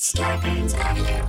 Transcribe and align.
Scarpins 0.00 0.72
Avenue. 0.76 1.26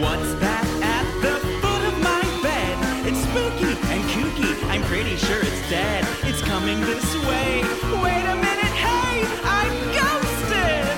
What's 0.00 0.34
that 0.34 0.64
at 0.80 1.06
the 1.20 1.34
foot 1.58 1.82
of 1.90 1.98
my 1.98 2.22
bed? 2.44 2.78
It's 3.08 3.18
spooky 3.24 3.74
and 3.90 4.04
kooky. 4.10 4.54
I'm 4.70 4.82
pretty 4.84 5.16
sure 5.16 5.40
it's 5.40 5.68
dead. 5.68 6.06
It's 6.22 6.42
coming 6.42 6.80
this 6.82 7.16
way. 7.26 7.64
Wait 8.04 8.26
a 8.26 8.36
minute, 8.36 8.74
hey, 8.86 9.26
I'm 9.42 9.74
ghosted. 9.98 10.96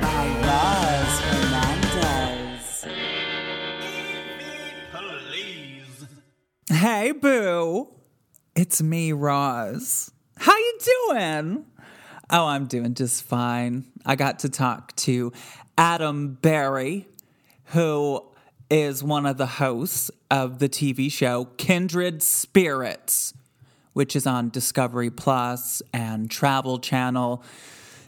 by 0.00 0.28
Roz 0.46 1.14
Hernandez. 1.26 2.86
Please. 5.26 6.06
Hey, 6.70 7.10
boo. 7.10 7.99
It's 8.60 8.82
me, 8.82 9.12
Roz. 9.12 10.10
How 10.36 10.54
you 10.54 10.78
doing? 11.08 11.64
Oh, 12.28 12.44
I'm 12.44 12.66
doing 12.66 12.92
just 12.92 13.22
fine. 13.22 13.86
I 14.04 14.16
got 14.16 14.40
to 14.40 14.50
talk 14.50 14.94
to 14.96 15.32
Adam 15.78 16.34
Berry, 16.34 17.08
who 17.68 18.22
is 18.68 19.02
one 19.02 19.24
of 19.24 19.38
the 19.38 19.46
hosts 19.46 20.10
of 20.30 20.58
the 20.58 20.68
TV 20.68 21.10
show 21.10 21.46
Kindred 21.56 22.22
Spirits, 22.22 23.32
which 23.94 24.14
is 24.14 24.26
on 24.26 24.50
Discovery 24.50 25.08
Plus 25.08 25.80
and 25.94 26.30
Travel 26.30 26.78
Channel. 26.80 27.42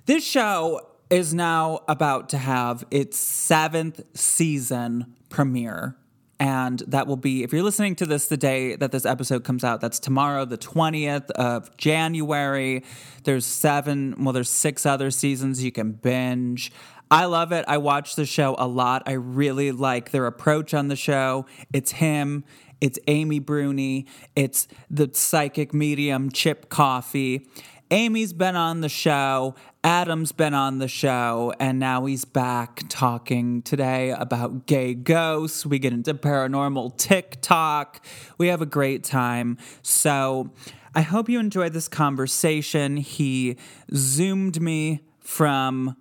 This 0.05 0.23
show 0.23 0.87
is 1.09 1.33
now 1.33 1.81
about 1.89 2.29
to 2.29 2.37
have 2.37 2.85
its 2.91 3.19
seventh 3.19 4.03
season 4.13 5.15
premiere. 5.31 5.97
And 6.43 6.83
that 6.89 7.07
will 7.07 7.17
be, 7.17 7.45
if 7.45 7.53
you're 7.53 7.63
listening 7.63 7.95
to 7.95 8.05
this 8.05 8.27
the 8.27 8.37
day 8.37 8.75
that 8.75 8.91
this 8.91 9.07
episode 9.07 9.45
comes 9.45 9.63
out, 9.63 9.81
that's 9.81 10.01
tomorrow, 10.01 10.45
the 10.45 10.59
20th 10.59 11.31
of 11.31 11.77
January. 11.77 12.83
There's 13.23 13.47
seven, 13.47 14.17
well, 14.19 14.33
there's 14.33 14.51
six 14.51 14.85
other 14.85 15.13
seasons 15.13 15.63
you 15.63 15.71
can 15.71 15.93
binge. 15.93 16.73
I 17.13 17.27
love 17.27 17.53
it. 17.53 17.65
I 17.69 17.79
watch 17.79 18.17
the 18.17 18.27
show 18.27 18.57
a 18.59 18.67
lot. 18.67 19.05
I 19.07 19.13
really 19.13 19.71
like 19.71 20.11
their 20.11 20.27
approach 20.27 20.75
on 20.75 20.89
the 20.89 20.97
show. 20.97 21.47
It's 21.73 21.93
him, 21.93 22.43
it's 22.81 22.99
Amy 23.07 23.39
Bruni, 23.39 24.09
it's 24.35 24.67
the 24.91 25.11
psychic 25.13 25.73
medium 25.73 26.29
Chip 26.33 26.69
Coffey. 26.69 27.47
Amy's 27.93 28.33
been 28.33 28.57
on 28.57 28.81
the 28.81 28.89
show, 28.89 29.55
Adam's 29.85 30.33
been 30.33 30.55
on 30.55 30.79
the 30.79 30.89
show, 30.89 31.53
and 31.61 31.79
now 31.79 32.07
he's 32.07 32.25
back 32.25 32.85
talking 32.89 33.61
today 33.61 34.13
about 34.13 34.65
gay 34.65 34.95
ghosts. 34.95 35.67
We 35.67 35.79
get 35.79 35.93
into 35.93 36.15
paranormal 36.15 36.97
TikTok. 36.97 38.03
We 38.39 38.49
have 38.49 38.63
a 38.63 38.67
great 38.67 39.05
time. 39.05 39.59
So 39.83 40.53
I 40.95 41.03
hope 41.03 41.29
you 41.29 41.39
enjoyed 41.39 41.75
this 41.75 41.87
conversation. 41.87 42.97
He 42.97 43.59
zoomed 43.95 44.63
me 44.63 45.03
from 45.21 45.95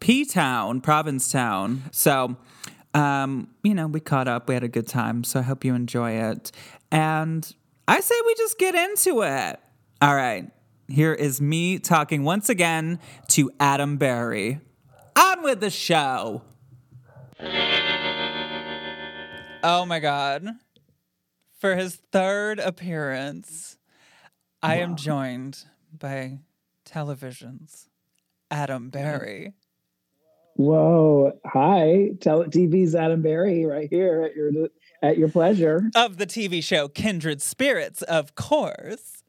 P 0.00 0.24
Town, 0.24 0.80
Provincetown. 0.80 1.82
So, 1.92 2.38
um, 2.94 3.48
you 3.62 3.74
know, 3.74 3.88
we 3.88 4.00
caught 4.00 4.26
up. 4.26 4.48
We 4.48 4.54
had 4.54 4.64
a 4.64 4.68
good 4.68 4.88
time. 4.88 5.24
So 5.24 5.40
I 5.40 5.42
hope 5.42 5.66
you 5.66 5.74
enjoy 5.74 6.12
it. 6.12 6.50
And 6.90 7.54
I 7.86 8.00
say 8.00 8.14
we 8.26 8.34
just 8.36 8.58
get 8.58 8.74
into 8.74 9.20
it. 9.22 9.60
All 10.00 10.14
right. 10.14 10.50
Here 10.90 11.14
is 11.14 11.40
me 11.40 11.78
talking 11.78 12.24
once 12.24 12.48
again 12.48 12.98
to 13.28 13.52
Adam 13.60 13.96
Berry. 13.96 14.58
On 15.16 15.42
with 15.44 15.60
the 15.60 15.70
show. 15.70 16.42
Oh 19.62 19.86
my 19.86 20.00
God. 20.00 20.48
For 21.60 21.76
his 21.76 21.96
third 22.10 22.58
appearance, 22.58 23.78
I 24.64 24.76
am 24.76 24.96
joined 24.96 25.64
by 25.96 26.40
television's 26.84 27.88
Adam 28.50 28.90
Berry. 28.90 29.52
Whoa! 30.54 31.38
Hi, 31.46 32.10
Tele 32.20 32.46
TV's 32.46 32.96
Adam 32.96 33.22
Barry 33.22 33.64
right 33.64 33.88
here 33.88 34.22
at 34.22 34.34
your 34.34 34.50
at 35.02 35.16
your 35.16 35.28
pleasure. 35.28 35.88
of 35.94 36.16
the 36.16 36.26
TV 36.26 36.62
show 36.64 36.88
Kindred 36.88 37.40
Spirits, 37.40 38.02
of 38.02 38.34
course. 38.34 39.22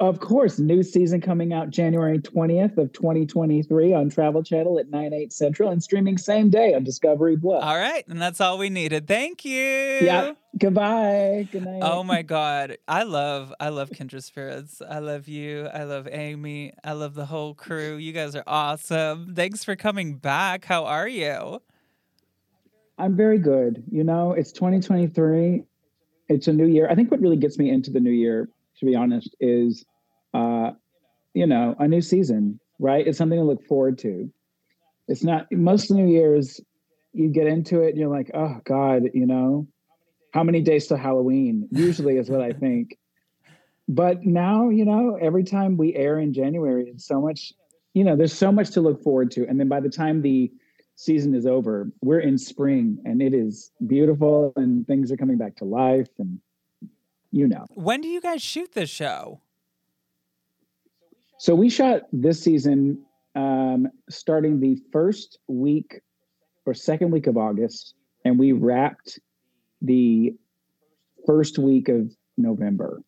Of 0.00 0.18
course, 0.18 0.58
new 0.58 0.82
season 0.82 1.20
coming 1.20 1.52
out 1.52 1.68
January 1.68 2.18
twentieth 2.18 2.78
of 2.78 2.90
twenty 2.92 3.26
twenty 3.26 3.62
three 3.62 3.92
on 3.92 4.08
Travel 4.08 4.42
Channel 4.42 4.78
at 4.78 4.88
nine 4.88 5.12
eight 5.12 5.30
central 5.30 5.70
and 5.70 5.82
streaming 5.82 6.16
same 6.16 6.48
day 6.48 6.72
on 6.72 6.84
Discovery 6.84 7.36
Plus. 7.36 7.62
All 7.62 7.76
right, 7.76 8.02
and 8.08 8.20
that's 8.20 8.40
all 8.40 8.56
we 8.56 8.70
needed. 8.70 9.06
Thank 9.06 9.44
you. 9.44 9.52
Yeah. 9.52 10.32
Goodbye. 10.58 11.46
Good 11.52 11.64
night. 11.64 11.80
Oh 11.82 12.02
my 12.02 12.22
God, 12.22 12.78
I 12.88 13.02
love, 13.02 13.52
I 13.60 13.68
love 13.68 13.90
Kindred 13.90 14.24
Spirits. 14.24 14.82
I 14.88 14.98
love 14.98 15.28
you. 15.28 15.66
I 15.66 15.84
love 15.84 16.08
Amy. 16.10 16.72
I 16.82 16.92
love 16.92 17.14
the 17.14 17.26
whole 17.26 17.54
crew. 17.54 17.96
You 17.96 18.12
guys 18.12 18.34
are 18.34 18.42
awesome. 18.46 19.34
Thanks 19.34 19.64
for 19.64 19.76
coming 19.76 20.16
back. 20.16 20.64
How 20.64 20.86
are 20.86 21.06
you? 21.06 21.60
I'm 22.98 23.16
very 23.16 23.38
good. 23.38 23.84
You 23.90 24.02
know, 24.02 24.32
it's 24.32 24.50
2023. 24.50 25.62
It's 26.28 26.48
a 26.48 26.52
new 26.52 26.66
year. 26.66 26.88
I 26.90 26.94
think 26.94 27.10
what 27.10 27.20
really 27.20 27.36
gets 27.36 27.58
me 27.58 27.70
into 27.70 27.90
the 27.90 28.00
new 28.00 28.10
year, 28.10 28.48
to 28.78 28.86
be 28.86 28.96
honest, 28.96 29.36
is, 29.40 29.84
uh, 30.34 30.70
you 31.34 31.46
know, 31.46 31.74
a 31.78 31.86
new 31.86 32.00
season, 32.00 32.60
right? 32.78 33.06
It's 33.06 33.18
something 33.18 33.38
to 33.38 33.44
look 33.44 33.64
forward 33.66 33.98
to. 33.98 34.30
It's 35.08 35.24
not, 35.24 35.50
most 35.50 35.90
New 35.90 36.06
Year's, 36.06 36.60
you 37.12 37.28
get 37.28 37.46
into 37.46 37.82
it 37.82 37.90
and 37.90 37.98
you're 37.98 38.08
like, 38.08 38.30
oh 38.34 38.60
God, 38.64 39.02
you 39.14 39.26
know, 39.26 39.66
how 40.32 40.44
many 40.44 40.60
days 40.60 40.86
till 40.86 40.96
Halloween? 40.96 41.68
Usually 41.72 42.16
is 42.16 42.30
what 42.30 42.40
I 42.40 42.52
think. 42.52 42.96
But 43.88 44.24
now, 44.24 44.68
you 44.68 44.84
know, 44.84 45.18
every 45.20 45.42
time 45.42 45.76
we 45.76 45.94
air 45.96 46.20
in 46.20 46.32
January, 46.32 46.88
it's 46.88 47.04
so 47.04 47.20
much, 47.20 47.52
you 47.94 48.04
know, 48.04 48.14
there's 48.14 48.32
so 48.32 48.52
much 48.52 48.70
to 48.70 48.80
look 48.80 49.02
forward 49.02 49.32
to. 49.32 49.46
And 49.48 49.58
then 49.58 49.68
by 49.68 49.80
the 49.80 49.88
time 49.88 50.22
the 50.22 50.52
season 50.94 51.34
is 51.34 51.46
over, 51.46 51.90
we're 52.00 52.20
in 52.20 52.38
spring 52.38 52.98
and 53.04 53.20
it 53.20 53.34
is 53.34 53.72
beautiful 53.84 54.52
and 54.54 54.86
things 54.86 55.10
are 55.10 55.16
coming 55.16 55.38
back 55.38 55.56
to 55.56 55.64
life 55.64 56.08
and 56.18 56.38
you 57.32 57.48
know. 57.48 57.66
When 57.74 58.00
do 58.00 58.08
you 58.08 58.20
guys 58.20 58.42
shoot 58.42 58.72
this 58.72 58.90
show? 58.90 59.40
So 61.40 61.54
we 61.54 61.70
shot 61.70 62.02
this 62.12 62.42
season 62.42 63.02
um, 63.34 63.88
starting 64.10 64.60
the 64.60 64.76
first 64.92 65.38
week 65.48 66.02
or 66.66 66.74
second 66.74 67.12
week 67.12 67.26
of 67.28 67.38
August, 67.38 67.94
and 68.26 68.38
we 68.38 68.52
wrapped 68.52 69.18
the 69.80 70.34
first 71.26 71.58
week 71.58 71.88
of 71.88 72.14
November. 72.36 73.00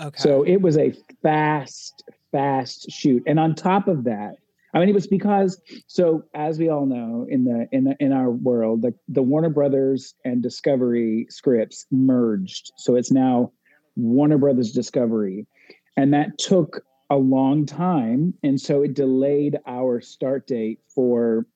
Okay. 0.00 0.16
So 0.16 0.44
it 0.44 0.58
was 0.58 0.78
a 0.78 0.94
fast, 1.20 2.04
fast 2.30 2.92
shoot. 2.92 3.24
And 3.26 3.40
on 3.40 3.56
top 3.56 3.88
of 3.88 4.04
that, 4.04 4.36
I 4.72 4.78
mean, 4.78 4.88
it 4.88 4.94
was 4.94 5.08
because 5.08 5.60
so 5.88 6.22
as 6.32 6.60
we 6.60 6.68
all 6.68 6.86
know 6.86 7.26
in 7.28 7.42
the 7.42 7.66
in 7.72 7.82
the, 7.82 7.96
in 7.98 8.12
our 8.12 8.30
world, 8.30 8.82
the, 8.82 8.94
the 9.08 9.22
Warner 9.22 9.50
Brothers 9.50 10.14
and 10.24 10.44
Discovery 10.44 11.26
scripts 11.28 11.86
merged. 11.90 12.70
So 12.76 12.94
it's 12.94 13.10
now 13.10 13.50
Warner 13.96 14.38
Brothers 14.38 14.70
Discovery. 14.70 15.48
And 15.96 16.14
that 16.14 16.38
took 16.38 16.84
a 17.10 17.16
long 17.16 17.66
time. 17.66 18.34
And 18.42 18.60
so 18.60 18.82
it 18.82 18.94
delayed 18.94 19.58
our 19.66 20.00
start 20.00 20.46
date 20.46 20.80
for 20.88 21.46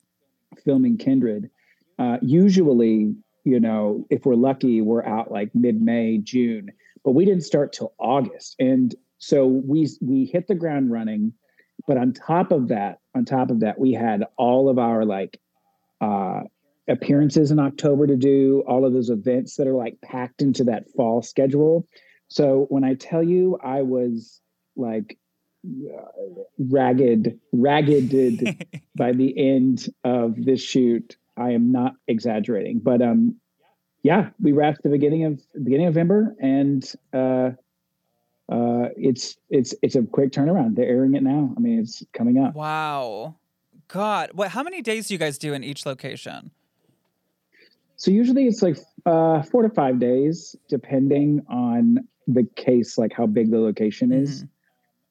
filming 0.64 0.96
Kindred. 0.96 1.50
Uh, 1.98 2.18
usually, 2.22 3.14
you 3.44 3.60
know, 3.60 4.06
if 4.10 4.24
we're 4.24 4.34
lucky, 4.34 4.80
we're 4.80 5.04
out 5.04 5.30
like 5.30 5.54
mid-May, 5.54 6.18
June, 6.18 6.70
but 7.04 7.12
we 7.12 7.24
didn't 7.24 7.44
start 7.44 7.72
till 7.72 7.92
August. 7.98 8.56
And 8.58 8.94
so 9.18 9.46
we 9.46 9.88
we 10.00 10.24
hit 10.24 10.46
the 10.46 10.54
ground 10.54 10.90
running. 10.90 11.32
But 11.86 11.96
on 11.96 12.12
top 12.12 12.52
of 12.52 12.68
that, 12.68 13.00
on 13.14 13.24
top 13.24 13.50
of 13.50 13.60
that, 13.60 13.78
we 13.78 13.92
had 13.92 14.24
all 14.36 14.68
of 14.68 14.78
our 14.78 15.04
like 15.04 15.40
uh 16.00 16.40
appearances 16.88 17.50
in 17.50 17.58
October 17.58 18.06
to 18.06 18.16
do, 18.16 18.64
all 18.66 18.84
of 18.84 18.92
those 18.92 19.10
events 19.10 19.56
that 19.56 19.66
are 19.66 19.74
like 19.74 20.00
packed 20.00 20.42
into 20.42 20.64
that 20.64 20.90
fall 20.96 21.22
schedule. 21.22 21.86
So 22.28 22.66
when 22.68 22.84
I 22.84 22.94
tell 22.94 23.22
you 23.22 23.58
I 23.62 23.82
was 23.82 24.40
like 24.76 25.18
ragged, 26.58 27.38
raggeded 27.52 28.66
by 28.96 29.12
the 29.12 29.34
end 29.36 29.88
of 30.04 30.36
this 30.36 30.62
shoot, 30.62 31.16
I 31.36 31.50
am 31.50 31.72
not 31.72 31.94
exaggerating. 32.08 32.80
But 32.80 33.02
um 33.02 33.36
yeah, 34.02 34.30
we 34.40 34.52
wrapped 34.52 34.82
the 34.82 34.88
beginning 34.88 35.24
of 35.24 35.40
beginning 35.62 35.86
of 35.86 35.94
November 35.94 36.34
and 36.40 36.90
uh 37.12 37.50
uh 38.50 38.88
it's 38.96 39.36
it's 39.50 39.74
it's 39.82 39.96
a 39.96 40.02
quick 40.02 40.32
turnaround. 40.32 40.76
They're 40.76 40.88
airing 40.88 41.14
it 41.14 41.22
now. 41.22 41.52
I 41.56 41.60
mean 41.60 41.80
it's 41.80 42.02
coming 42.12 42.38
up. 42.38 42.54
wow. 42.54 43.36
God, 43.88 44.30
what? 44.34 44.50
How 44.50 44.62
many 44.62 44.82
days 44.82 45.08
do 45.08 45.14
you 45.14 45.18
guys 45.18 45.36
do 45.36 45.52
in 45.52 45.64
each 45.64 45.84
location? 45.84 46.52
So 47.96 48.10
usually 48.10 48.46
it's 48.46 48.62
like 48.62 48.78
uh, 49.04 49.42
four 49.42 49.62
to 49.62 49.68
five 49.68 49.98
days, 49.98 50.56
depending 50.68 51.44
on 51.48 51.98
the 52.26 52.46
case, 52.56 52.96
like 52.96 53.12
how 53.12 53.26
big 53.26 53.50
the 53.50 53.58
location 53.58 54.12
is. 54.12 54.44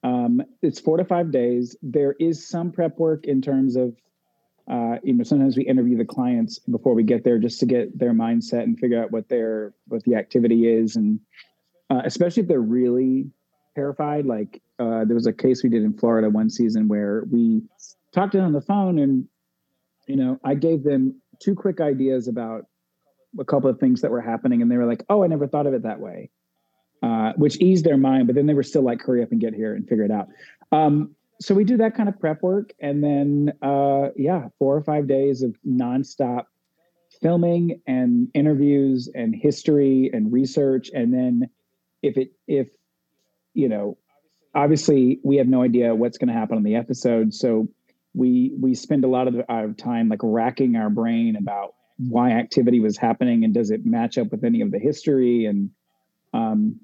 Um, 0.04 0.42
it's 0.62 0.80
four 0.80 0.98
to 0.98 1.06
five 1.06 1.32
days. 1.32 1.76
There 1.82 2.16
is 2.20 2.48
some 2.48 2.72
prep 2.72 2.98
work 2.98 3.26
in 3.26 3.42
terms 3.42 3.76
of, 3.76 3.96
uh, 4.70 4.98
you 5.04 5.14
know, 5.14 5.24
sometimes 5.24 5.58
we 5.58 5.66
interview 5.66 5.98
the 5.98 6.06
clients 6.06 6.60
before 6.60 6.94
we 6.94 7.04
get 7.04 7.24
there 7.24 7.38
just 7.38 7.60
to 7.60 7.66
get 7.66 7.98
their 7.98 8.14
mindset 8.14 8.64
and 8.64 8.80
figure 8.80 9.02
out 9.02 9.12
what 9.12 9.28
their 9.28 9.74
what 9.88 10.04
the 10.04 10.16
activity 10.16 10.68
is 10.68 10.96
and 10.96 11.20
uh, 11.90 12.02
especially 12.06 12.44
if 12.44 12.48
they're 12.48 12.62
really 12.62 13.30
terrified. 13.76 14.26
Like 14.26 14.62
uh, 14.78 15.06
there 15.06 15.16
was 15.16 15.28
a 15.28 15.34
case 15.34 15.64
we 15.64 15.70
did 15.70 15.84
in 15.84 15.94
Florida 15.98 16.30
one 16.30 16.50
season 16.50 16.88
where 16.88 17.24
we 17.32 17.62
talked 18.14 18.34
to 18.34 18.38
them 18.38 18.48
on 18.48 18.54
the 18.54 18.62
phone, 18.62 19.00
and 19.00 19.28
you 20.08 20.16
know, 20.16 20.40
I 20.44 20.56
gave 20.56 20.84
them 20.84 21.22
two 21.40 21.56
quick 21.56 21.80
ideas 21.82 22.28
about 22.28 22.66
a 23.40 23.46
couple 23.46 23.70
of 23.70 23.80
things 23.80 24.02
that 24.02 24.12
were 24.12 24.22
happening, 24.22 24.62
and 24.62 24.72
they 24.72 24.78
were 24.78 24.86
like, 24.86 25.04
"Oh, 25.10 25.24
I 25.24 25.28
never 25.28 25.48
thought 25.48 25.68
of 25.68 25.74
it 25.74 25.84
that 25.84 26.00
way," 26.00 26.30
uh, 27.02 27.34
which 27.36 27.58
eased 27.58 27.86
their 27.86 27.98
mind. 27.98 28.28
But 28.28 28.36
then 28.36 28.46
they 28.46 28.54
were 28.54 28.64
still 28.64 28.84
like, 28.84 29.02
"Hurry 29.02 29.24
up 29.24 29.32
and 29.32 29.40
get 29.40 29.54
here 29.54 29.76
and 29.76 29.88
figure 29.88 30.04
it 30.04 30.12
out." 30.12 30.28
Um, 30.72 31.16
so 31.42 31.56
we 31.56 31.64
do 31.64 31.78
that 31.78 31.96
kind 31.96 32.10
of 32.10 32.20
prep 32.20 32.42
work, 32.42 32.74
and 32.80 33.04
then 33.04 33.54
uh, 33.62 34.10
yeah, 34.16 34.50
four 34.60 34.76
or 34.76 34.82
five 34.82 35.08
days 35.08 35.42
of 35.42 35.56
nonstop 35.68 36.46
filming 37.22 37.82
and 37.88 38.30
interviews 38.34 39.10
and 39.14 39.36
history 39.36 40.10
and 40.14 40.32
research, 40.32 40.90
and 40.94 41.14
then 41.14 41.50
if 42.02 42.18
it 42.18 42.32
if 42.48 42.68
you 43.54 43.70
know, 43.70 43.98
obviously 44.54 45.20
we 45.24 45.38
have 45.38 45.48
no 45.48 45.64
idea 45.64 45.96
what's 45.96 46.18
going 46.18 46.28
to 46.28 46.34
happen 46.34 46.58
on 46.58 46.64
the 46.64 46.76
episode, 46.76 47.34
so 47.34 47.68
we 48.14 48.54
we 48.60 48.74
spend 48.74 49.04
a 49.04 49.08
lot 49.08 49.28
of 49.28 49.36
our 49.50 49.72
time 49.74 50.10
like 50.10 50.20
racking 50.22 50.76
our 50.76 50.90
brain 50.90 51.36
about 51.36 51.76
why 51.98 52.32
activity 52.32 52.80
was 52.80 52.98
happening 52.98 53.44
and 53.44 53.54
does 53.54 53.72
it 53.72 53.86
match 53.86 54.18
up 54.18 54.32
with 54.32 54.44
any 54.44 54.62
of 54.62 54.72
the 54.72 54.80
history 54.80 55.46
and 55.46 55.70
um 56.34 56.80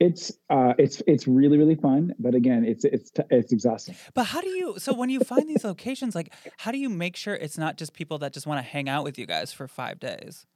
it's 0.00 0.32
uh 0.50 0.74
it's 0.76 1.02
it's 1.06 1.28
really 1.28 1.56
really 1.56 1.76
fun 1.76 2.12
but 2.18 2.34
again 2.34 2.64
it's 2.64 2.84
it's 2.84 3.12
it's 3.30 3.52
exhausting 3.52 3.94
But 4.12 4.24
how 4.24 4.40
do 4.40 4.48
you? 4.48 4.74
So 4.78 4.92
when 4.92 5.08
you 5.08 5.20
find 5.20 5.48
these 5.48 5.62
locations, 5.64 6.14
like, 6.16 6.32
how 6.58 6.72
do 6.72 6.78
you 6.78 6.88
make 6.90 7.14
sure 7.16 7.34
it's 7.34 7.56
not 7.56 7.76
just 7.76 7.92
people 7.94 8.18
that 8.18 8.32
just 8.32 8.46
want 8.46 8.58
to 8.58 8.62
hang 8.62 8.88
out 8.88 9.04
with 9.04 9.18
you 9.18 9.26
guys 9.26 9.52
for 9.52 9.68
five 9.68 10.00
days? 10.00 10.46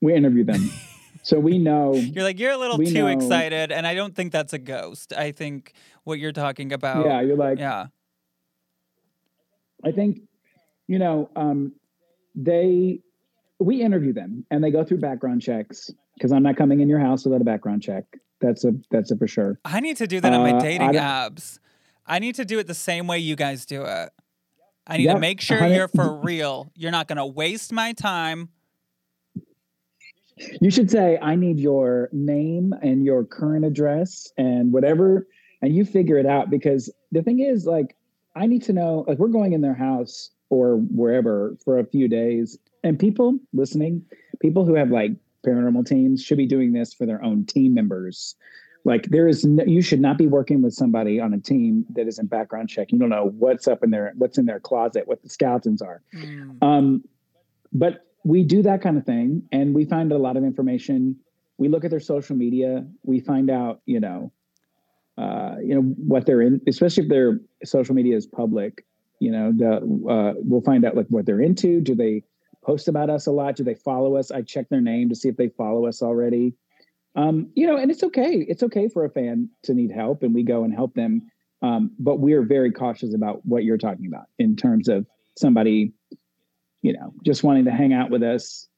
we 0.00 0.14
interview 0.14 0.44
them 0.44 0.70
so 1.22 1.38
we 1.38 1.58
know 1.58 1.94
You're 2.14 2.24
like, 2.24 2.38
you're 2.38 2.52
a 2.52 2.56
little 2.58 2.76
too 2.78 2.92
know- 2.92 3.06
excited, 3.08 3.72
and 3.72 3.86
I 3.86 3.94
don't 3.94 4.14
think 4.14 4.32
that's 4.32 4.52
a 4.52 4.58
ghost. 4.58 5.12
I 5.14 5.32
think 5.32 5.72
what 6.04 6.18
you're 6.18 6.32
talking 6.32 6.72
about. 6.72 7.06
yeah 7.06 7.20
you're 7.22 7.36
like 7.36 7.58
Yeah. 7.58 7.86
I 9.84 9.92
think, 9.92 10.20
you 10.88 10.98
know, 10.98 11.30
um, 11.36 11.72
they 12.34 13.00
we 13.58 13.82
interview 13.82 14.12
them 14.12 14.44
and 14.50 14.62
they 14.64 14.70
go 14.70 14.82
through 14.84 14.98
background 14.98 15.42
checks 15.42 15.90
because 16.14 16.32
I'm 16.32 16.42
not 16.42 16.56
coming 16.56 16.80
in 16.80 16.88
your 16.88 16.98
house 17.00 17.24
without 17.24 17.40
a 17.40 17.44
background 17.44 17.82
check. 17.82 18.04
That's 18.40 18.64
a 18.64 18.72
that's 18.90 19.10
a 19.10 19.16
for 19.16 19.26
sure. 19.26 19.58
I 19.64 19.80
need 19.80 19.96
to 19.98 20.06
do 20.06 20.20
that 20.20 20.32
on 20.32 20.40
my 20.42 20.52
Uh, 20.52 20.56
I 20.56 20.60
dating 20.60 20.92
don't- 20.92 21.02
apps. 21.02 21.58
I 22.06 22.18
need 22.18 22.34
to 22.34 22.44
do 22.44 22.58
it 22.58 22.66
the 22.66 22.74
same 22.74 23.06
way 23.06 23.18
you 23.18 23.34
guys 23.36 23.64
do 23.64 23.82
it. 23.82 24.10
I 24.86 24.98
need 24.98 25.06
to 25.06 25.18
make 25.18 25.40
sure 25.40 25.56
100 25.56 25.74
you're 25.74 25.88
for 25.88 26.12
real. 26.22 26.70
You're 26.76 26.90
not 26.90 27.08
going 27.08 27.16
to 27.16 27.24
waste 27.24 27.72
my 27.72 27.94
time. 27.94 28.50
You 30.60 30.70
should 30.70 30.90
say 30.90 31.16
I 31.22 31.36
need 31.36 31.58
your 31.60 32.08
name 32.12 32.74
and 32.82 33.04
your 33.04 33.24
current 33.24 33.64
address 33.64 34.30
and 34.36 34.72
whatever, 34.72 35.26
and 35.62 35.74
you 35.74 35.84
figure 35.84 36.18
it 36.18 36.26
out 36.26 36.50
because 36.50 36.92
the 37.12 37.22
thing 37.22 37.38
is, 37.40 37.66
like, 37.66 37.96
I 38.36 38.46
need 38.46 38.62
to 38.64 38.72
know. 38.72 39.04
Like, 39.06 39.18
we're 39.18 39.28
going 39.28 39.52
in 39.52 39.60
their 39.60 39.74
house 39.74 40.30
or 40.50 40.76
wherever 40.76 41.56
for 41.64 41.78
a 41.78 41.86
few 41.86 42.08
days, 42.08 42.58
and 42.82 42.98
people 42.98 43.38
listening, 43.52 44.04
people 44.40 44.64
who 44.66 44.74
have 44.74 44.90
like 44.90 45.12
paranormal 45.44 45.86
teams 45.86 46.22
should 46.22 46.38
be 46.38 46.46
doing 46.46 46.72
this 46.72 46.94
for 46.94 47.06
their 47.06 47.22
own 47.22 47.44
team 47.46 47.74
members. 47.74 48.36
Like, 48.86 49.04
there 49.10 49.26
is 49.26 49.44
no, 49.44 49.64
you 49.64 49.80
should 49.80 50.00
not 50.00 50.18
be 50.18 50.26
working 50.26 50.60
with 50.60 50.74
somebody 50.74 51.18
on 51.18 51.32
a 51.32 51.38
team 51.38 51.86
that 51.94 52.06
isn't 52.06 52.28
background 52.28 52.68
check. 52.68 52.92
You 52.92 52.98
don't 52.98 53.08
know 53.08 53.32
what's 53.38 53.66
up 53.66 53.82
in 53.82 53.90
their 53.90 54.12
what's 54.16 54.36
in 54.36 54.44
their 54.44 54.60
closet, 54.60 55.08
what 55.08 55.22
the 55.22 55.30
skeletons 55.30 55.80
are. 55.80 56.02
Mm. 56.14 56.62
Um, 56.62 57.04
but 57.72 58.06
we 58.24 58.42
do 58.42 58.62
that 58.62 58.82
kind 58.82 58.96
of 58.96 59.04
thing 59.04 59.42
and 59.52 59.74
we 59.74 59.84
find 59.84 60.12
a 60.12 60.18
lot 60.18 60.36
of 60.36 60.44
information. 60.44 61.16
We 61.58 61.68
look 61.68 61.84
at 61.84 61.90
their 61.90 62.00
social 62.00 62.36
media. 62.36 62.86
We 63.04 63.20
find 63.20 63.50
out, 63.50 63.80
you 63.86 64.00
know, 64.00 64.32
uh, 65.16 65.56
you 65.62 65.74
know 65.74 65.82
what 65.82 66.26
they're 66.26 66.42
in, 66.42 66.60
especially 66.66 67.04
if 67.04 67.08
their 67.08 67.40
social 67.64 67.94
media 67.94 68.16
is 68.16 68.26
public. 68.26 68.84
You 69.20 69.30
know, 69.30 69.52
the 69.54 69.76
uh, 69.76 70.34
we'll 70.38 70.62
find 70.62 70.84
out 70.84 70.96
like 70.96 71.06
what 71.08 71.24
they're 71.24 71.40
into. 71.40 71.80
Do 71.80 71.94
they 71.94 72.24
post 72.64 72.88
about 72.88 73.10
us 73.10 73.26
a 73.26 73.30
lot? 73.30 73.56
Do 73.56 73.64
they 73.64 73.74
follow 73.74 74.16
us? 74.16 74.30
I 74.30 74.42
check 74.42 74.68
their 74.68 74.80
name 74.80 75.08
to 75.08 75.14
see 75.14 75.28
if 75.28 75.36
they 75.36 75.48
follow 75.48 75.86
us 75.86 76.02
already. 76.02 76.54
Um, 77.16 77.50
you 77.54 77.66
know, 77.66 77.76
and 77.76 77.90
it's 77.90 78.02
okay. 78.02 78.44
It's 78.48 78.62
okay 78.64 78.88
for 78.88 79.04
a 79.04 79.10
fan 79.10 79.50
to 79.64 79.74
need 79.74 79.92
help, 79.92 80.22
and 80.22 80.34
we 80.34 80.42
go 80.42 80.64
and 80.64 80.74
help 80.74 80.94
them. 80.94 81.30
Um, 81.62 81.92
but 81.98 82.18
we 82.18 82.32
are 82.34 82.42
very 82.42 82.72
cautious 82.72 83.14
about 83.14 83.44
what 83.46 83.64
you're 83.64 83.78
talking 83.78 84.06
about 84.06 84.26
in 84.38 84.56
terms 84.56 84.88
of 84.88 85.06
somebody 85.38 85.94
you 86.84 86.92
know, 86.92 87.14
just 87.24 87.42
wanting 87.42 87.64
to 87.64 87.70
hang 87.70 87.94
out 87.94 88.10
with 88.10 88.22
us 88.22 88.68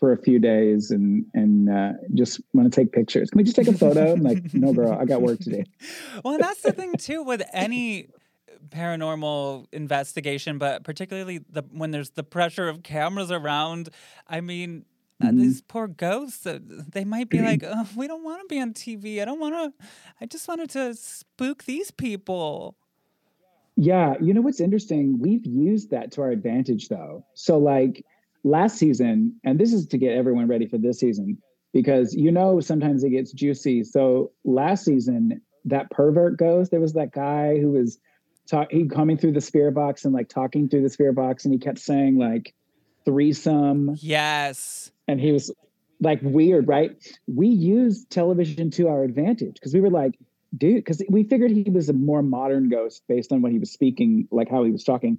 for 0.00 0.12
a 0.12 0.20
few 0.20 0.40
days 0.40 0.90
and 0.90 1.24
and 1.32 1.70
uh, 1.70 1.92
just 2.12 2.40
want 2.52 2.70
to 2.70 2.80
take 2.80 2.92
pictures. 2.92 3.30
Can 3.30 3.38
we 3.38 3.44
just 3.44 3.56
take 3.56 3.68
a 3.68 3.72
photo? 3.72 4.12
I'm 4.12 4.22
like, 4.22 4.52
no, 4.52 4.72
girl, 4.72 4.92
I 4.92 5.04
got 5.04 5.22
work 5.22 5.38
to 5.40 5.50
do. 5.50 5.64
Well, 6.24 6.34
and 6.34 6.42
that's 6.42 6.60
the 6.60 6.72
thing 6.72 6.94
too 6.96 7.22
with 7.22 7.42
any 7.52 8.08
paranormal 8.68 9.66
investigation, 9.72 10.58
but 10.58 10.84
particularly 10.84 11.38
the 11.38 11.62
when 11.72 11.90
there's 11.90 12.10
the 12.10 12.22
pressure 12.24 12.68
of 12.68 12.82
cameras 12.82 13.30
around. 13.30 13.88
I 14.26 14.40
mean, 14.40 14.84
uh, 15.20 15.26
Mhm. 15.26 15.38
these 15.38 15.60
poor 15.62 15.86
ghosts, 15.88 16.46
uh, 16.46 16.58
they 16.92 17.04
might 17.04 17.28
be 17.28 17.40
like, 17.42 17.62
oh, 17.66 17.88
"We 17.96 18.06
don't 18.06 18.24
want 18.24 18.40
to 18.42 18.46
be 18.54 18.60
on 18.60 18.72
TV. 18.72 19.20
I 19.20 19.24
don't 19.24 19.40
want 19.40 19.54
to. 19.54 19.86
I 20.20 20.26
just 20.26 20.48
wanted 20.48 20.70
to 20.70 20.94
spook 20.94 21.64
these 21.64 21.90
people." 21.90 22.76
Yeah, 23.76 24.14
you 24.20 24.34
know 24.34 24.40
what's 24.40 24.60
interesting? 24.60 25.18
We've 25.18 25.46
used 25.46 25.90
that 25.90 26.12
to 26.12 26.22
our 26.22 26.30
advantage, 26.30 26.88
though. 26.88 27.24
So, 27.34 27.58
like 27.58 28.04
last 28.44 28.76
season, 28.76 29.38
and 29.44 29.58
this 29.58 29.72
is 29.72 29.86
to 29.86 29.98
get 29.98 30.16
everyone 30.16 30.48
ready 30.48 30.66
for 30.66 30.76
this 30.78 30.98
season, 31.00 31.38
because 31.72 32.14
you 32.14 32.30
know 32.30 32.60
sometimes 32.60 33.04
it 33.04 33.10
gets 33.10 33.32
juicy. 33.32 33.84
So 33.84 34.32
last 34.44 34.84
season, 34.84 35.40
that 35.64 35.90
pervert 35.90 36.36
ghost, 36.38 36.70
there 36.70 36.80
was 36.80 36.92
that 36.94 37.12
guy 37.12 37.58
who 37.58 37.70
was 37.70 37.98
talk 38.50 38.70
he 38.70 38.86
coming 38.86 39.16
through 39.16 39.32
the 39.32 39.40
spirit 39.40 39.72
box 39.72 40.04
and 40.04 40.12
like 40.12 40.28
talking 40.28 40.68
through 40.68 40.82
the 40.82 40.90
spirit 40.90 41.14
box, 41.14 41.44
and 41.44 41.54
he 41.54 41.58
kept 41.60 41.78
saying 41.78 42.18
like 42.18 42.54
threesome. 43.04 43.96
Yes. 44.00 44.90
and 45.08 45.20
he 45.20 45.32
was 45.32 45.52
like 46.00 46.20
weird, 46.22 46.66
right? 46.68 46.96
We 47.26 47.48
used 47.48 48.10
television 48.10 48.70
to 48.72 48.88
our 48.88 49.04
advantage 49.04 49.54
because 49.54 49.74
we 49.74 49.80
were 49.80 49.90
like, 49.90 50.18
dude, 50.56 50.76
because 50.76 51.02
we 51.10 51.24
figured 51.24 51.50
he 51.50 51.70
was 51.70 51.88
a 51.88 51.92
more 51.92 52.22
modern 52.22 52.68
ghost 52.68 53.02
based 53.08 53.32
on 53.32 53.42
what 53.42 53.52
he 53.52 53.58
was 53.58 53.70
speaking, 53.70 54.26
like 54.30 54.48
how 54.50 54.64
he 54.64 54.70
was 54.70 54.84
talking. 54.84 55.18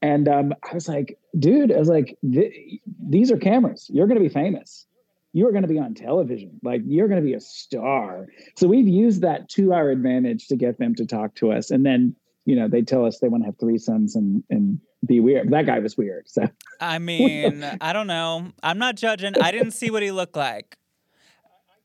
And 0.00 0.28
um, 0.28 0.54
I 0.70 0.74
was 0.74 0.88
like, 0.88 1.18
dude, 1.38 1.72
I 1.72 1.78
was 1.78 1.88
like, 1.88 2.18
th- 2.30 2.80
these 3.08 3.30
are 3.30 3.36
cameras. 3.36 3.90
You're 3.92 4.06
going 4.06 4.20
to 4.20 4.26
be 4.26 4.32
famous. 4.32 4.86
You 5.32 5.48
are 5.48 5.52
going 5.52 5.62
to 5.62 5.68
be 5.68 5.78
on 5.78 5.94
television. 5.94 6.60
Like 6.62 6.82
you're 6.86 7.08
going 7.08 7.20
to 7.20 7.26
be 7.26 7.34
a 7.34 7.40
star. 7.40 8.26
So 8.56 8.66
we've 8.68 8.88
used 8.88 9.22
that 9.22 9.48
to 9.50 9.72
our 9.72 9.90
advantage 9.90 10.48
to 10.48 10.56
get 10.56 10.78
them 10.78 10.94
to 10.96 11.06
talk 11.06 11.34
to 11.36 11.52
us. 11.52 11.70
And 11.70 11.84
then, 11.84 12.14
you 12.44 12.56
know, 12.56 12.68
they 12.68 12.82
tell 12.82 13.04
us 13.06 13.18
they 13.18 13.28
want 13.28 13.42
to 13.42 13.46
have 13.46 13.58
threesomes 13.58 14.14
and 14.14 14.42
and 14.50 14.80
be 15.06 15.20
weird. 15.20 15.50
That 15.50 15.66
guy 15.66 15.78
was 15.78 15.96
weird. 15.96 16.28
So 16.28 16.48
I 16.80 16.98
mean, 16.98 17.64
I 17.80 17.92
don't 17.92 18.06
know. 18.06 18.52
I'm 18.62 18.78
not 18.78 18.96
judging. 18.96 19.34
I 19.40 19.50
didn't 19.50 19.72
see 19.72 19.90
what 19.90 20.02
he 20.02 20.10
looked 20.10 20.36
like. 20.36 20.76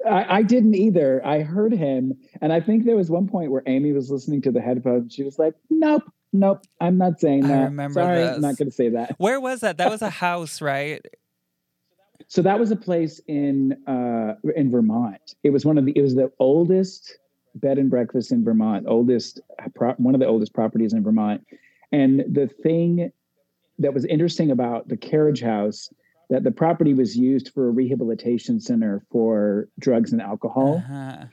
I, 0.10 0.38
I 0.38 0.42
didn't 0.44 0.76
either. 0.76 1.26
I 1.26 1.42
heard 1.42 1.74
him, 1.74 2.18
and 2.42 2.54
I 2.54 2.62
think 2.62 2.86
there 2.86 2.96
was 2.96 3.10
one 3.10 3.28
point 3.28 3.52
where 3.52 3.64
Amy 3.66 3.92
was 3.92 4.10
listening 4.10 4.42
to 4.44 4.52
the 4.52 4.62
headphones. 4.62 5.14
She 5.14 5.24
was 5.24 5.38
like, 5.38 5.56
"Nope, 5.70 6.04
nope, 6.32 6.62
I'm 6.80 6.98
not 6.98 7.20
saying 7.20 7.42
that. 7.42 7.60
I 7.60 7.64
remember 7.64 8.02
Sorry, 8.02 8.20
this. 8.20 8.36
I'm 8.36 8.42
not 8.42 8.58
going 8.58 8.70
to 8.70 8.76
say 8.76 8.90
that." 8.90 9.16
Where 9.18 9.40
was 9.40 9.60
that? 9.60 9.78
That 9.78 9.90
was 9.90 10.02
a 10.02 10.10
house, 10.10 10.62
right? 10.62 11.06
So 12.28 12.42
that 12.44 12.60
was 12.60 12.72
a 12.72 12.76
place 12.76 13.20
in 13.28 13.74
uh, 13.88 14.36
in 14.56 14.72
Vermont. 14.72 15.36
It 15.44 15.50
was 15.50 15.66
one 15.66 15.78
of 15.78 15.86
the. 15.86 15.92
It 15.92 16.02
was 16.02 16.16
the 16.16 16.32
oldest 16.40 17.18
bed 17.56 17.78
and 17.78 17.90
breakfast 17.90 18.32
in 18.32 18.44
Vermont. 18.44 18.86
Oldest, 18.88 19.42
one 19.98 20.14
of 20.14 20.20
the 20.20 20.28
oldest 20.28 20.54
properties 20.54 20.94
in 20.94 21.04
Vermont. 21.04 21.46
And 21.92 22.24
the 22.28 22.48
thing 22.48 23.12
that 23.80 23.94
was 23.94 24.06
interesting 24.06 24.52
about 24.52 24.88
the 24.88 24.98
carriage 24.98 25.42
house 25.42 25.90
that 26.30 26.44
the 26.44 26.52
property 26.52 26.94
was 26.94 27.18
used 27.18 27.52
for 27.54 27.68
a 27.68 27.72
rehabilitation 27.72 28.60
center 28.60 29.04
for 29.12 29.68
drugs 29.80 30.12
and 30.12 30.22
alcohol. 30.22 30.78
Uh-huh. 30.78 31.26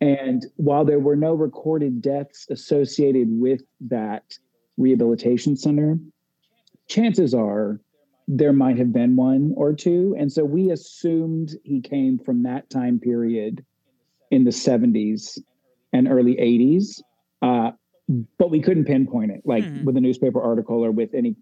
And 0.00 0.46
while 0.56 0.84
there 0.84 0.98
were 0.98 1.16
no 1.16 1.34
recorded 1.34 2.02
deaths 2.02 2.46
associated 2.50 3.28
with 3.30 3.62
that 3.82 4.24
rehabilitation 4.76 5.56
center, 5.56 5.98
chances 6.88 7.34
are 7.34 7.80
there 8.26 8.52
might 8.52 8.78
have 8.78 8.92
been 8.92 9.14
one 9.14 9.52
or 9.56 9.72
two. 9.72 10.16
And 10.18 10.32
so 10.32 10.44
we 10.44 10.70
assumed 10.70 11.56
he 11.64 11.80
came 11.80 12.18
from 12.18 12.42
that 12.44 12.70
time 12.70 12.98
period 12.98 13.64
in 14.30 14.44
the 14.44 14.50
70s 14.50 15.38
and 15.92 16.08
early 16.08 16.36
80s. 16.36 17.00
Uh, 17.42 17.72
but 18.38 18.50
we 18.50 18.60
couldn't 18.60 18.84
pinpoint 18.86 19.30
it 19.30 19.42
like 19.44 19.64
Hmm. 19.64 19.84
with 19.84 19.96
a 19.96 20.00
newspaper 20.00 20.40
article 20.42 20.84
or 20.84 20.90
with 20.90 21.14
any, 21.14 21.36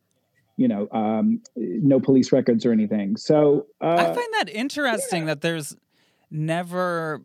you 0.56 0.68
know, 0.68 0.86
um, 0.92 1.40
no 1.56 1.98
police 2.00 2.30
records 2.32 2.66
or 2.66 2.72
anything. 2.72 3.16
So 3.16 3.66
uh, 3.80 3.94
I 3.94 4.04
find 4.04 4.34
that 4.34 4.50
interesting 4.52 5.26
that 5.26 5.40
there's 5.40 5.76
never. 6.30 7.22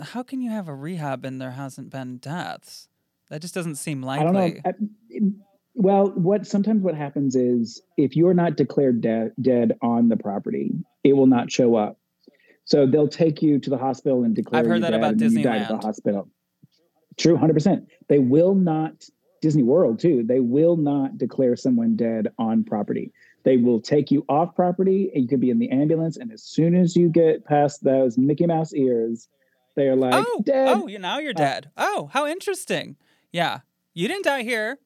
How 0.00 0.22
can 0.22 0.40
you 0.40 0.50
have 0.50 0.68
a 0.68 0.74
rehab 0.74 1.24
and 1.24 1.40
there 1.40 1.52
hasn't 1.52 1.90
been 1.90 2.16
deaths? 2.16 2.88
That 3.30 3.40
just 3.42 3.54
doesn't 3.54 3.76
seem 3.76 4.02
likely 4.02 4.26
I 4.26 4.32
don't 4.32 4.34
know. 4.34 4.60
I- 4.66 5.20
well, 5.74 6.08
what 6.10 6.46
sometimes 6.46 6.82
what 6.82 6.94
happens 6.94 7.34
is 7.34 7.80
if 7.96 8.14
you're 8.14 8.34
not 8.34 8.56
declared 8.56 9.00
de- 9.00 9.30
dead 9.40 9.72
on 9.80 10.08
the 10.08 10.16
property, 10.18 10.70
it 11.02 11.14
will 11.14 11.26
not 11.26 11.50
show 11.50 11.76
up. 11.76 11.98
So 12.64 12.86
they'll 12.86 13.08
take 13.08 13.42
you 13.42 13.58
to 13.58 13.70
the 13.70 13.78
hospital 13.78 14.24
and 14.24 14.34
declare 14.34 14.60
I've 14.62 14.66
heard 14.66 14.76
you 14.76 14.80
that 14.82 14.90
dead, 14.90 15.00
about 15.00 15.10
and 15.12 15.20
then 15.20 15.32
you 15.32 15.42
die 15.42 15.56
at 15.58 15.68
Disneyland. 15.68 15.80
the 15.80 15.86
hospital. 15.86 16.28
True, 17.18 17.36
hundred 17.36 17.54
percent. 17.54 17.88
They 18.08 18.18
will 18.18 18.54
not 18.54 19.08
Disney 19.40 19.62
World 19.62 19.98
too. 19.98 20.22
They 20.22 20.40
will 20.40 20.76
not 20.76 21.18
declare 21.18 21.56
someone 21.56 21.96
dead 21.96 22.28
on 22.38 22.64
property. 22.64 23.12
They 23.44 23.56
will 23.56 23.80
take 23.80 24.10
you 24.10 24.24
off 24.28 24.54
property, 24.54 25.10
and 25.12 25.22
you 25.22 25.28
could 25.28 25.40
be 25.40 25.50
in 25.50 25.58
the 25.58 25.68
ambulance. 25.70 26.16
And 26.16 26.32
as 26.32 26.42
soon 26.42 26.74
as 26.74 26.96
you 26.96 27.08
get 27.08 27.44
past 27.44 27.82
those 27.82 28.16
Mickey 28.16 28.46
Mouse 28.46 28.72
ears, 28.72 29.28
they 29.74 29.88
are 29.88 29.96
like, 29.96 30.14
oh, 30.14 30.42
"Dead." 30.44 30.68
oh, 30.68 30.86
you 30.86 30.98
now 30.98 31.18
you're 31.18 31.30
uh, 31.30 31.34
dead. 31.34 31.70
Oh, 31.76 32.08
how 32.12 32.26
interesting. 32.26 32.96
Yeah, 33.32 33.60
you 33.94 34.06
didn't 34.08 34.24
die 34.24 34.42
here. 34.42 34.78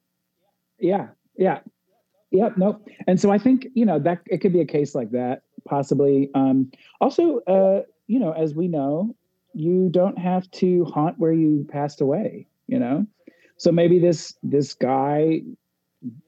Yeah, 0.79 1.09
yeah, 1.37 1.61
yeah. 2.31 2.49
Nope. 2.57 2.89
And 3.07 3.21
so 3.21 3.31
I 3.31 3.39
think 3.39 3.67
you 3.75 3.85
know 3.85 3.99
that 3.99 4.21
it 4.27 4.39
could 4.39 4.53
be 4.53 4.61
a 4.61 4.67
case 4.67 4.95
like 4.95 5.11
that, 5.11 5.43
possibly. 5.67 6.31
Um, 6.35 6.71
also, 7.01 7.41
uh, 7.41 7.83
you 8.07 8.19
know, 8.19 8.33
as 8.33 8.55
we 8.55 8.69
know, 8.69 9.15
you 9.55 9.89
don't 9.91 10.19
have 10.19 10.51
to 10.53 10.85
haunt 10.87 11.19
where 11.19 11.33
you 11.33 11.67
passed 11.71 12.01
away. 12.01 12.47
You 12.69 12.79
know, 12.79 13.07
so 13.59 13.73
maybe 13.73 13.99
this 13.99 14.35
this 14.43 14.75
guy 14.75 15.43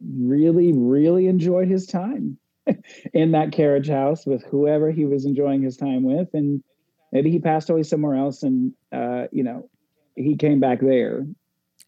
really, 0.00 0.72
really 0.72 1.26
enjoyed 1.26 1.68
his 1.68 1.86
time 1.86 2.38
in 3.14 3.32
that 3.32 3.52
carriage 3.52 3.88
house 3.88 4.26
with 4.26 4.44
whoever 4.44 4.90
he 4.90 5.04
was 5.04 5.24
enjoying 5.24 5.62
his 5.62 5.76
time 5.76 6.02
with, 6.04 6.28
and 6.34 6.62
maybe 7.12 7.30
he 7.30 7.38
passed 7.38 7.70
away 7.70 7.82
somewhere 7.82 8.14
else, 8.14 8.42
and 8.42 8.72
uh, 8.92 9.26
you 9.32 9.42
know, 9.42 9.68
he 10.16 10.36
came 10.36 10.60
back 10.60 10.80
there. 10.80 11.26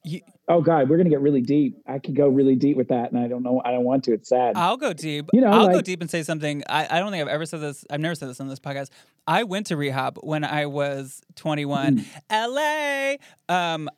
You- 0.05 0.23
oh 0.51 0.61
God, 0.61 0.89
we're 0.91 0.97
gonna 0.97 1.09
get 1.11 1.21
really 1.21 1.41
deep. 1.41 1.81
I 1.87 1.99
could 1.99 2.17
go 2.17 2.29
really 2.29 2.57
deep 2.57 2.77
with 2.77 2.89
that, 2.89 3.13
and 3.13 3.19
I 3.21 3.29
don't 3.29 3.43
know. 3.43 3.63
I 3.65 3.71
don't 3.71 3.85
want 3.85 4.05
to. 4.05 4.13
It's 4.13 4.29
sad. 4.29 4.57
I'll 4.57 4.77
go 4.77 4.93
deep. 4.93 5.31
You 5.33 5.41
know, 5.41 5.47
I'll 5.49 5.69
go 5.69 5.81
deep 5.81 6.01
and 6.01 6.11
say 6.11 6.23
something. 6.23 6.63
I, 6.69 6.87
I 6.91 6.99
don't 6.99 7.11
think 7.11 7.23
I've 7.23 7.29
ever 7.29 7.47
said 7.47 7.61
this. 7.61 7.85
I've 7.89 8.01
never 8.01 8.15
said 8.15 8.29
this 8.29 8.41
on 8.41 8.49
this 8.49 8.59
podcast. 8.59 8.91
I 9.27 9.45
went 9.45 9.67
to 9.67 9.77
rehab 9.77 10.19
when 10.23 10.45
I 10.45 10.67
was 10.67 11.23
21. 11.37 12.05
LA. 12.31 13.15
Um, 13.49 13.89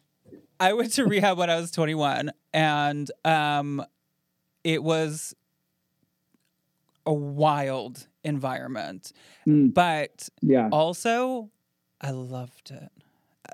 I 0.61 0.75
went 0.75 0.93
to 0.93 1.07
rehab 1.07 1.39
when 1.39 1.51
I 1.51 1.57
was 1.57 1.71
21, 1.73 2.31
and 2.53 3.11
um, 3.25 3.85
it 4.63 4.83
was 4.83 5.35
a 7.07 7.13
wild 7.13 8.07
environment. 8.25 9.13
Mm, 9.47 9.75
But 9.75 10.29
yeah. 10.41 10.69
also, 10.71 11.51
I 12.01 12.11
loved 12.11 12.71
it. 12.71 12.91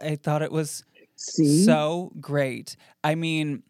I 0.03 0.17
thought 0.17 0.43
it 0.43 0.53
was 0.53 0.85
See. 1.19 1.85
so 1.85 2.13
great. 2.21 2.77
I 3.05 3.15
mean, 3.15 3.63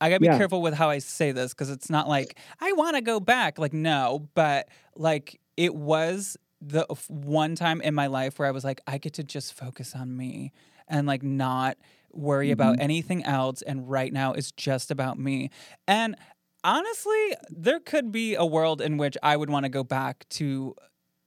I 0.00 0.08
gotta 0.08 0.20
be 0.20 0.26
Yeah. 0.26 0.36
careful 0.36 0.62
with 0.62 0.74
how 0.74 0.90
I 0.90 0.98
say 0.98 1.32
this 1.32 1.52
because 1.52 1.70
it's 1.70 1.88
not 1.88 2.08
like 2.08 2.36
I 2.60 2.72
want 2.72 2.96
to 2.96 3.02
go 3.02 3.20
back. 3.20 3.58
Like, 3.58 3.72
no, 3.72 4.28
but 4.34 4.68
like 4.96 5.40
it 5.56 5.74
was 5.74 6.36
the 6.60 6.86
one 7.08 7.54
time 7.54 7.80
in 7.80 7.94
my 7.94 8.06
life 8.08 8.38
where 8.38 8.48
I 8.48 8.50
was 8.50 8.64
like, 8.64 8.80
I 8.86 8.98
get 8.98 9.14
to 9.14 9.24
just 9.24 9.54
focus 9.54 9.94
on 9.94 10.16
me 10.16 10.52
and 10.88 11.06
like 11.06 11.22
not 11.22 11.76
worry 12.12 12.50
about 12.50 12.76
Mm-hmm. 12.76 12.80
anything 12.80 13.24
else. 13.24 13.62
And 13.62 13.88
right 13.88 14.12
now 14.12 14.32
it's 14.32 14.50
just 14.52 14.90
about 14.90 15.18
me. 15.18 15.50
And 15.86 16.16
honestly, 16.64 17.34
there 17.48 17.80
could 17.80 18.10
be 18.10 18.34
a 18.34 18.44
world 18.44 18.80
in 18.80 18.96
which 18.96 19.16
I 19.22 19.36
would 19.36 19.50
want 19.50 19.64
to 19.64 19.70
go 19.70 19.84
back 19.84 20.28
to 20.30 20.74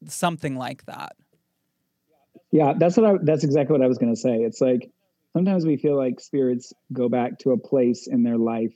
something 0.08 0.56
like 0.58 0.86
that. 0.86 1.14
Yeah, 2.56 2.72
that's 2.78 2.96
what 2.96 3.06
I. 3.06 3.18
That's 3.22 3.44
exactly 3.44 3.74
what 3.74 3.84
I 3.84 3.88
was 3.88 3.98
going 3.98 4.16
to 4.16 4.20
say. 4.20 4.38
It's 4.38 4.62
like 4.62 4.90
sometimes 5.34 5.66
we 5.66 5.76
feel 5.76 5.98
like 5.98 6.22
spirits 6.22 6.72
go 6.94 7.10
back 7.10 7.38
to 7.40 7.52
a 7.52 7.58
place 7.58 8.08
in 8.08 8.24
their 8.24 8.38
life 8.38 8.74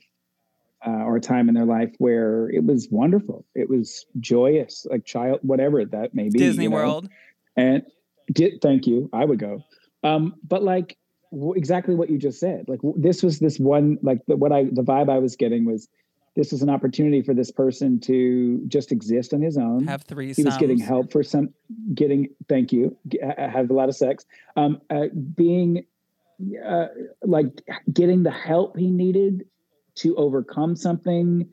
uh, 0.86 1.04
or 1.06 1.16
a 1.16 1.20
time 1.20 1.48
in 1.48 1.54
their 1.54 1.64
life 1.64 1.90
where 1.96 2.50
it 2.50 2.62
was 2.62 2.88
wonderful. 2.90 3.46
It 3.54 3.70
was 3.70 4.04
joyous, 4.18 4.86
like 4.90 5.06
child, 5.06 5.40
whatever 5.40 5.82
that 5.86 6.14
may 6.14 6.28
be. 6.28 6.40
Disney 6.40 6.64
you 6.64 6.68
know? 6.68 6.76
World. 6.76 7.08
And 7.56 7.82
did 8.30 8.60
thank 8.60 8.86
you. 8.86 9.08
I 9.14 9.24
would 9.24 9.38
go. 9.38 9.64
Um, 10.04 10.34
but 10.46 10.62
like 10.62 10.98
w- 11.32 11.54
exactly 11.54 11.94
what 11.94 12.10
you 12.10 12.18
just 12.18 12.38
said. 12.38 12.66
Like 12.68 12.82
w- 12.82 13.00
this 13.00 13.22
was 13.22 13.38
this 13.38 13.58
one. 13.58 13.96
Like 14.02 14.18
the, 14.26 14.36
what 14.36 14.52
I 14.52 14.64
the 14.64 14.82
vibe 14.82 15.08
I 15.08 15.20
was 15.20 15.36
getting 15.36 15.64
was 15.64 15.88
this 16.36 16.52
was 16.52 16.62
an 16.62 16.70
opportunity 16.70 17.22
for 17.22 17.34
this 17.34 17.50
person 17.50 17.98
to 18.00 18.62
just 18.68 18.92
exist 18.92 19.34
on 19.34 19.40
his 19.40 19.56
own. 19.56 19.86
Have 19.86 20.02
three 20.02 20.32
he 20.32 20.44
was 20.44 20.56
getting 20.56 20.78
help 20.78 21.10
for 21.10 21.22
some 21.22 21.50
getting 21.94 22.28
thank 22.48 22.72
you 22.72 22.96
have 23.36 23.70
a 23.70 23.72
lot 23.72 23.88
of 23.88 23.96
sex. 23.96 24.24
Um 24.56 24.80
uh, 24.90 25.06
being 25.34 25.84
uh, 26.64 26.86
like 27.22 27.62
getting 27.92 28.22
the 28.22 28.30
help 28.30 28.76
he 28.76 28.90
needed 28.90 29.44
to 29.96 30.16
overcome 30.16 30.74
something 30.74 31.46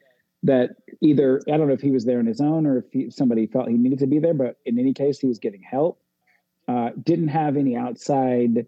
that 0.44 0.70
either 1.02 1.42
i 1.52 1.58
don't 1.58 1.68
know 1.68 1.74
if 1.74 1.82
he 1.82 1.92
was 1.92 2.06
there 2.06 2.20
on 2.20 2.26
his 2.26 2.40
own 2.40 2.66
or 2.66 2.78
if 2.78 2.86
he, 2.94 3.10
somebody 3.10 3.48
felt 3.48 3.68
he 3.68 3.76
needed 3.76 4.00
to 4.00 4.08
be 4.08 4.20
there 4.20 4.34
but 4.34 4.58
in 4.66 4.80
any 4.80 4.94
case 4.94 5.20
he 5.20 5.28
was 5.28 5.40
getting 5.40 5.62
help. 5.62 6.00
Uh, 6.70 6.92
didn't 7.04 7.30
have 7.30 7.58
any 7.58 7.76
outside 7.76 8.66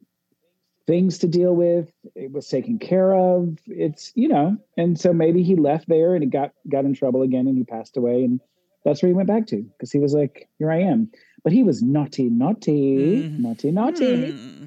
things 0.90 1.20
to 1.20 1.28
deal 1.28 1.56
with 1.56 1.92
it 2.16 2.32
was 2.32 2.48
taken 2.48 2.80
care 2.80 3.14
of 3.14 3.58
it's 3.68 4.12
you 4.16 4.28
know 4.28 4.58
and 4.76 5.00
so 5.00 5.14
maybe 5.14 5.44
he 5.44 5.56
left 5.56 5.88
there 5.88 6.16
and 6.16 6.24
he 6.24 6.30
got 6.30 6.52
got 6.68 6.84
in 6.84 6.94
trouble 6.96 7.22
again 7.22 7.46
and 7.48 7.56
he 7.58 7.64
passed 7.64 7.96
away 7.96 8.24
and 8.24 8.40
that's 8.84 9.02
where 9.04 9.08
he 9.10 9.14
went 9.14 9.28
back 9.28 9.46
to 9.46 9.58
because 9.62 9.92
he 9.92 10.00
was 10.00 10.14
like 10.14 10.50
here 10.58 10.72
i 10.72 10.80
am 10.80 11.10
but 11.44 11.54
he 11.54 11.62
was 11.64 11.84
naughty 11.84 12.28
naughty 12.30 13.18
Mhm. 13.24 13.40
naughty 13.40 13.72
naughty 13.72 14.32
Hmm. 14.32 14.66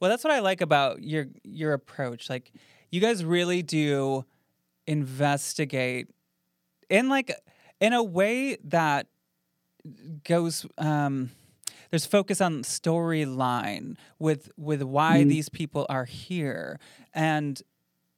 Well, 0.00 0.08
that's 0.10 0.24
what 0.24 0.32
I 0.32 0.40
like 0.40 0.62
about 0.62 1.02
your 1.02 1.26
your 1.44 1.74
approach. 1.74 2.30
Like 2.30 2.52
you 2.90 3.02
guys 3.02 3.22
really 3.22 3.62
do 3.62 4.24
investigate 4.86 6.08
in 6.88 7.10
like 7.10 7.30
in 7.80 7.92
a 7.92 8.02
way 8.02 8.56
that 8.64 9.08
goes 10.24 10.64
um 10.78 11.30
there's 11.90 12.06
focus 12.06 12.40
on 12.40 12.62
storyline 12.62 13.96
with 14.18 14.50
with 14.56 14.82
why 14.82 15.22
Mhm. 15.24 15.28
these 15.28 15.48
people 15.48 15.86
are 15.88 16.04
here. 16.04 16.78
And 17.12 17.60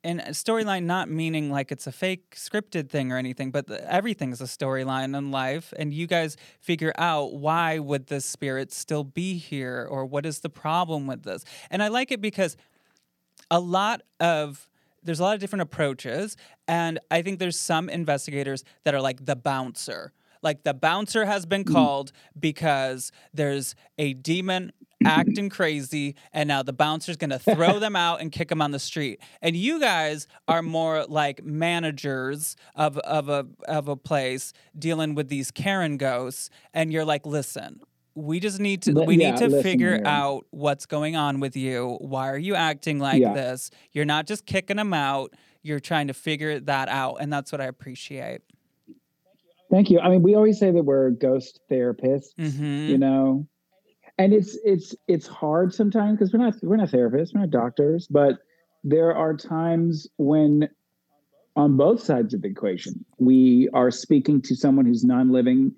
and 0.04 0.20
storyline 0.30 0.82
not 0.82 1.08
meaning 1.08 1.48
like 1.48 1.70
it's 1.70 1.86
a 1.86 1.92
fake 1.92 2.34
scripted 2.34 2.88
thing 2.90 3.12
or 3.12 3.16
anything 3.18 3.52
but 3.52 3.68
the, 3.68 3.88
everything's 3.90 4.40
a 4.40 4.44
storyline 4.46 5.16
in 5.16 5.30
life. 5.30 5.72
And 5.78 5.94
you 5.94 6.06
guys 6.08 6.36
figure 6.60 6.92
out 6.98 7.34
why 7.34 7.78
would 7.78 8.08
this 8.08 8.24
spirit 8.24 8.72
still 8.72 9.04
be 9.04 9.38
here 9.38 9.86
or 9.88 10.04
what 10.04 10.26
is 10.26 10.40
the 10.40 10.50
problem 10.50 11.06
with 11.06 11.22
this? 11.22 11.44
And 11.70 11.82
i 11.82 11.88
like 11.88 12.10
it 12.10 12.20
because 12.20 12.56
a 13.50 13.60
lot 13.60 14.02
of 14.20 14.68
there's 15.04 15.18
a 15.18 15.22
lot 15.24 15.34
of 15.34 15.40
different 15.40 15.62
approaches. 15.62 16.36
And 16.66 16.98
i 17.10 17.22
think 17.22 17.38
there's 17.38 17.58
some 17.58 17.88
investigators 17.88 18.64
that 18.84 18.94
are 18.94 19.00
like 19.00 19.24
the 19.24 19.36
bouncer 19.36 20.12
like 20.42 20.64
the 20.64 20.74
bouncer 20.74 21.24
has 21.24 21.46
been 21.46 21.64
called 21.64 22.12
because 22.38 23.12
there's 23.32 23.74
a 23.98 24.14
demon 24.14 24.72
acting 25.04 25.48
crazy 25.48 26.14
and 26.32 26.46
now 26.48 26.62
the 26.62 26.72
bouncer's 26.72 27.16
going 27.16 27.30
to 27.30 27.38
throw 27.38 27.78
them 27.80 27.96
out 27.96 28.20
and 28.20 28.30
kick 28.30 28.48
them 28.48 28.62
on 28.62 28.70
the 28.70 28.78
street. 28.78 29.20
And 29.40 29.56
you 29.56 29.80
guys 29.80 30.26
are 30.46 30.62
more 30.62 31.04
like 31.08 31.42
managers 31.44 32.56
of, 32.76 32.98
of 32.98 33.28
a 33.28 33.46
of 33.66 33.88
a 33.88 33.96
place 33.96 34.52
dealing 34.78 35.14
with 35.14 35.28
these 35.28 35.50
karen 35.50 35.96
ghosts 35.96 36.50
and 36.72 36.92
you're 36.92 37.04
like 37.04 37.26
listen 37.26 37.80
we 38.14 38.38
just 38.40 38.60
need 38.60 38.82
to 38.82 38.92
we 38.92 39.16
yeah, 39.16 39.30
need 39.30 39.38
to 39.38 39.62
figure 39.62 39.94
here. 39.96 40.02
out 40.04 40.44
what's 40.50 40.84
going 40.84 41.16
on 41.16 41.40
with 41.40 41.56
you. 41.56 41.96
Why 42.02 42.28
are 42.30 42.36
you 42.38 42.54
acting 42.54 42.98
like 42.98 43.22
Yeah. 43.22 43.32
this? 43.32 43.70
You're 43.92 44.04
not 44.04 44.26
just 44.26 44.44
kicking 44.46 44.76
them 44.76 44.92
out 44.94 45.34
you're 45.64 45.80
trying 45.80 46.08
to 46.08 46.12
figure 46.14 46.58
that 46.58 46.88
out 46.88 47.16
and 47.20 47.32
that's 47.32 47.52
what 47.52 47.60
i 47.60 47.66
appreciate 47.66 48.40
thank 49.72 49.90
you. 49.90 49.98
I 49.98 50.08
mean 50.08 50.22
we 50.22 50.36
always 50.36 50.58
say 50.60 50.70
that 50.70 50.84
we're 50.84 51.10
ghost 51.10 51.60
therapists 51.68 52.34
hmm 52.38 52.88
you 52.88 52.98
know? 52.98 53.46
And 54.18 54.32
it's 54.32 54.56
it's 54.64 54.94
it's 55.08 55.26
hard 55.26 55.74
sometimes 55.74 56.18
because 56.18 56.32
we're 56.32 56.38
not 56.38 56.54
we're 56.62 56.76
not 56.76 56.90
therapists 56.90 57.34
we're 57.34 57.40
not 57.40 57.50
doctors 57.50 58.06
but 58.06 58.38
there 58.84 59.14
are 59.14 59.34
times 59.34 60.06
when 60.18 60.68
on 61.56 61.76
both 61.76 62.02
sides 62.02 62.34
of 62.34 62.42
the 62.42 62.48
equation 62.48 63.04
we 63.18 63.68
are 63.72 63.90
speaking 63.90 64.40
to 64.42 64.54
someone 64.54 64.84
who's 64.84 65.02
non-living 65.04 65.72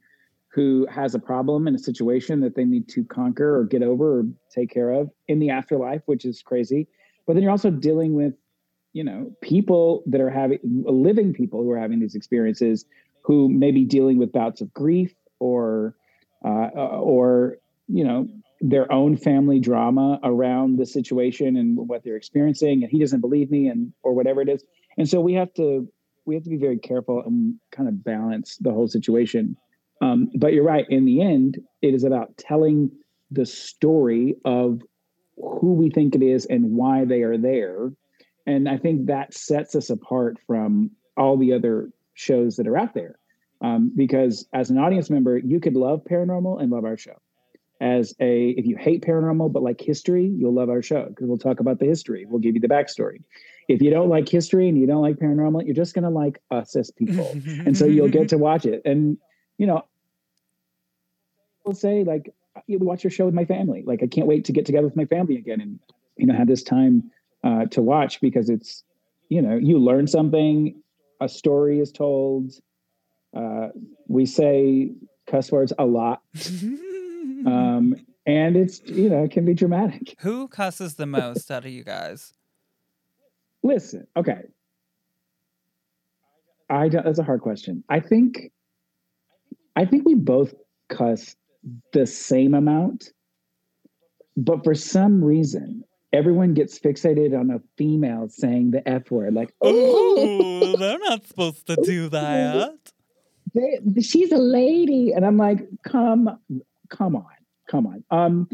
who 0.48 0.86
has 0.90 1.14
a 1.14 1.18
problem 1.18 1.66
in 1.66 1.74
a 1.74 1.78
situation 1.78 2.40
that 2.40 2.54
they 2.54 2.64
need 2.64 2.88
to 2.88 3.04
conquer 3.04 3.56
or 3.56 3.64
get 3.64 3.82
over 3.82 4.20
or 4.20 4.24
take 4.54 4.70
care 4.70 4.90
of 4.90 5.10
in 5.28 5.38
the 5.38 5.50
afterlife 5.50 6.02
which 6.06 6.24
is 6.24 6.42
crazy. 6.42 6.86
But 7.26 7.34
then 7.34 7.42
you're 7.42 7.52
also 7.52 7.70
dealing 7.70 8.14
with 8.14 8.34
you 8.92 9.04
know 9.04 9.32
people 9.42 10.02
that 10.06 10.20
are 10.20 10.30
having 10.30 10.58
living 10.64 11.32
people 11.32 11.62
who 11.62 11.70
are 11.70 11.78
having 11.78 12.00
these 12.00 12.14
experiences 12.14 12.84
who 13.24 13.48
may 13.48 13.72
be 13.72 13.84
dealing 13.84 14.18
with 14.18 14.32
bouts 14.32 14.60
of 14.60 14.72
grief 14.72 15.12
or 15.40 15.96
uh, 16.44 16.68
or 16.68 17.58
you 17.88 18.04
know 18.04 18.28
their 18.60 18.90
own 18.92 19.16
family 19.16 19.58
drama 19.58 20.18
around 20.22 20.78
the 20.78 20.86
situation 20.86 21.56
and 21.56 21.76
what 21.76 22.02
they're 22.02 22.16
experiencing 22.16 22.82
and 22.82 22.90
he 22.90 22.98
doesn't 22.98 23.20
believe 23.20 23.50
me 23.50 23.66
and 23.66 23.92
or 24.02 24.14
whatever 24.14 24.40
it 24.40 24.48
is. 24.48 24.64
And 24.96 25.08
so 25.08 25.20
we 25.20 25.34
have 25.34 25.52
to 25.54 25.88
we 26.26 26.34
have 26.34 26.44
to 26.44 26.50
be 26.50 26.56
very 26.56 26.78
careful 26.78 27.22
and 27.26 27.56
kind 27.72 27.88
of 27.88 28.02
balance 28.02 28.56
the 28.58 28.72
whole 28.72 28.88
situation. 28.88 29.56
Um, 30.00 30.30
but 30.36 30.52
you're 30.52 30.64
right 30.64 30.86
in 30.88 31.04
the 31.04 31.20
end 31.22 31.58
it 31.82 31.94
is 31.94 32.04
about 32.04 32.36
telling 32.36 32.90
the 33.30 33.46
story 33.46 34.36
of 34.44 34.80
who 35.36 35.74
we 35.74 35.90
think 35.90 36.14
it 36.14 36.22
is 36.22 36.46
and 36.46 36.72
why 36.72 37.04
they 37.04 37.22
are 37.22 37.38
there. 37.38 37.92
And 38.46 38.68
i 38.68 38.76
think 38.76 39.06
that 39.06 39.34
sets 39.34 39.74
us 39.74 39.90
apart 39.90 40.38
from 40.46 40.90
all 41.16 41.36
the 41.36 41.52
other 41.52 41.90
shows 42.14 42.56
that 42.56 42.66
are 42.66 42.78
out 42.78 42.94
there 42.94 43.18
um, 43.60 43.92
because 43.94 44.46
as 44.52 44.70
an 44.70 44.78
audience 44.78 45.10
member 45.10 45.38
you 45.38 45.60
could 45.60 45.74
love 45.74 46.02
paranormal 46.04 46.60
and 46.60 46.70
love 46.70 46.84
our 46.84 46.96
show 46.96 47.20
as 47.80 48.14
a 48.20 48.50
if 48.50 48.66
you 48.66 48.76
hate 48.76 49.02
paranormal 49.02 49.52
but 49.52 49.62
like 49.62 49.80
history, 49.80 50.24
you'll 50.24 50.54
love 50.54 50.70
our 50.70 50.82
show 50.82 51.06
because 51.08 51.26
we'll 51.26 51.38
talk 51.38 51.60
about 51.60 51.78
the 51.78 51.86
history. 51.86 52.24
We'll 52.24 52.40
give 52.40 52.54
you 52.54 52.60
the 52.60 52.68
backstory. 52.68 53.22
If 53.68 53.82
you 53.82 53.90
don't 53.90 54.08
like 54.08 54.28
history 54.28 54.68
and 54.68 54.78
you 54.78 54.86
don't 54.86 55.02
like 55.02 55.16
paranormal, 55.16 55.66
you're 55.66 55.74
just 55.74 55.94
gonna 55.94 56.10
like 56.10 56.40
us 56.50 56.76
as 56.76 56.90
people, 56.90 57.30
and 57.46 57.76
so 57.76 57.84
you'll 57.84 58.08
get 58.08 58.28
to 58.30 58.38
watch 58.38 58.64
it. 58.64 58.82
And 58.84 59.18
you 59.58 59.66
know, 59.66 59.84
will 61.64 61.74
say 61.74 62.04
like 62.04 62.32
you 62.66 62.78
watch 62.78 63.02
your 63.02 63.10
show 63.10 63.26
with 63.26 63.34
my 63.34 63.44
family. 63.44 63.82
Like 63.84 64.02
I 64.02 64.06
can't 64.06 64.26
wait 64.26 64.44
to 64.46 64.52
get 64.52 64.66
together 64.66 64.86
with 64.86 64.96
my 64.96 65.06
family 65.06 65.36
again 65.36 65.60
and 65.60 65.78
you 66.16 66.26
know 66.26 66.34
have 66.34 66.46
this 66.46 66.62
time 66.62 67.10
uh, 67.42 67.66
to 67.66 67.82
watch 67.82 68.20
because 68.20 68.48
it's 68.48 68.84
you 69.28 69.42
know 69.42 69.56
you 69.56 69.78
learn 69.78 70.06
something, 70.06 70.80
a 71.20 71.28
story 71.28 71.80
is 71.80 71.92
told. 71.92 72.52
Uh, 73.36 73.68
we 74.06 74.26
say 74.26 74.92
cuss 75.26 75.50
words 75.50 75.72
a 75.78 75.84
lot, 75.84 76.22
um, 77.46 77.96
and 78.26 78.56
it's 78.56 78.80
you 78.84 79.08
know 79.08 79.24
it 79.24 79.30
can 79.30 79.44
be 79.44 79.54
dramatic. 79.54 80.14
Who 80.20 80.48
cusses 80.48 80.94
the 80.94 81.06
most 81.06 81.50
out 81.50 81.64
of 81.64 81.70
you 81.70 81.84
guys? 81.84 82.32
Listen, 83.62 84.06
okay. 84.16 84.42
I 86.68 86.88
don't, 86.88 87.04
that's 87.04 87.18
a 87.18 87.24
hard 87.24 87.40
question. 87.40 87.82
I 87.88 88.00
think, 88.00 88.52
I 89.76 89.84
think 89.84 90.04
we 90.04 90.14
both 90.14 90.54
cuss 90.88 91.34
the 91.92 92.06
same 92.06 92.54
amount, 92.54 93.12
but 94.36 94.64
for 94.64 94.74
some 94.74 95.22
reason, 95.22 95.84
everyone 96.14 96.54
gets 96.54 96.78
fixated 96.78 97.38
on 97.38 97.50
a 97.50 97.60
female 97.76 98.28
saying 98.28 98.70
the 98.70 98.88
F 98.88 99.10
word, 99.10 99.34
like, 99.34 99.52
Oh, 99.60 100.76
they're 100.78 100.98
not 100.98 101.26
supposed 101.26 101.66
to 101.66 101.76
do 101.76 102.08
that. 102.10 102.78
they, 103.54 104.00
she's 104.00 104.32
a 104.32 104.38
lady. 104.38 105.12
And 105.12 105.26
I'm 105.26 105.36
like, 105.36 105.66
come, 105.86 106.38
come 106.88 107.16
on, 107.16 107.26
come 107.68 107.86
on. 107.86 108.04
Um, 108.10 108.48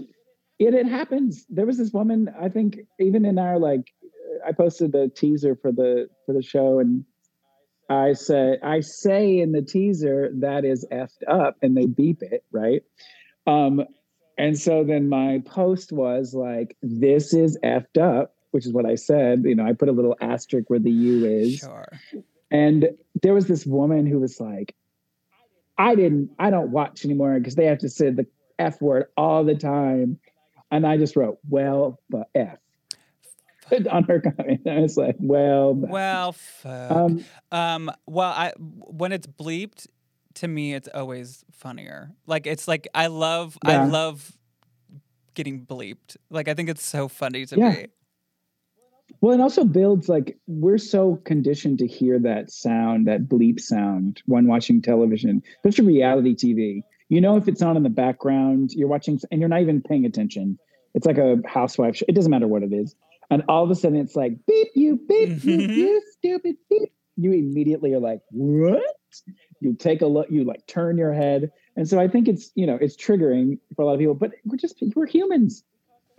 it, 0.59 0.75
it 0.75 0.87
happens. 0.87 1.45
There 1.49 1.67
was 1.67 1.79
this 1.79 1.93
woman, 1.93 2.31
I 2.40 2.49
think 2.49 2.79
even 2.99 3.25
in 3.25 3.38
our, 3.38 3.59
like, 3.59 3.85
I 4.47 4.52
posted 4.52 4.93
the 4.93 5.11
teaser 5.14 5.55
for 5.55 5.71
the, 5.71 6.09
for 6.25 6.33
the 6.33 6.43
show 6.43 6.79
and 6.79 7.05
I 7.90 8.12
said, 8.12 8.61
I 8.62 8.81
say 8.81 9.38
in 9.38 9.52
the 9.52 9.62
teaser 9.62 10.31
that 10.40 10.64
is 10.64 10.87
effed 10.93 11.29
up 11.29 11.57
and 11.61 11.76
they 11.76 11.87
beep 11.87 12.23
it, 12.23 12.45
right? 12.52 12.83
Um, 13.47 13.85
and 14.40 14.59
so 14.59 14.85
then 14.85 15.11
my 15.11 15.42
post 15.44 15.92
was 15.92 16.32
like, 16.32 16.75
this 16.82 17.35
is 17.35 17.59
effed 17.62 18.00
up, 18.00 18.35
which 18.52 18.64
is 18.64 18.73
what 18.73 18.87
I 18.87 18.94
said. 18.94 19.42
You 19.44 19.54
know, 19.54 19.66
I 19.66 19.75
put 19.75 19.90
a 19.90 19.92
little 19.92 20.16
asterisk 20.18 20.70
where 20.70 20.78
the 20.78 20.90
U 20.90 21.26
is. 21.26 21.59
Sure. 21.59 21.87
And 22.50 22.88
there 23.23 23.35
was 23.35 23.49
this 23.49 23.66
woman 23.66 24.06
who 24.06 24.18
was 24.18 24.40
like, 24.40 24.75
I 25.76 25.94
didn't, 25.94 26.30
I 26.38 26.49
don't 26.49 26.70
watch 26.70 27.04
anymore 27.04 27.38
because 27.38 27.54
they 27.54 27.66
have 27.66 27.80
to 27.80 27.90
say 27.90 28.09
the 28.09 28.26
F 28.59 28.80
word 28.80 29.09
all 29.14 29.44
the 29.44 29.56
time. 29.56 30.18
And 30.70 30.87
I 30.87 30.97
just 30.97 31.16
wrote, 31.16 31.38
well, 31.47 32.00
but 32.09 32.30
F 32.35 32.56
on 33.90 34.04
her 34.04 34.20
comment. 34.20 34.66
I 34.66 34.80
was 34.80 34.97
like, 34.97 35.16
well. 35.18 35.75
Well, 35.75 36.32
fuck. 36.32 36.90
um, 36.90 37.25
Um, 37.52 37.90
well, 38.06 38.30
I 38.30 38.54
when 38.56 39.12
it's 39.12 39.26
bleeped, 39.26 39.87
to 40.34 40.49
me, 40.49 40.75
it's 40.75 40.88
always 40.92 41.44
funnier. 41.52 42.12
Like 42.26 42.46
it's 42.46 42.68
like 42.68 42.88
I 42.94 43.08
love, 43.08 43.58
I 43.64 43.76
love 43.84 44.32
getting 45.34 45.64
bleeped. 45.64 46.16
Like 46.30 46.49
I 46.49 46.54
think 46.54 46.68
it's 46.68 46.84
so 46.84 47.08
funny 47.08 47.46
to 47.46 47.56
Yeah. 47.56 47.70
me. 47.70 47.87
Well, 49.20 49.34
it 49.34 49.40
also 49.40 49.64
builds 49.64 50.08
like 50.08 50.38
we're 50.46 50.78
so 50.78 51.16
conditioned 51.25 51.78
to 51.80 51.87
hear 51.87 52.18
that 52.20 52.50
sound, 52.50 53.06
that 53.08 53.28
bleep 53.28 53.60
sound 53.60 54.22
when 54.26 54.46
watching 54.46 54.80
television, 54.80 55.42
especially 55.56 55.87
reality 55.94 56.34
TV. 56.34 56.82
You 57.08 57.20
know, 57.20 57.37
if 57.37 57.49
it's 57.49 57.60
on 57.60 57.76
in 57.76 57.82
the 57.82 57.90
background, 57.90 58.70
you're 58.72 58.88
watching 58.88 59.20
and 59.30 59.40
you're 59.40 59.49
not 59.49 59.60
even 59.62 59.82
paying 59.82 60.06
attention. 60.06 60.58
It's 60.94 61.06
like 61.06 61.18
a 61.18 61.38
housewife 61.46 61.96
show. 61.96 62.04
It 62.08 62.14
doesn't 62.14 62.30
matter 62.30 62.46
what 62.46 62.62
it 62.62 62.72
is. 62.72 62.94
And 63.30 63.42
all 63.49 63.62
of 63.64 63.70
a 63.70 63.75
sudden 63.75 63.99
it's 63.99 64.16
like, 64.16 64.34
beep 64.46 64.68
you, 64.75 64.96
beep 65.08 65.44
you, 65.44 65.61
you 65.61 66.02
stupid 66.12 66.57
beep. 66.70 66.92
You 67.16 67.33
immediately 67.33 67.92
are 67.94 68.00
like, 68.00 68.20
what? 68.31 68.83
You 69.61 69.75
take 69.75 70.03
a 70.03 70.07
look, 70.07 70.31
you 70.31 70.44
like 70.44 70.66
turn 70.66 70.99
your 70.99 71.12
head. 71.12 71.53
And 71.77 71.88
so 71.88 72.01
I 72.01 72.09
think 72.09 72.29
it's, 72.29 72.51
you 72.55 72.66
know, 72.66 72.79
it's 72.81 72.96
triggering 72.96 73.59
for 73.77 73.83
a 73.83 73.87
lot 73.87 73.92
of 73.94 73.99
people, 74.01 74.14
but 74.14 74.33
we're 74.44 74.57
just, 74.57 74.83
we're 74.94 75.07
humans 75.07 75.62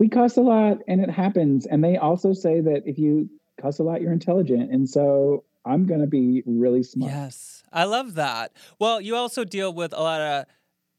we 0.01 0.10
cuss 0.10 0.36
a 0.36 0.41
lot 0.41 0.80
and 0.88 0.99
it 0.99 1.12
happens. 1.12 1.67
And 1.67 1.84
they 1.84 1.95
also 1.95 2.34
say 2.34 2.60
that 2.60 2.82
if 2.88 2.97
you 2.97 3.30
cuss 3.62 3.77
a 3.77 3.84
lot, 3.84 4.01
you're 4.01 4.12
intelligent. 4.12 4.71
And 4.71 4.89
so 4.89 5.43
I'm 5.63 5.86
going 5.86 6.01
to 6.01 6.08
be 6.08 6.41
really 6.47 6.82
smart. 6.82 7.12
Yes, 7.12 7.62
I 7.71 7.84
love 7.84 8.15
that. 8.15 8.51
Well, 8.80 8.99
you 8.99 9.15
also 9.15 9.43
deal 9.43 9.71
with 9.71 9.93
a 9.93 10.01
lot 10.01 10.19
of 10.19 10.45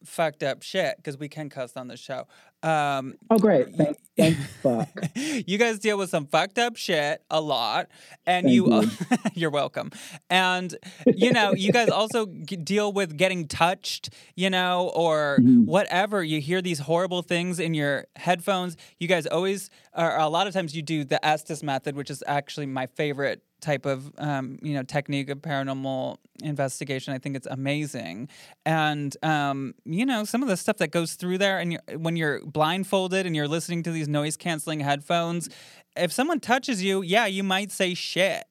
fucked 0.05 0.45
up 0.45 0.63
shit 0.63 0.99
because 0.99 1.19
we 1.19 1.29
can 1.29 1.51
cuss 1.51 1.77
on 1.77 1.89
the 1.89 1.97
show. 1.97 2.29
Um, 2.63 3.15
Oh, 3.31 3.39
great. 3.39 3.75
Thank, 3.75 3.97
thank 4.17 4.37
fuck. 4.63 4.89
you 5.15 5.59
guys 5.59 5.79
deal 5.79 5.99
with 5.99 6.11
some 6.11 6.27
fucked 6.27 6.59
up 6.59 6.77
shit 6.77 7.23
a 7.31 7.41
lot, 7.41 7.89
and 8.27 8.47
Thank 8.47 8.55
you, 8.55 8.91
you're 9.35 9.51
welcome. 9.51 9.91
And 10.31 10.77
you 11.07 11.33
know, 11.33 11.55
you 11.55 11.73
guys 11.73 11.89
also 11.89 12.27
g- 12.27 12.57
deal 12.57 12.93
with 12.93 13.17
getting 13.17 13.49
touched, 13.49 14.11
you 14.37 14.51
know, 14.51 14.91
or 14.95 15.39
Mhm. 15.41 15.67
whatever. 15.67 16.23
You 16.23 16.41
hear 16.41 16.63
these 16.63 16.81
horrible 16.81 17.23
things 17.23 17.59
in 17.59 17.75
your 17.75 18.07
headphones. 18.17 18.77
You 18.99 19.09
guys 19.09 19.27
always, 19.27 19.71
or 19.97 20.17
a 20.17 20.29
lot 20.29 20.47
of 20.47 20.53
times, 20.55 20.77
you 20.77 20.83
do 20.83 21.05
the 21.05 21.25
Estes 21.27 21.63
method, 21.63 21.97
which 21.97 22.11
is 22.11 22.23
actually 22.27 22.67
my 22.67 22.87
favorite 22.87 23.43
type 23.63 23.87
of 23.87 24.13
um, 24.19 24.59
you 24.61 24.75
know 24.75 24.83
technique 24.83 25.31
of 25.31 25.39
paranormal 25.39 26.19
investigation. 26.43 27.15
I 27.15 27.19
think 27.19 27.37
it's 27.37 27.47
amazing, 27.47 28.29
and 28.67 29.17
um, 29.23 29.75
you 29.85 30.05
know 30.05 30.25
some 30.25 30.43
of 30.43 30.49
the 30.49 30.57
stuff 30.57 30.77
that 30.79 30.91
goes 30.91 31.15
through 31.15 31.39
there, 31.39 31.59
and 31.59 31.73
you're, 31.73 31.99
when 31.99 32.17
you're 32.17 32.45
blindfolded 32.45 33.25
and 33.25 33.35
you're 33.35 33.49
listening 33.49 33.83
to 33.85 33.91
these 33.91 34.09
noise 34.09 34.37
canceling 34.37 34.81
headphones, 34.81 35.49
if 35.97 36.13
someone 36.13 36.41
touches 36.41 36.83
you, 36.83 37.03
yeah, 37.03 37.27
you 37.27 37.43
might 37.43 37.73
say 37.73 37.95
shit. 37.95 38.45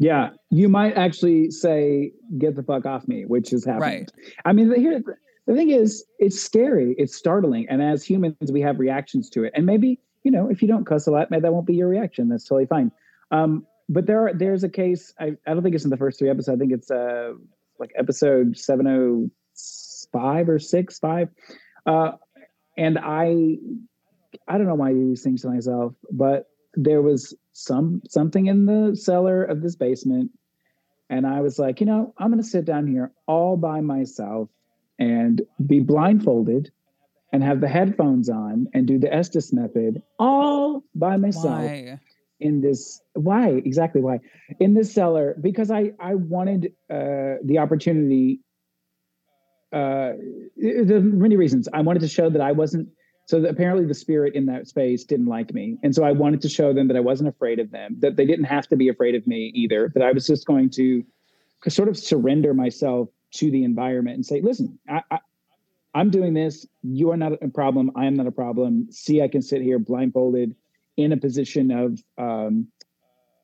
Yeah. 0.00 0.30
You 0.48 0.70
might 0.70 0.96
actually 0.96 1.50
say, 1.50 2.12
get 2.38 2.56
the 2.56 2.62
fuck 2.62 2.86
off 2.86 3.06
me, 3.06 3.26
which 3.26 3.50
has 3.50 3.66
happened. 3.66 3.82
Right. 3.82 4.10
I 4.46 4.54
mean, 4.54 4.70
the, 4.70 4.76
here, 4.76 5.02
the 5.46 5.54
thing 5.54 5.70
is, 5.70 6.06
it's 6.18 6.40
scary. 6.40 6.94
It's 6.96 7.14
startling. 7.14 7.66
And 7.68 7.82
as 7.82 8.02
humans, 8.02 8.50
we 8.50 8.62
have 8.62 8.78
reactions 8.78 9.28
to 9.30 9.44
it. 9.44 9.52
And 9.54 9.66
maybe, 9.66 10.00
you 10.22 10.30
know, 10.30 10.48
if 10.48 10.62
you 10.62 10.68
don't 10.68 10.86
cuss 10.86 11.06
a 11.06 11.10
lot, 11.10 11.30
maybe 11.30 11.42
that 11.42 11.52
won't 11.52 11.66
be 11.66 11.74
your 11.74 11.88
reaction. 11.88 12.30
That's 12.30 12.44
totally 12.44 12.64
fine. 12.64 12.90
Um, 13.30 13.66
but 13.90 14.06
there 14.06 14.28
are, 14.28 14.32
there's 14.32 14.62
a 14.62 14.68
case, 14.68 15.12
I, 15.20 15.32
I 15.46 15.52
don't 15.52 15.62
think 15.62 15.74
it's 15.74 15.84
in 15.84 15.90
the 15.90 15.96
first 15.96 16.18
three 16.18 16.30
episodes. 16.30 16.56
I 16.56 16.58
think 16.58 16.72
it's 16.72 16.90
uh, 16.90 17.32
like 17.80 17.90
episode 17.98 18.56
705 18.56 20.48
or 20.48 20.58
6, 20.60 20.98
5. 20.98 21.28
Uh, 21.86 22.12
and 22.78 22.98
I, 22.98 23.56
I 24.46 24.58
don't 24.58 24.68
know 24.68 24.76
why 24.76 24.90
I 24.90 24.92
do 24.92 25.08
these 25.08 25.24
things 25.24 25.42
to 25.42 25.48
myself, 25.48 25.94
but 26.12 26.46
there 26.74 27.02
was 27.02 27.34
some 27.52 28.00
something 28.08 28.46
in 28.46 28.64
the 28.64 28.94
cellar 28.94 29.42
of 29.42 29.60
this 29.60 29.74
basement 29.74 30.30
and 31.08 31.26
i 31.26 31.40
was 31.40 31.58
like 31.58 31.80
you 31.80 31.86
know 31.86 32.14
i'm 32.16 32.34
to 32.36 32.44
sit 32.44 32.64
down 32.64 32.86
here 32.86 33.10
all 33.26 33.56
by 33.56 33.80
myself 33.80 34.48
and 35.00 35.42
be 35.66 35.80
blindfolded 35.80 36.70
and 37.32 37.42
have 37.42 37.60
the 37.60 37.68
headphones 37.68 38.30
on 38.30 38.68
and 38.72 38.86
do 38.86 38.98
the 39.00 39.12
estes 39.12 39.52
method 39.52 40.00
all 40.18 40.84
by 40.94 41.16
myself 41.16 41.64
Why? 41.64 41.98
In 42.40 42.60
this 42.60 43.00
why 43.14 43.48
exactly 43.50 44.00
why 44.00 44.18
in 44.58 44.74
this 44.74 44.92
cellar 44.92 45.36
because 45.40 45.70
i 45.70 45.92
i 46.00 46.14
wanted 46.14 46.72
uh 46.90 47.36
the 47.44 47.58
opportunity 47.58 48.40
uh 49.72 50.12
the 50.56 51.00
many 51.00 51.36
reasons. 51.36 51.68
I 51.72 51.80
wanted 51.80 52.00
to 52.00 52.08
show 52.08 52.28
that 52.30 52.40
i 52.40 52.52
wasn't 52.52 52.88
so 53.26 53.44
apparently 53.44 53.86
the 53.86 53.94
spirit 53.94 54.34
in 54.34 54.46
that 54.46 54.66
space 54.66 55.04
didn't 55.04 55.26
like 55.26 55.54
me. 55.54 55.78
And 55.84 55.94
so 55.94 56.02
i 56.02 56.10
wanted 56.10 56.40
to 56.42 56.48
show 56.48 56.72
them 56.72 56.88
that 56.88 56.96
i 56.96 57.00
wasn't 57.00 57.28
afraid 57.28 57.60
of 57.60 57.70
them 57.70 57.96
that 58.00 58.16
they 58.16 58.26
didn't 58.26 58.46
have 58.46 58.66
to 58.68 58.76
be 58.76 58.88
afraid 58.88 59.14
of 59.14 59.26
me 59.26 59.52
either 59.54 59.92
that 59.94 60.02
i 60.02 60.10
was 60.10 60.26
just 60.26 60.46
going 60.46 60.70
to 60.70 61.04
sort 61.68 61.88
of 61.88 61.96
surrender 61.96 62.52
myself 62.52 63.10
to 63.32 63.50
the 63.50 63.62
environment 63.62 64.16
and 64.16 64.26
say 64.26 64.40
listen 64.40 64.76
I, 64.88 65.02
I 65.10 65.18
i'm 65.94 66.10
doing 66.10 66.34
this. 66.34 66.66
You 66.82 67.10
are 67.12 67.16
not 67.16 67.32
a 67.40 67.48
problem. 67.48 67.92
I 67.94 68.06
am 68.06 68.14
not 68.14 68.26
a 68.26 68.32
problem. 68.32 68.88
See 68.90 69.22
i 69.22 69.28
can 69.28 69.42
sit 69.42 69.62
here 69.62 69.78
blindfolded 69.78 70.56
in 71.02 71.12
a 71.12 71.16
position 71.16 71.70
of 71.70 72.02
um, 72.18 72.68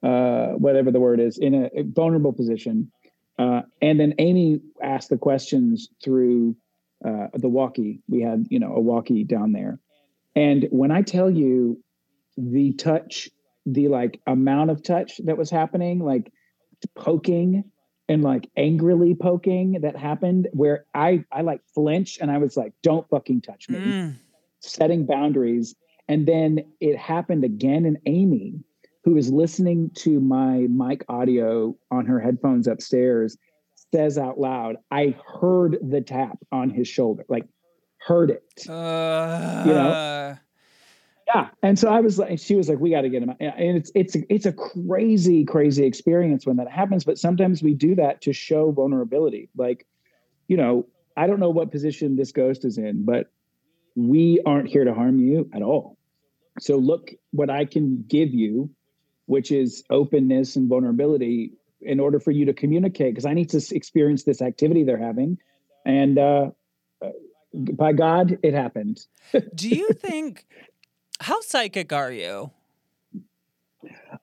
uh, 0.02 0.48
whatever 0.52 0.90
the 0.90 1.00
word 1.00 1.20
is, 1.20 1.38
in 1.38 1.54
a, 1.54 1.70
a 1.74 1.82
vulnerable 1.82 2.32
position. 2.32 2.90
Uh, 3.38 3.62
and 3.82 4.00
then 4.00 4.14
Amy 4.18 4.60
asked 4.82 5.10
the 5.10 5.18
questions 5.18 5.88
through 6.02 6.56
uh, 7.04 7.28
the 7.34 7.48
walkie. 7.48 8.00
We 8.08 8.22
had, 8.22 8.46
you 8.50 8.58
know, 8.58 8.74
a 8.74 8.80
walkie 8.80 9.24
down 9.24 9.52
there. 9.52 9.78
And 10.34 10.68
when 10.70 10.90
I 10.90 11.02
tell 11.02 11.30
you 11.30 11.82
the 12.36 12.72
touch, 12.72 13.28
the 13.64 13.88
like 13.88 14.20
amount 14.26 14.70
of 14.70 14.82
touch 14.82 15.18
that 15.24 15.36
was 15.36 15.50
happening, 15.50 16.04
like 16.04 16.32
poking 16.94 17.64
and 18.08 18.22
like 18.22 18.48
angrily 18.56 19.14
poking 19.14 19.80
that 19.80 19.96
happened, 19.96 20.48
where 20.52 20.84
I 20.94 21.24
I 21.32 21.40
like 21.40 21.60
flinch 21.74 22.18
and 22.20 22.30
I 22.30 22.38
was 22.38 22.56
like, 22.56 22.72
"Don't 22.82 23.08
fucking 23.08 23.40
touch 23.40 23.68
me." 23.68 23.78
Mm. 23.78 24.16
setting 24.60 25.06
boundaries. 25.06 25.74
And 26.08 26.26
then 26.26 26.60
it 26.80 26.96
happened 26.96 27.44
again. 27.44 27.84
And 27.84 27.98
Amy, 28.06 28.60
who 29.04 29.16
is 29.16 29.30
listening 29.30 29.90
to 29.96 30.20
my 30.20 30.66
mic 30.68 31.04
audio 31.08 31.76
on 31.90 32.06
her 32.06 32.20
headphones 32.20 32.66
upstairs, 32.66 33.36
says 33.92 34.18
out 34.18 34.38
loud, 34.38 34.76
I 34.90 35.16
heard 35.40 35.78
the 35.82 36.00
tap 36.00 36.38
on 36.52 36.70
his 36.70 36.88
shoulder, 36.88 37.24
like 37.28 37.46
heard 37.98 38.30
it. 38.30 38.68
Uh, 38.68 39.64
Yeah, 41.26 41.48
and 41.62 41.76
so 41.76 41.88
I 41.88 42.00
was 42.00 42.18
like, 42.20 42.38
she 42.38 42.54
was 42.54 42.68
like, 42.68 42.78
"We 42.78 42.90
got 42.90 43.00
to 43.00 43.08
get 43.08 43.22
him," 43.22 43.30
out. 43.30 43.36
and 43.40 43.76
it's 43.76 43.90
it's 43.96 44.16
it's 44.30 44.46
a 44.46 44.52
crazy, 44.52 45.44
crazy 45.44 45.84
experience 45.84 46.46
when 46.46 46.56
that 46.56 46.70
happens. 46.70 47.04
But 47.04 47.18
sometimes 47.18 47.64
we 47.64 47.74
do 47.74 47.96
that 47.96 48.20
to 48.22 48.32
show 48.32 48.70
vulnerability. 48.70 49.50
Like, 49.56 49.86
you 50.46 50.56
know, 50.56 50.86
I 51.16 51.26
don't 51.26 51.40
know 51.40 51.50
what 51.50 51.72
position 51.72 52.14
this 52.14 52.30
ghost 52.30 52.64
is 52.64 52.78
in, 52.78 53.04
but 53.04 53.32
we 53.96 54.40
aren't 54.46 54.68
here 54.68 54.84
to 54.84 54.94
harm 54.94 55.18
you 55.18 55.50
at 55.52 55.62
all. 55.62 55.95
So 56.58 56.76
look 56.76 57.12
what 57.32 57.50
I 57.50 57.64
can 57.64 58.04
give 58.08 58.32
you, 58.32 58.70
which 59.26 59.50
is 59.50 59.84
openness 59.90 60.56
and 60.56 60.68
vulnerability, 60.68 61.52
in 61.82 62.00
order 62.00 62.18
for 62.18 62.30
you 62.30 62.46
to 62.46 62.54
communicate. 62.54 63.14
Because 63.14 63.26
I 63.26 63.34
need 63.34 63.50
to 63.50 63.62
experience 63.74 64.24
this 64.24 64.40
activity 64.40 64.84
they're 64.84 64.96
having, 64.96 65.38
and 65.84 66.18
uh, 66.18 66.50
uh, 67.02 67.10
by 67.52 67.92
God, 67.92 68.38
it 68.42 68.54
happened. 68.54 69.00
do 69.54 69.68
you 69.68 69.92
think 69.92 70.46
how 71.20 71.40
psychic 71.40 71.92
are 71.92 72.12
you? 72.12 72.50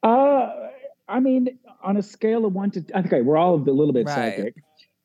Uh, 0.02 0.50
I 1.08 1.20
mean, 1.20 1.60
on 1.84 1.98
a 1.98 2.04
scale 2.04 2.46
of 2.46 2.54
one 2.54 2.72
to, 2.72 2.86
okay, 2.96 3.22
we're 3.22 3.38
all 3.38 3.56
a 3.56 3.58
little 3.58 3.94
bit 3.94 4.08
Right. 4.08 4.36
psychic. 4.36 4.56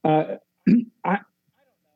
Uh, 0.05 0.37
I, 1.05 1.19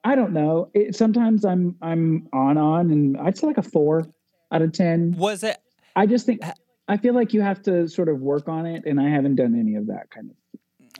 I 0.05 0.14
don't 0.14 0.33
know. 0.33 0.71
It, 0.75 0.97
sometimes 0.97 1.45
I'm, 1.45 1.77
I'm 1.81 2.29
on, 2.33 2.59
on, 2.59 2.90
and 2.90 3.16
I'd 3.18 3.38
say 3.38 3.47
like 3.47 3.59
a 3.59 3.62
four 3.62 4.05
out 4.53 4.62
of 4.62 4.73
ten. 4.73 5.12
Was 5.17 5.43
it 5.43 5.57
I 5.97 6.07
just 6.07 6.25
think, 6.27 6.41
I 6.88 6.97
feel 6.97 7.15
like 7.15 7.33
you 7.35 7.41
have 7.43 7.61
to 7.62 7.88
sort 7.88 8.09
of 8.09 8.21
work 8.21 8.49
on 8.49 8.65
it, 8.67 8.85
and 8.87 9.01
I 9.01 9.09
haven't 9.09 9.35
done 9.37 9.59
any 9.59 9.75
of 9.75 9.88
that 9.88 10.11
kind 10.11 10.31
of. 10.31 10.37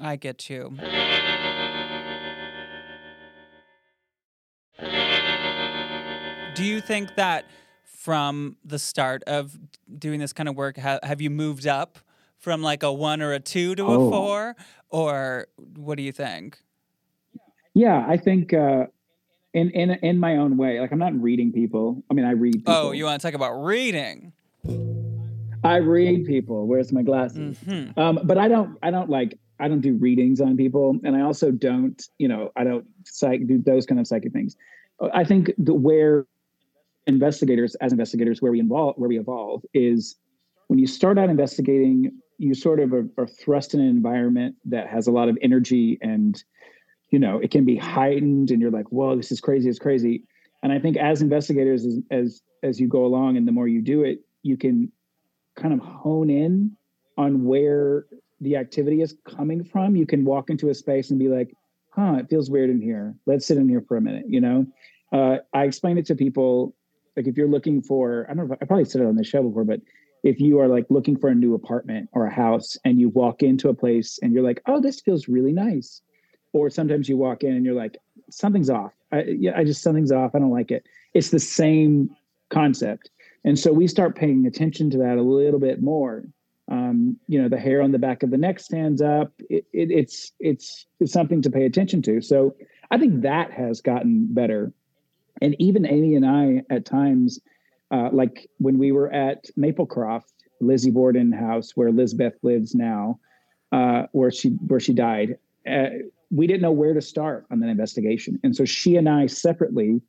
I 0.01 0.17
get 0.17 0.51
you. 0.51 0.75
Do 6.55 6.65
you 6.65 6.81
think 6.83 7.15
that 7.17 7.47
from 7.85 8.57
the 8.65 8.79
start 8.79 9.23
of 9.25 9.59
doing 9.99 10.21
this 10.21 10.33
kind 10.35 10.49
of 10.49 10.57
work, 10.57 10.77
ha- 10.77 10.99
have 11.03 11.21
you 11.23 11.31
moved 11.31 11.67
up 11.67 11.99
from 12.38 12.61
like 12.62 12.83
a 12.83 12.93
one 12.93 13.23
or 13.23 13.33
a 13.33 13.41
two 13.41 13.75
to 13.77 13.85
a 13.85 13.99
Oh. 13.99 14.11
four? 14.11 14.57
Or 14.91 15.47
what 15.77 15.97
do 15.97 16.03
you 16.03 16.12
think? 16.12 16.59
Yeah, 17.75 18.05
I 18.07 18.19
think 18.19 18.53
uh, 18.53 18.87
in 19.55 19.71
in 19.71 19.91
in 19.91 20.19
my 20.19 20.37
own 20.37 20.57
way. 20.57 20.81
Like 20.81 20.93
I'm 20.93 20.99
not 20.99 21.15
reading 21.21 21.53
people. 21.53 22.03
I 22.11 22.15
mean, 22.15 22.25
I 22.25 22.33
read. 22.33 22.55
People. 22.55 22.75
Oh, 22.75 22.93
you 22.93 23.05
want 23.05 23.21
to 23.21 23.27
talk 23.27 23.35
about 23.35 23.53
reading? 23.62 24.33
I 25.65 25.77
read 25.77 26.27
people. 26.27 26.67
Where's 26.67 26.93
my 26.93 27.03
glasses? 27.03 27.59
Mhm. 27.59 27.97
Um, 27.97 28.21
but 28.25 28.38
I 28.38 28.49
don't. 28.49 28.79
I 28.83 28.91
don't 28.91 29.11
like. 29.11 29.38
I 29.61 29.69
don't 29.69 29.81
do 29.81 29.95
readings 29.95 30.41
on 30.41 30.57
people, 30.57 30.99
and 31.05 31.17
I 31.17 31.21
also 31.21 31.51
don't. 31.51 32.03
You 32.19 32.29
know, 32.29 32.51
I 32.57 32.65
don't 32.65 32.87
psych 33.05 33.47
do 33.47 33.59
those 33.59 33.87
kind 33.87 34.01
of 34.01 34.07
psychic 34.07 34.33
things. 34.33 34.57
I 35.12 35.25
think 35.25 35.53
the 35.59 35.75
where 35.75 36.27
investigators, 37.07 37.75
as 37.77 37.93
investigators, 37.93 38.41
where 38.41 38.53
we 38.53 38.61
involve, 38.61 38.97
where 38.97 39.09
we 39.09 39.19
evolve, 39.19 39.62
is 39.75 40.17
when 40.69 40.79
you 40.79 40.87
start 40.87 41.19
out 41.19 41.29
investigating, 41.29 42.12
you 42.38 42.55
sort 42.55 42.79
of 42.81 42.93
are, 42.93 43.09
are 43.19 43.27
thrust 43.27 43.75
in 43.75 43.81
an 43.81 43.88
environment 43.88 44.55
that 44.65 44.88
has 44.88 45.07
a 45.07 45.11
lot 45.11 45.29
of 45.29 45.37
energy, 45.43 45.99
and 46.01 46.43
you 47.12 47.18
know, 47.18 47.38
it 47.38 47.51
can 47.51 47.64
be 47.64 47.77
heightened, 47.77 48.51
and 48.51 48.61
you're 48.61 48.70
like, 48.70 48.90
"Whoa, 48.90 49.14
this 49.16 49.31
is 49.31 49.40
crazy! 49.40 49.68
It's 49.68 49.79
crazy!" 49.79 50.25
And 50.62 50.72
I 50.72 50.79
think 50.79 50.96
as 50.96 51.22
investigators, 51.22 51.87
as 51.87 52.01
as 52.11 52.42
as 52.62 52.81
you 52.81 52.88
go 52.88 53.05
along, 53.05 53.37
and 53.37 53.46
the 53.46 53.53
more 53.53 53.68
you 53.68 53.83
do 53.83 54.03
it, 54.03 54.20
you 54.42 54.57
can 54.57 54.90
kind 55.55 55.75
of 55.75 55.81
hone 55.81 56.31
in 56.31 56.77
on 57.18 57.44
where 57.44 58.07
the 58.40 58.57
activity 58.57 59.03
is 59.03 59.14
coming 59.29 59.62
from. 59.62 59.94
You 59.94 60.07
can 60.07 60.25
walk 60.25 60.51
into 60.51 60.70
a 60.70 60.75
space 60.75 61.11
and 61.11 61.18
be 61.18 61.29
like, 61.29 61.55
huh, 61.90 62.16
it 62.18 62.29
feels 62.29 62.51
weird 62.51 62.70
in 62.70 62.81
here. 62.81 63.14
Let's 63.27 63.46
sit 63.46 63.59
in 63.59 63.68
here 63.68 63.85
for 63.87 63.96
a 63.96 64.01
minute, 64.01 64.25
you 64.29 64.40
know? 64.40 64.66
Uh, 65.12 65.38
I 65.53 65.64
explain 65.64 65.98
it 65.98 66.07
to 66.07 66.14
people, 66.14 66.75
like 67.16 67.27
if 67.27 67.37
you're 67.37 67.48
looking 67.48 67.83
for, 67.83 68.27
I 68.29 68.35
don't 68.35 68.48
know, 68.48 68.55
if 68.55 68.62
I 68.62 68.64
probably 68.64 68.87
said 68.87 69.03
it 69.03 69.07
on 69.07 69.16
the 69.16 69.25
show 69.25 69.42
before, 69.42 69.64
but 69.64 69.81
if 70.25 70.40
you 70.40 70.59
are 70.61 70.68
like 70.68 70.87
looking 70.88 71.18
for 71.18 71.29
a 71.29 71.35
new 71.35 71.55
apartment 71.55 72.09
or 72.12 72.27
a 72.27 72.35
house 72.35 72.77
and 72.85 72.98
you 72.98 73.11
walk 73.11 73.42
into 73.42 73.68
a 73.68 73.75
place 73.75 74.18
and 74.22 74.33
you're 74.33 74.42
like, 74.42 74.62
oh, 74.66 74.81
this 74.81 75.01
feels 75.01 75.29
really 75.29 75.53
nice. 75.53 76.01
Or 76.53 76.71
sometimes 76.71 77.09
you 77.09 77.17
walk 77.17 77.45
in 77.45 77.55
and 77.55 77.65
you're 77.65 77.75
like, 77.75 77.97
something's 78.31 78.71
off. 78.71 78.93
I, 79.11 79.23
yeah, 79.25 79.53
I 79.57 79.65
just, 79.65 79.83
something's 79.83 80.12
off. 80.12 80.35
I 80.35 80.38
don't 80.38 80.51
like 80.51 80.71
it. 80.71 80.85
It's 81.15 81.31
the 81.31 81.38
same 81.38 82.11
concept. 82.51 83.11
And 83.45 83.59
so 83.59 83.73
we 83.73 83.87
start 83.88 84.17
paying 84.17 84.47
attention 84.47 84.91
to 84.91 84.99
that 84.99 85.17
a 85.19 85.23
little 85.23 85.59
bit 85.59 85.83
more. 85.83 86.25
Um, 86.71 87.19
you 87.27 87.41
know, 87.43 87.49
the 87.49 87.59
hair 87.59 87.83
on 87.83 87.93
the 87.93 87.99
back 87.99 88.23
of 88.23 88.31
the 88.31 88.38
neck 88.38 88.61
stands 88.61 89.03
up. 89.03 89.33
It, 89.51 89.67
it, 89.73 89.91
it's 89.91 90.33
it's 90.38 90.87
it's 91.01 91.12
something 91.12 91.43
to 91.43 91.51
pay 91.51 91.67
attention 91.67 92.03
to. 92.03 92.23
So 92.23 92.55
I 92.91 92.99
think 92.99 93.23
that 93.23 93.51
has 93.51 93.81
gotten 93.81 94.29
better. 94.33 94.73
And 95.41 95.57
even 95.59 95.85
Amy 95.85 96.15
and 96.15 96.25
I, 96.25 96.62
at 96.71 96.85
times, 96.85 97.41
uh, 97.91 98.11
like 98.12 98.49
when 98.59 98.79
we 98.79 98.93
were 98.93 99.12
at 99.12 99.47
Maplecroft, 99.59 100.33
Lizzie 100.61 100.91
Borden 100.91 101.33
house 101.33 101.73
where 101.75 101.91
Lizbeth 101.91 102.35
lives 102.43 102.75
now, 102.75 103.19
uh, 103.73 104.05
where 104.12 104.31
she 104.31 104.51
where 104.51 104.81
she 104.81 104.95
died, 104.95 105.38
uh, 105.69 105.87
we 106.35 106.47
didn't 106.47 106.62
know 106.62 106.73
where 106.73 106.95
to 106.95 107.03
start 107.03 107.47
on 107.51 107.61
that 107.61 107.68
investigation, 107.68 108.40
and 108.42 108.57
so 108.57 108.64
she 108.64 108.97
and 108.97 109.09
I 109.09 109.27
separately 109.27 110.01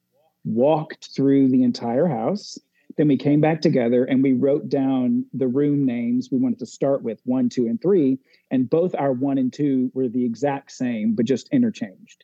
walked 0.45 1.09
through 1.15 1.49
the 1.49 1.63
entire 1.63 2.07
house 2.07 2.57
then 2.97 3.07
we 3.07 3.17
came 3.17 3.41
back 3.41 3.62
together 3.62 4.05
and 4.05 4.21
we 4.21 4.33
wrote 4.33 4.69
down 4.69 5.25
the 5.33 5.47
room 5.47 5.86
names 5.86 6.29
we 6.31 6.38
wanted 6.38 6.59
to 6.59 6.65
start 6.65 7.01
with 7.01 7.19
one, 7.25 7.49
two, 7.49 7.65
and 7.65 7.81
three. 7.81 8.19
And 8.51 8.69
both 8.69 8.93
our 8.95 9.12
one 9.12 9.38
and 9.38 9.51
two 9.51 9.91
were 9.93 10.07
the 10.07 10.25
exact 10.25 10.71
same, 10.71 11.15
but 11.15 11.25
just 11.25 11.49
interchanged. 11.49 12.23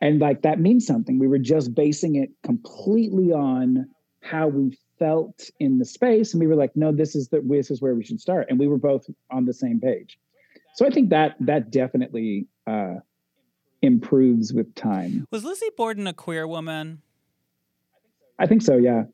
And 0.00 0.20
like 0.20 0.42
that 0.42 0.60
means 0.60 0.86
something. 0.86 1.18
We 1.18 1.28
were 1.28 1.38
just 1.38 1.74
basing 1.74 2.16
it 2.16 2.30
completely 2.42 3.32
on 3.32 3.88
how 4.22 4.48
we 4.48 4.78
felt 4.98 5.50
in 5.60 5.78
the 5.78 5.84
space. 5.84 6.32
And 6.32 6.40
we 6.40 6.46
were 6.46 6.56
like, 6.56 6.74
no, 6.74 6.92
this 6.92 7.14
is 7.14 7.28
the 7.28 7.42
this 7.44 7.70
is 7.70 7.82
where 7.82 7.94
we 7.94 8.04
should 8.04 8.20
start. 8.20 8.46
And 8.48 8.58
we 8.58 8.68
were 8.68 8.78
both 8.78 9.06
on 9.30 9.44
the 9.44 9.52
same 9.52 9.80
page. 9.80 10.18
So 10.76 10.86
I 10.86 10.90
think 10.90 11.10
that 11.10 11.36
that 11.40 11.70
definitely 11.70 12.46
uh 12.66 12.96
improves 13.82 14.52
with 14.52 14.74
time. 14.74 15.26
Was 15.30 15.44
Lizzie 15.44 15.70
Borden 15.76 16.06
a 16.06 16.12
queer 16.12 16.46
woman? 16.46 17.02
I 18.38 18.46
think 18.46 18.62
so. 18.62 18.76
Yeah. 18.76 19.04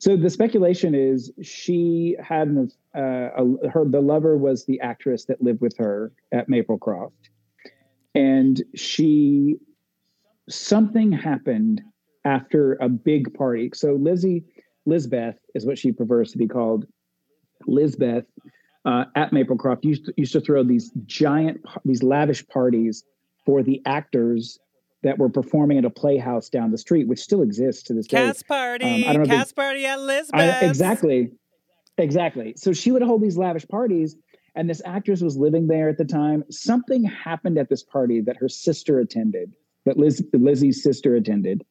So 0.00 0.16
the 0.16 0.28
speculation 0.28 0.94
is 0.94 1.32
she 1.42 2.16
had 2.22 2.48
an, 2.48 2.70
uh, 2.94 3.30
a, 3.36 3.68
her 3.70 3.84
the 3.86 4.00
lover 4.00 4.36
was 4.36 4.66
the 4.66 4.80
actress 4.80 5.24
that 5.26 5.42
lived 5.42 5.62
with 5.62 5.76
her 5.78 6.12
at 6.32 6.48
Maplecroft, 6.48 7.30
and 8.14 8.62
she 8.74 9.56
something 10.48 11.10
happened 11.10 11.80
after 12.24 12.74
a 12.74 12.88
big 12.88 13.32
party. 13.32 13.70
So 13.74 13.94
Lizzie 13.94 14.44
Lizbeth 14.84 15.38
is 15.54 15.66
what 15.66 15.78
she 15.78 15.92
prefers 15.92 16.32
to 16.32 16.38
be 16.38 16.46
called. 16.46 16.86
Lizbeth 17.66 18.24
uh, 18.84 19.04
at 19.16 19.32
Maplecroft 19.32 19.84
used 19.84 20.06
to, 20.06 20.14
used 20.16 20.32
to 20.32 20.40
throw 20.40 20.62
these 20.62 20.92
giant, 21.06 21.60
these 21.84 22.02
lavish 22.02 22.46
parties 22.46 23.04
for 23.46 23.62
the 23.62 23.80
actors 23.86 24.58
that 25.02 25.18
were 25.18 25.28
performing 25.28 25.78
at 25.78 25.84
a 25.84 25.90
playhouse 25.90 26.48
down 26.48 26.72
the 26.72 26.78
street, 26.78 27.06
which 27.06 27.20
still 27.20 27.40
exists 27.40 27.84
to 27.84 27.94
this 27.94 28.08
day. 28.08 28.16
Cast 28.16 28.48
party. 28.48 29.04
Um, 29.04 29.10
I 29.10 29.12
don't 29.12 29.28
know 29.28 29.36
Cast 29.36 29.54
party 29.54 29.86
at 29.86 30.00
Lizbeth. 30.00 30.40
I, 30.40 30.66
exactly, 30.66 31.30
exactly. 31.96 32.54
So 32.56 32.72
she 32.72 32.90
would 32.90 33.02
hold 33.02 33.22
these 33.22 33.38
lavish 33.38 33.66
parties, 33.68 34.16
and 34.56 34.68
this 34.68 34.82
actress 34.84 35.20
was 35.20 35.36
living 35.36 35.68
there 35.68 35.88
at 35.88 35.96
the 35.96 36.04
time. 36.04 36.42
Something 36.50 37.04
happened 37.04 37.56
at 37.56 37.68
this 37.68 37.84
party 37.84 38.20
that 38.22 38.36
her 38.38 38.48
sister 38.48 38.98
attended, 38.98 39.54
that 39.84 39.96
Liz, 39.96 40.24
Lizzie's 40.32 40.82
sister 40.82 41.14
attended, 41.14 41.64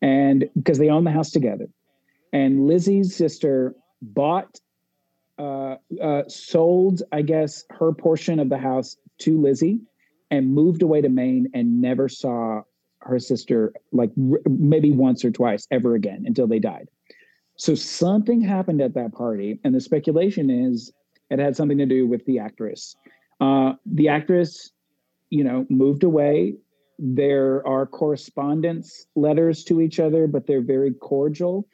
and 0.00 0.48
because 0.56 0.78
they 0.78 0.88
own 0.88 1.04
the 1.04 1.12
house 1.12 1.30
together, 1.30 1.66
and 2.32 2.66
Lizzie's 2.66 3.14
sister 3.14 3.74
bought, 4.00 4.60
uh, 5.38 5.76
uh, 6.00 6.22
sold, 6.26 7.02
I 7.12 7.20
guess, 7.20 7.64
her 7.68 7.92
portion 7.92 8.38
of 8.38 8.48
the 8.48 8.58
house 8.58 8.96
to 9.18 9.38
Lizzie, 9.38 9.80
and 10.32 10.52
moved 10.52 10.82
away 10.82 11.02
to 11.02 11.10
Maine 11.10 11.46
and 11.54 11.80
never 11.80 12.08
saw 12.08 12.62
her 13.00 13.18
sister 13.18 13.72
like 13.92 14.10
r- 14.18 14.40
maybe 14.48 14.90
once 14.90 15.24
or 15.24 15.30
twice 15.30 15.68
ever 15.70 15.94
again 15.94 16.24
until 16.26 16.46
they 16.46 16.58
died. 16.58 16.88
So 17.56 17.74
something 17.74 18.40
happened 18.40 18.80
at 18.80 18.94
that 18.94 19.12
party, 19.12 19.60
and 19.62 19.74
the 19.74 19.80
speculation 19.80 20.48
is 20.48 20.90
it 21.30 21.38
had 21.38 21.54
something 21.54 21.78
to 21.78 21.86
do 21.86 22.06
with 22.06 22.24
the 22.24 22.38
actress. 22.38 22.96
Uh, 23.40 23.74
the 23.84 24.08
actress, 24.08 24.72
you 25.28 25.44
know, 25.44 25.66
moved 25.68 26.02
away. 26.02 26.54
There 26.98 27.66
are 27.66 27.84
correspondence 27.86 29.06
letters 29.14 29.64
to 29.64 29.82
each 29.82 30.00
other, 30.00 30.26
but 30.26 30.46
they're 30.46 30.62
very 30.62 30.94
cordial. 30.94 31.68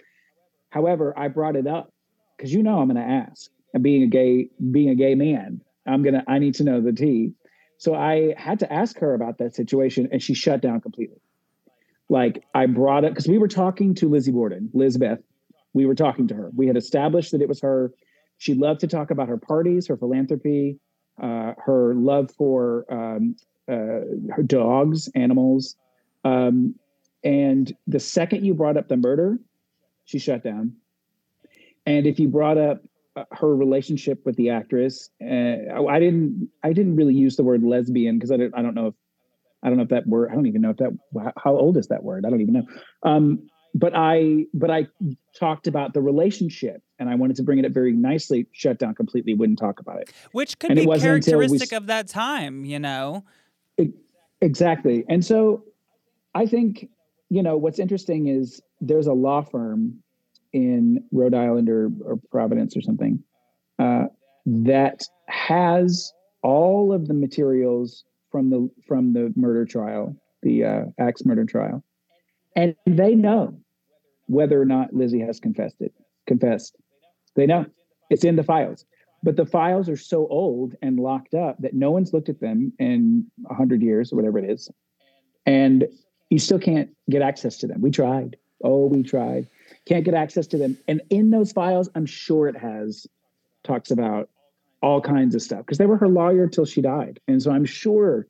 However, 0.71 1.16
I 1.16 1.29
brought 1.29 1.55
it 1.55 1.66
up 1.66 1.92
because 2.37 2.53
you 2.53 2.62
know 2.62 2.81
I'm 2.81 2.88
going 2.88 2.97
to 2.97 3.12
ask. 3.12 3.51
And 3.73 3.83
being 3.83 4.03
a 4.03 4.07
gay, 4.07 4.49
being 4.73 4.88
a 4.88 4.94
gay 4.94 5.14
man, 5.14 5.61
I'm 5.87 6.03
gonna. 6.03 6.25
I 6.27 6.38
need 6.38 6.55
to 6.57 6.64
know 6.64 6.81
the 6.81 6.92
tea. 6.92 7.35
So 7.78 7.94
I 7.94 8.34
had 8.36 8.58
to 8.58 8.72
ask 8.72 8.98
her 8.98 9.14
about 9.14 9.38
that 9.38 9.54
situation, 9.54 10.08
and 10.12 10.22
she 10.22 10.34
shut 10.34 10.60
down 10.60 10.80
completely. 10.80 11.20
Like 12.08 12.44
I 12.54 12.66
brought 12.66 13.04
up 13.04 13.12
because 13.12 13.28
we 13.28 13.38
were 13.38 13.48
talking 13.48 13.94
to 13.96 14.08
Lizzie 14.08 14.32
Borden, 14.32 14.70
Lizbeth. 14.74 15.20
We 15.72 15.86
were 15.86 15.94
talking 15.94 16.28
to 16.28 16.34
her. 16.34 16.50
We 16.54 16.66
had 16.66 16.76
established 16.76 17.32
that 17.32 17.40
it 17.40 17.48
was 17.48 17.60
her. 17.60 17.92
She 18.38 18.54
loved 18.54 18.80
to 18.80 18.86
talk 18.86 19.10
about 19.10 19.28
her 19.28 19.38
parties, 19.38 19.86
her 19.88 19.96
philanthropy, 19.96 20.78
uh, 21.22 21.54
her 21.58 21.94
love 21.94 22.30
for 22.32 22.84
um, 22.92 23.36
uh, 23.68 24.04
her 24.34 24.42
dogs, 24.44 25.08
animals. 25.14 25.76
Um, 26.24 26.74
And 27.24 27.74
the 27.86 28.00
second 28.00 28.44
you 28.44 28.54
brought 28.54 28.76
up 28.76 28.88
the 28.88 28.96
murder, 28.96 29.38
she 30.04 30.18
shut 30.18 30.42
down. 30.42 30.76
And 31.84 32.06
if 32.06 32.18
you 32.18 32.28
brought 32.28 32.58
up 32.58 32.82
her 33.33 33.54
relationship 33.54 34.24
with 34.24 34.37
the 34.37 34.50
actress, 34.50 35.11
uh, 35.22 35.87
I 35.87 35.98
didn't. 35.98 36.48
I 36.62 36.72
didn't 36.72 36.96
really 36.96 37.14
use 37.14 37.37
the 37.37 37.44
word 37.44 37.62
lesbian 37.62 38.16
because 38.16 38.31
I 38.31 38.37
don't. 38.37 38.54
I 38.54 38.62
don't 38.62 38.74
know 38.74 38.88
if. 38.88 38.94
I 39.62 39.68
don't 39.68 39.76
know 39.76 39.83
if 39.85 39.88
that 39.90 40.07
word. 40.07 40.31
I 40.31 40.35
don't 40.35 40.46
even 40.46 40.61
know 40.61 40.70
if 40.70 40.76
that. 40.78 40.96
How 41.37 41.57
old 41.57 41.76
is 41.76 41.88
that 41.88 42.04
word? 42.04 42.24
I 42.24 42.31
don't 42.31 42.40
even 42.40 42.54
know. 42.54 42.66
Um, 43.02 43.48
but 43.74 43.92
I. 43.94 44.46
But 44.54 44.70
I 44.70 44.88
talked 45.38 45.66
about 45.66 45.94
the 45.94 46.00
relationship, 46.00 46.83
and 46.98 47.09
I 47.09 47.14
wanted 47.14 47.37
to 47.37 47.42
bring 47.42 47.59
it 47.59 47.64
up 47.64 47.72
very 47.72 47.92
nicely. 47.92 48.46
Shut 48.52 48.78
down 48.78 48.94
completely. 48.94 49.35
Wouldn't 49.35 49.59
talk 49.59 49.81
about 49.81 50.00
it. 50.00 50.12
Which 50.33 50.59
could 50.59 50.70
And 50.70 50.81
be 50.81 50.87
wasn't 50.87 51.02
we 51.02 51.20
characteristic 51.20 51.72
of 51.72 51.87
that 51.87 52.09
time, 52.09 52.64
you 52.64 52.78
know? 52.78 53.24
Exactly. 54.40 55.04
And 55.09 55.24
so 55.24 55.64
I 56.35 56.46
think, 56.46 56.88
you 57.28 57.42
know, 57.42 57.57
what's 57.57 57.78
interesting 57.78 58.28
is 58.28 58.62
there's 58.81 59.07
a 59.07 59.12
law 59.12 59.42
firm 59.42 60.02
in 60.52 61.04
Rhode 61.12 61.34
Island 61.34 61.68
or, 61.68 61.90
or 62.04 62.18
Providence 62.30 62.76
or 62.76 62.80
something 62.80 63.22
uh, 63.78 64.06
that 64.46 65.02
has 65.28 66.12
all 66.42 66.92
of 66.92 67.08
the 67.08 67.14
materials 67.14 68.04
from 68.30 68.50
the 68.50 68.70
from 68.87 69.12
the 69.12 69.32
murder 69.37 69.64
trial, 69.64 70.16
the 70.42 70.64
uh, 70.64 70.84
axe 70.98 71.24
murder 71.24 71.44
trial, 71.44 71.82
and 72.56 72.74
they 72.87 73.14
know 73.14 73.58
whether 74.26 74.61
or 74.61 74.66
not 74.66 74.94
Lizzie 74.94 75.20
has 75.20 75.40
confessed 75.40 75.80
it. 75.80 75.92
Confessed, 76.26 76.76
they 77.37 77.46
know 77.46 77.66
it's 78.11 78.24
in 78.24 78.37
the 78.37 78.42
files. 78.44 78.84
But 79.22 79.37
the 79.37 79.46
files 79.46 79.88
are 79.88 79.96
so 79.96 80.28
old 80.28 80.74
and 80.80 81.00
locked 81.00 81.34
up 81.34 81.56
that 81.58 81.74
no 81.74 81.90
one's 81.90 82.12
looked 82.12 82.28
at 82.28 82.38
them 82.38 82.72
in 82.78 83.26
a 83.50 83.54
hundred 83.54 83.82
years 83.82 84.12
or 84.12 84.16
whatever 84.16 84.38
it 84.38 84.48
is, 84.48 84.70
and 85.44 85.88
you 86.30 86.38
still 86.38 86.58
can't 86.58 86.90
get 87.11 87.22
access 87.22 87.56
to 87.58 87.66
them. 87.66 87.80
We 87.80 87.90
tried. 87.90 88.37
Oh, 88.62 88.87
we 88.87 89.02
tried. 89.02 89.48
Can't 89.88 90.05
get 90.05 90.12
access 90.12 90.46
to 90.48 90.59
them. 90.59 90.77
And 90.87 91.01
in 91.09 91.31
those 91.31 91.51
files, 91.51 91.88
I'm 91.94 92.05
sure 92.05 92.46
it 92.46 92.57
has 92.57 93.07
talks 93.64 93.90
about 93.90 94.29
all 94.83 95.01
kinds 95.01 95.35
of 95.35 95.40
stuff 95.40 95.61
because 95.61 95.79
they 95.79 95.87
were 95.87 95.96
her 95.96 96.09
lawyer 96.09 96.46
till 96.46 96.66
she 96.66 96.83
died. 96.83 97.18
And 97.27 97.42
so 97.42 97.51
I'm 97.51 97.64
sure 97.64 98.27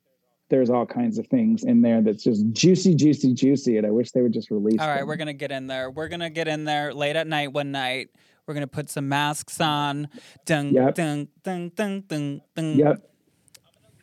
there's 0.49 0.69
all 0.69 0.85
kinds 0.85 1.19
of 1.19 1.27
things 1.27 1.65
in 1.65 1.81
there 1.81 2.01
that's 2.01 2.23
just 2.23 2.49
juicy, 2.53 2.95
juicy, 2.95 3.33
juicy. 3.33 3.75
And 3.77 3.85
I 3.85 3.91
wish 3.91 4.11
they 4.11 4.21
would 4.21 4.31
just 4.31 4.49
release 4.49 4.79
All 4.79 4.87
right, 4.87 4.99
them. 4.99 5.07
we're 5.09 5.17
gonna 5.17 5.33
get 5.33 5.51
in 5.51 5.67
there. 5.67 5.91
We're 5.91 6.07
gonna 6.07 6.29
get 6.29 6.47
in 6.47 6.63
there 6.63 6.93
late 6.93 7.17
at 7.17 7.27
night 7.27 7.51
one 7.51 7.71
night. 7.73 8.07
We're 8.47 8.53
gonna 8.53 8.65
put 8.65 8.89
some 8.89 9.09
masks 9.09 9.59
on. 9.59 10.07
Dun 10.45 10.73
Yep. 10.73 10.95
dun 10.95 11.27
dun 11.43 11.71
dun 11.75 12.03
dun 12.07 12.41
dun. 12.55 12.77
Yep. 12.77 13.11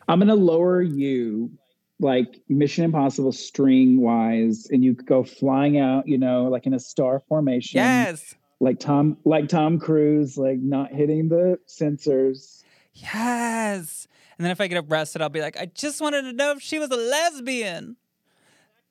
I'm 0.07 0.19
gonna 0.19 0.35
lower 0.35 0.83
you 0.83 1.51
like 1.99 2.41
Mission 2.49 2.83
Impossible 2.85 3.31
string 3.31 4.01
wise, 4.01 4.67
and 4.71 4.83
you 4.83 4.93
go 4.93 5.23
flying 5.23 5.79
out, 5.79 6.07
you 6.07 6.17
know, 6.17 6.43
like 6.45 6.65
in 6.67 6.73
a 6.73 6.79
star 6.79 7.21
formation. 7.27 7.77
Yes. 7.77 8.35
Like 8.59 8.79
Tom, 8.79 9.17
like 9.25 9.49
Tom 9.49 9.79
Cruise, 9.79 10.37
like 10.37 10.59
not 10.59 10.91
hitting 10.91 11.29
the 11.29 11.59
sensors. 11.67 12.63
Yes. 12.93 14.07
And 14.37 14.45
then 14.45 14.51
if 14.51 14.61
I 14.61 14.67
get 14.67 14.83
arrested, 14.87 15.21
I'll 15.21 15.29
be 15.29 15.41
like, 15.41 15.57
I 15.59 15.65
just 15.67 16.01
wanted 16.01 16.23
to 16.23 16.33
know 16.33 16.51
if 16.51 16.61
she 16.61 16.77
was 16.79 16.89
a 16.91 16.95
lesbian. 16.95 17.95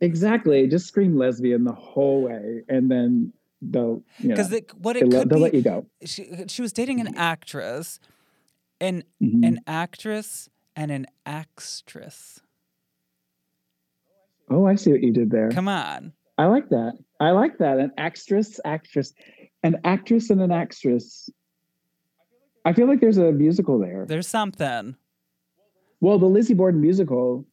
Exactly. 0.00 0.66
Just 0.66 0.86
scream 0.88 1.16
lesbian 1.16 1.64
the 1.64 1.72
whole 1.72 2.22
way, 2.22 2.62
and 2.68 2.90
then 2.90 3.32
they'll, 3.62 4.02
you 4.18 4.28
know, 4.28 4.34
Because 4.36 4.52
what 4.78 4.96
it 4.96 5.10
could 5.10 5.30
they'll 5.30 5.38
let 5.38 5.54
you 5.54 5.62
go. 5.62 5.86
she, 6.04 6.28
she 6.48 6.60
was 6.62 6.72
dating 6.72 7.00
an 7.00 7.16
actress, 7.16 7.98
an 8.80 9.04
Mhm. 9.22 9.46
an 9.46 9.60
actress 9.66 10.50
and 10.76 10.90
an 10.90 11.06
actress. 11.24 12.40
Oh, 14.50 14.66
I 14.66 14.74
see 14.76 14.92
what 14.92 15.02
you 15.02 15.12
did 15.12 15.30
there. 15.30 15.50
Come 15.50 15.68
on. 15.68 16.12
I 16.38 16.46
like 16.46 16.68
that. 16.68 16.94
I 17.20 17.30
like 17.30 17.58
that. 17.58 17.78
An 17.78 17.92
actress, 17.98 18.60
actress, 18.64 19.12
an 19.62 19.80
actress 19.84 20.30
and 20.30 20.40
an 20.40 20.52
actress. 20.52 21.28
I 22.64 22.72
feel 22.72 22.86
like 22.86 23.00
there's 23.00 23.16
a 23.18 23.32
musical 23.32 23.78
there. 23.78 24.04
There's 24.06 24.26
something. 24.28 24.96
Well, 26.00 26.18
the 26.18 26.26
Lizzie 26.26 26.54
Borden 26.54 26.80
musical, 26.80 27.46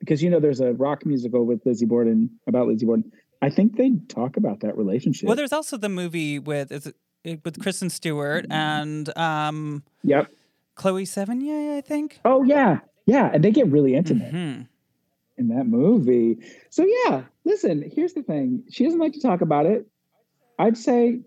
because 0.00 0.22
you 0.22 0.30
know 0.30 0.40
there's 0.40 0.60
a 0.60 0.72
rock 0.72 1.06
musical 1.06 1.46
with 1.46 1.64
Lizzie 1.64 1.86
Borden 1.86 2.30
about 2.46 2.66
Lizzie 2.66 2.86
Borden. 2.86 3.12
I 3.40 3.50
think 3.50 3.76
they 3.76 3.92
talk 4.08 4.36
about 4.36 4.60
that 4.60 4.76
relationship. 4.76 5.26
Well, 5.26 5.36
there's 5.36 5.52
also 5.52 5.76
the 5.76 5.88
movie 5.88 6.38
with 6.38 6.72
is 6.72 6.86
it, 6.88 6.96
it- 7.24 7.44
with 7.44 7.60
Kristen 7.62 7.88
Stewart 7.90 8.46
and 8.50 9.16
um, 9.16 9.82
yep. 10.02 10.28
Chloe 10.74 11.04
Sevigny, 11.04 11.76
I 11.76 11.80
think. 11.82 12.18
Oh 12.24 12.42
yeah, 12.42 12.80
yeah, 13.06 13.30
and 13.32 13.44
they 13.44 13.50
get 13.52 13.68
really 13.68 13.94
intimate 13.94 14.32
Mhm. 14.32 14.66
In 15.42 15.48
that 15.48 15.66
movie. 15.66 16.38
So 16.70 16.86
yeah, 16.86 17.24
listen. 17.44 17.90
Here's 17.92 18.12
the 18.12 18.22
thing. 18.22 18.62
She 18.70 18.84
doesn't 18.84 19.00
like 19.00 19.12
to 19.14 19.20
talk 19.20 19.40
about 19.40 19.66
it. 19.66 19.88
I'd 20.56 20.78
say, 20.78 21.20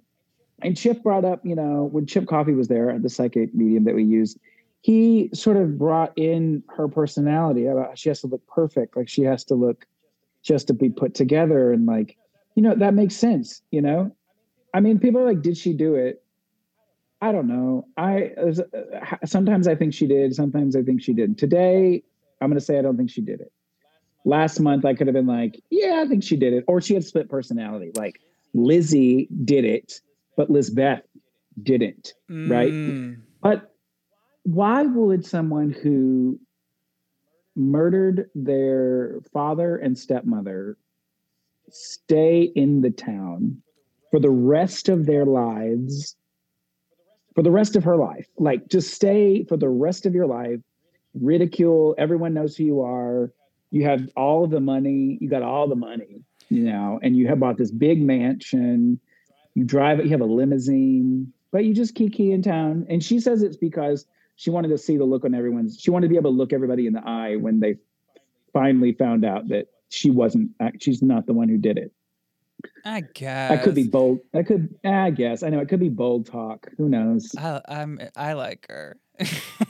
and 0.62 0.78
Chip 0.78 1.04
brought 1.04 1.26
up, 1.26 1.42
you 1.44 1.54
know, 1.54 1.90
when 1.92 2.06
Chip 2.06 2.26
Coffey 2.28 2.54
was 2.54 2.70
there 2.70 2.90
at 2.90 3.04
the 3.04 3.10
psychic 3.10 3.54
medium 3.54 3.84
that 3.84 3.94
we 3.94 4.06
used, 4.06 4.40
he 4.80 5.30
sort 5.34 5.58
of 5.58 5.78
brought 5.78 6.18
in 6.18 6.64
her 6.70 6.88
personality 6.88 7.66
about 7.66 8.00
she 8.00 8.08
has 8.08 8.22
to 8.22 8.28
look 8.28 8.46
perfect, 8.48 8.96
like 8.96 9.10
she 9.10 9.24
has 9.24 9.44
to 9.46 9.56
look 9.56 9.86
just 10.44 10.68
to 10.68 10.74
be 10.74 10.90
put 10.90 11.14
together 11.14 11.74
and 11.74 11.86
like, 11.86 12.16
you 12.56 12.64
know, 12.64 12.74
that 12.74 12.94
makes 12.94 13.18
sense, 13.18 13.64
you 13.72 13.82
know? 13.82 14.16
I 14.74 14.80
mean, 14.80 14.98
people 14.98 15.20
are 15.20 15.26
like, 15.26 15.42
did 15.42 15.58
she 15.58 15.74
do 15.74 15.96
it? 15.96 16.24
I 17.22 17.34
don't 17.34 17.48
know. 17.48 17.88
I 17.98 18.32
uh, 18.38 19.26
sometimes 19.26 19.68
I 19.68 19.76
think 19.76 19.94
she 19.94 20.08
did, 20.08 20.34
sometimes 20.36 20.76
I 20.78 20.84
think 20.84 21.02
she 21.02 21.12
didn't. 21.12 21.38
Today, 21.38 22.04
I'm 22.40 22.50
going 22.50 22.60
to 22.60 22.66
say 22.66 22.80
I 22.80 22.82
don't 22.82 22.96
think 22.96 23.10
she 23.10 23.22
did 23.22 23.42
it. 23.42 23.52
Last 24.26 24.60
month, 24.60 24.86
I 24.86 24.96
could 24.96 25.06
have 25.06 25.14
been 25.14 25.28
like, 25.28 25.62
yeah, 25.70 26.02
I 26.04 26.08
think 26.08 26.24
she 26.24 26.36
did 26.36 26.52
it. 26.54 26.66
Or 26.68 26.82
she 26.82 26.96
had 26.96 27.04
split 27.04 27.30
personality. 27.30 27.92
Like 27.96 28.20
Lizzie 28.56 29.30
did 29.46 29.66
it, 29.66 30.02
but 30.36 30.50
Lizbeth 30.50 31.04
didn't. 31.62 32.14
Right. 32.28 32.72
Mm. 32.72 33.22
But 33.42 33.72
why 34.44 34.82
would 34.82 35.26
someone 35.26 35.70
who 35.70 36.40
murdered 37.56 38.30
their 38.34 39.22
father 39.32 39.78
and 39.78 39.98
stepmother 39.98 40.78
stay 41.70 42.52
in 42.56 42.82
the 42.82 42.92
town 42.92 43.62
for 44.12 44.20
the 44.20 44.32
rest 44.32 44.90
of 44.90 45.06
their 45.06 45.26
lives? 45.26 46.16
For 47.36 47.44
the 47.44 47.52
rest 47.52 47.76
of 47.76 47.84
her 47.84 47.98
life, 47.98 48.28
like 48.40 48.70
just 48.70 48.94
stay 48.94 49.44
for 49.44 49.58
the 49.58 49.68
rest 49.68 50.06
of 50.06 50.16
your 50.16 50.26
life, 50.26 50.62
ridicule, 51.14 51.94
everyone 51.98 52.34
knows 52.34 52.56
who 52.56 52.64
you 52.64 52.82
are. 52.82 53.34
You 53.76 53.84
have 53.84 54.08
all 54.16 54.48
the 54.48 54.62
money, 54.62 55.18
you 55.20 55.30
got 55.30 55.42
all 55.42 55.68
the 55.68 55.76
money, 55.76 56.24
you 56.48 56.64
know, 56.64 56.98
and 57.04 57.18
you 57.18 57.28
have 57.28 57.42
bought 57.42 57.58
this 57.58 57.72
big 57.72 58.02
mansion. 58.02 59.02
You 59.54 59.66
drive 59.66 60.00
it, 60.00 60.06
you 60.06 60.12
have 60.12 60.22
a 60.22 60.24
limousine, 60.24 61.34
but 61.52 61.66
you 61.66 61.74
just 61.74 61.94
kiki 61.94 62.32
in 62.32 62.42
town. 62.42 62.86
And 62.90 63.04
she 63.04 63.20
says 63.20 63.44
it's 63.44 63.58
because 63.58 64.06
she 64.38 64.50
wanted 64.50 64.70
to 64.70 64.78
see 64.78 64.96
the 64.96 65.04
look 65.04 65.26
on 65.26 65.36
everyone's, 65.36 65.78
she 65.78 65.92
wanted 65.92 66.08
to 66.08 66.10
be 66.10 66.16
able 66.16 66.32
to 66.32 66.38
look 66.38 66.54
everybody 66.54 66.88
in 66.88 66.94
the 66.94 67.06
eye 67.06 67.36
when 67.36 67.60
they 67.60 67.76
finally 68.54 68.94
found 68.94 69.26
out 69.26 69.50
that 69.50 69.68
she 69.90 70.10
wasn't, 70.10 70.52
uh, 70.62 70.70
she's 70.80 71.02
not 71.02 71.26
the 71.26 71.34
one 71.34 71.50
who 71.50 71.58
did 71.58 71.78
it. 71.78 71.92
I 72.84 73.02
guess. 73.02 73.50
That 73.50 73.64
could 73.64 73.76
be 73.76 73.88
bold. 73.88 74.20
That 74.34 74.46
could, 74.46 74.74
I 74.86 75.10
guess, 75.10 75.42
I 75.44 75.50
know 75.50 75.60
it 75.60 75.70
could 75.70 75.80
be 75.80 75.90
bold 75.90 76.28
talk. 76.28 76.68
Who 76.78 76.88
knows? 76.88 77.32
I, 77.38 77.62
I'm. 77.68 78.00
I 78.16 78.34
like 78.34 78.68
her. 78.70 78.98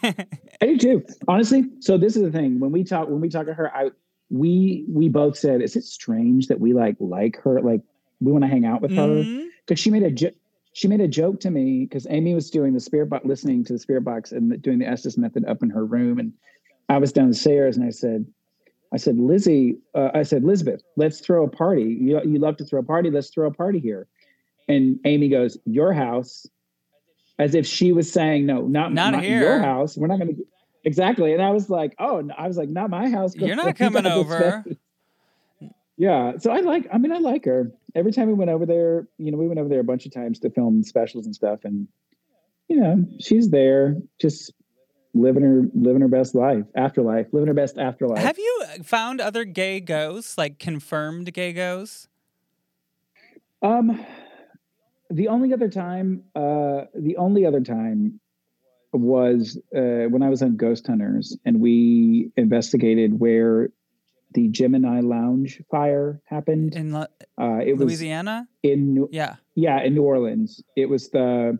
I 0.03 0.15
do 0.61 0.77
too, 0.77 1.05
honestly. 1.27 1.63
So 1.79 1.97
this 1.97 2.15
is 2.15 2.23
the 2.23 2.31
thing 2.31 2.59
when 2.59 2.71
we 2.71 2.83
talk 2.83 3.07
when 3.09 3.21
we 3.21 3.29
talk 3.29 3.45
to 3.45 3.53
her, 3.53 3.73
I 3.75 3.91
we 4.29 4.85
we 4.89 5.07
both 5.09 5.37
said, 5.37 5.61
is 5.61 5.75
it 5.75 5.83
strange 5.83 6.47
that 6.47 6.59
we 6.59 6.73
like 6.73 6.95
like 6.99 7.39
her, 7.43 7.61
like 7.61 7.81
we 8.21 8.31
want 8.31 8.43
to 8.43 8.47
hang 8.49 8.65
out 8.65 8.81
with 8.81 8.91
her 8.91 9.23
Mhm. 9.23 9.47
because 9.65 9.79
she 9.79 9.91
made 9.91 10.03
a 10.03 10.11
jo- 10.11 10.31
she 10.73 10.87
made 10.87 11.01
a 11.01 11.07
joke 11.07 11.39
to 11.41 11.51
me 11.51 11.85
because 11.85 12.07
Amy 12.09 12.33
was 12.33 12.49
doing 12.49 12.73
the 12.73 12.79
spirit 12.79 13.09
box, 13.09 13.25
listening 13.25 13.63
to 13.65 13.73
the 13.73 13.79
spirit 13.79 14.03
box 14.03 14.31
and 14.31 14.61
doing 14.61 14.79
the 14.79 14.87
Estes 14.87 15.17
method 15.17 15.45
up 15.45 15.61
in 15.63 15.69
her 15.69 15.85
room, 15.85 16.19
and 16.19 16.33
I 16.89 16.97
was 16.97 17.11
downstairs 17.13 17.77
and 17.77 17.85
I 17.85 17.91
said, 17.91 18.25
I 18.95 18.97
said, 18.97 19.17
Lizzie, 19.19 19.77
uh, 19.93 20.11
I 20.13 20.23
said, 20.23 20.43
Elizabeth, 20.43 20.81
let's 20.95 21.19
throw 21.19 21.43
a 21.43 21.49
party. 21.49 21.83
You 21.83 22.21
you 22.23 22.39
love 22.39 22.55
to 22.57 22.63
throw 22.63 22.79
a 22.79 22.83
party, 22.83 23.11
let's 23.11 23.29
throw 23.29 23.45
a 23.45 23.51
party 23.51 23.79
here. 23.79 24.07
And 24.69 25.01
Amy 25.03 25.27
goes, 25.27 25.57
your 25.65 25.91
house, 25.91 26.47
as 27.37 27.55
if 27.55 27.67
she 27.67 27.91
was 27.91 28.09
saying, 28.09 28.45
no, 28.45 28.61
not 28.61 28.93
Not 28.93 29.11
not 29.11 29.23
here. 29.23 29.41
your 29.41 29.59
house. 29.59 29.97
We're 29.97 30.07
not 30.07 30.19
going 30.19 30.37
to. 30.37 30.45
Exactly. 30.85 31.33
And 31.33 31.41
I 31.41 31.49
was 31.49 31.69
like, 31.69 31.93
oh, 31.99 32.23
I 32.37 32.47
was 32.47 32.55
like, 32.55 32.69
not 32.69 32.89
my 32.89 33.09
house. 33.09 33.35
You're 33.35 33.57
not 33.57 33.75
coming 33.83 34.05
over. 34.05 34.63
Yeah. 35.97 36.37
So 36.37 36.51
I 36.51 36.61
like, 36.61 36.87
I 36.93 36.97
mean, 36.97 37.11
I 37.11 37.17
like 37.17 37.43
her. 37.43 37.73
Every 37.95 38.13
time 38.13 38.27
we 38.27 38.33
went 38.33 38.49
over 38.49 38.65
there, 38.65 39.09
you 39.17 39.29
know, 39.29 39.37
we 39.37 39.47
went 39.47 39.59
over 39.59 39.67
there 39.67 39.81
a 39.81 39.83
bunch 39.83 40.05
of 40.05 40.13
times 40.13 40.39
to 40.39 40.49
film 40.49 40.83
specials 40.83 41.25
and 41.25 41.35
stuff. 41.35 41.65
And, 41.65 41.89
you 42.69 42.77
know, 42.77 43.05
she's 43.19 43.49
there 43.49 43.97
just 44.21 44.53
living 45.15 45.43
her, 45.43 45.63
living 45.73 46.01
her 46.01 46.07
best 46.07 46.35
life, 46.35 46.65
afterlife, 46.75 47.27
living 47.31 47.47
her 47.47 47.53
best 47.53 47.77
afterlife. 47.77 48.19
Have 48.21 48.37
you 48.37 48.65
found 48.83 49.21
other 49.21 49.45
gay 49.45 49.79
ghosts, 49.79 50.37
like 50.37 50.59
confirmed 50.59 51.33
gay 51.33 51.53
ghosts? 51.53 52.07
Um, 53.61 54.05
the 55.09 55.29
only 55.29 55.53
other 55.53 55.69
time, 55.69 56.25
uh, 56.35 56.85
the 56.93 57.15
only 57.17 57.45
other 57.45 57.61
time 57.61 58.19
was 58.91 59.57
uh, 59.75 60.07
when 60.09 60.21
I 60.21 60.29
was 60.29 60.41
on 60.41 60.57
Ghost 60.57 60.85
Hunters, 60.87 61.37
and 61.45 61.59
we 61.59 62.31
investigated 62.37 63.19
where 63.19 63.69
the 64.33 64.49
Gemini 64.49 64.99
Lounge 64.99 65.61
fire 65.71 66.21
happened. 66.25 66.75
In 66.75 66.93
Uh, 66.93 67.07
it 67.65 67.73
was 67.77 67.85
Louisiana? 67.85 68.47
in 68.63 68.93
New- 68.93 69.09
Yeah. 69.11 69.35
yeah 69.55 69.81
in 69.81 69.95
New 69.95 70.03
Orleans. 70.03 70.61
It 70.75 70.87
was 70.89 71.09
the 71.09 71.57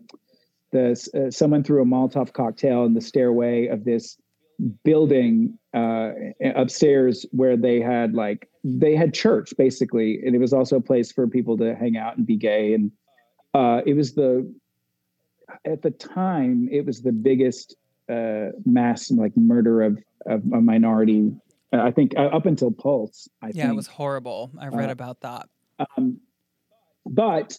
the 0.72 0.90
uh, 1.14 1.30
someone 1.30 1.62
threw 1.62 1.82
a 1.82 1.84
Molotov 1.84 2.32
cocktail 2.32 2.84
in 2.84 2.94
the 2.94 3.00
stairway 3.00 3.66
of 3.66 3.84
this 3.84 4.16
building 4.84 5.58
uh, 5.74 6.10
upstairs 6.54 7.26
where 7.32 7.56
they 7.56 7.80
had 7.80 8.14
like 8.14 8.48
they 8.64 8.96
had 8.96 9.14
church 9.14 9.52
basically, 9.56 10.20
and 10.24 10.34
it 10.34 10.38
was 10.38 10.52
also 10.52 10.76
a 10.76 10.80
place 10.80 11.12
for 11.12 11.26
people 11.26 11.56
to 11.58 11.74
hang 11.74 11.96
out 11.96 12.16
and 12.16 12.26
be 12.26 12.36
gay. 12.36 12.74
And 12.74 12.90
uh, 13.54 13.82
it 13.86 13.94
was 13.94 14.14
the 14.14 14.52
at 15.64 15.82
the 15.82 15.90
time 15.90 16.68
it 16.72 16.84
was 16.84 17.02
the 17.02 17.12
biggest 17.12 17.76
uh, 18.10 18.46
mass 18.64 19.10
like 19.10 19.36
murder 19.36 19.82
of 19.82 19.98
of 20.26 20.42
a 20.52 20.60
minority. 20.60 21.32
uh, 21.72 21.78
I 21.78 21.90
think 21.92 22.14
uh, 22.16 22.22
up 22.22 22.46
until 22.46 22.70
Pulse. 22.70 23.28
I 23.42 23.48
Yeah, 23.48 23.52
think. 23.62 23.72
it 23.72 23.76
was 23.76 23.86
horrible. 23.86 24.50
I 24.58 24.68
read 24.68 24.90
about 24.90 25.20
that. 25.20 25.48
Um, 25.96 26.18
but 27.04 27.58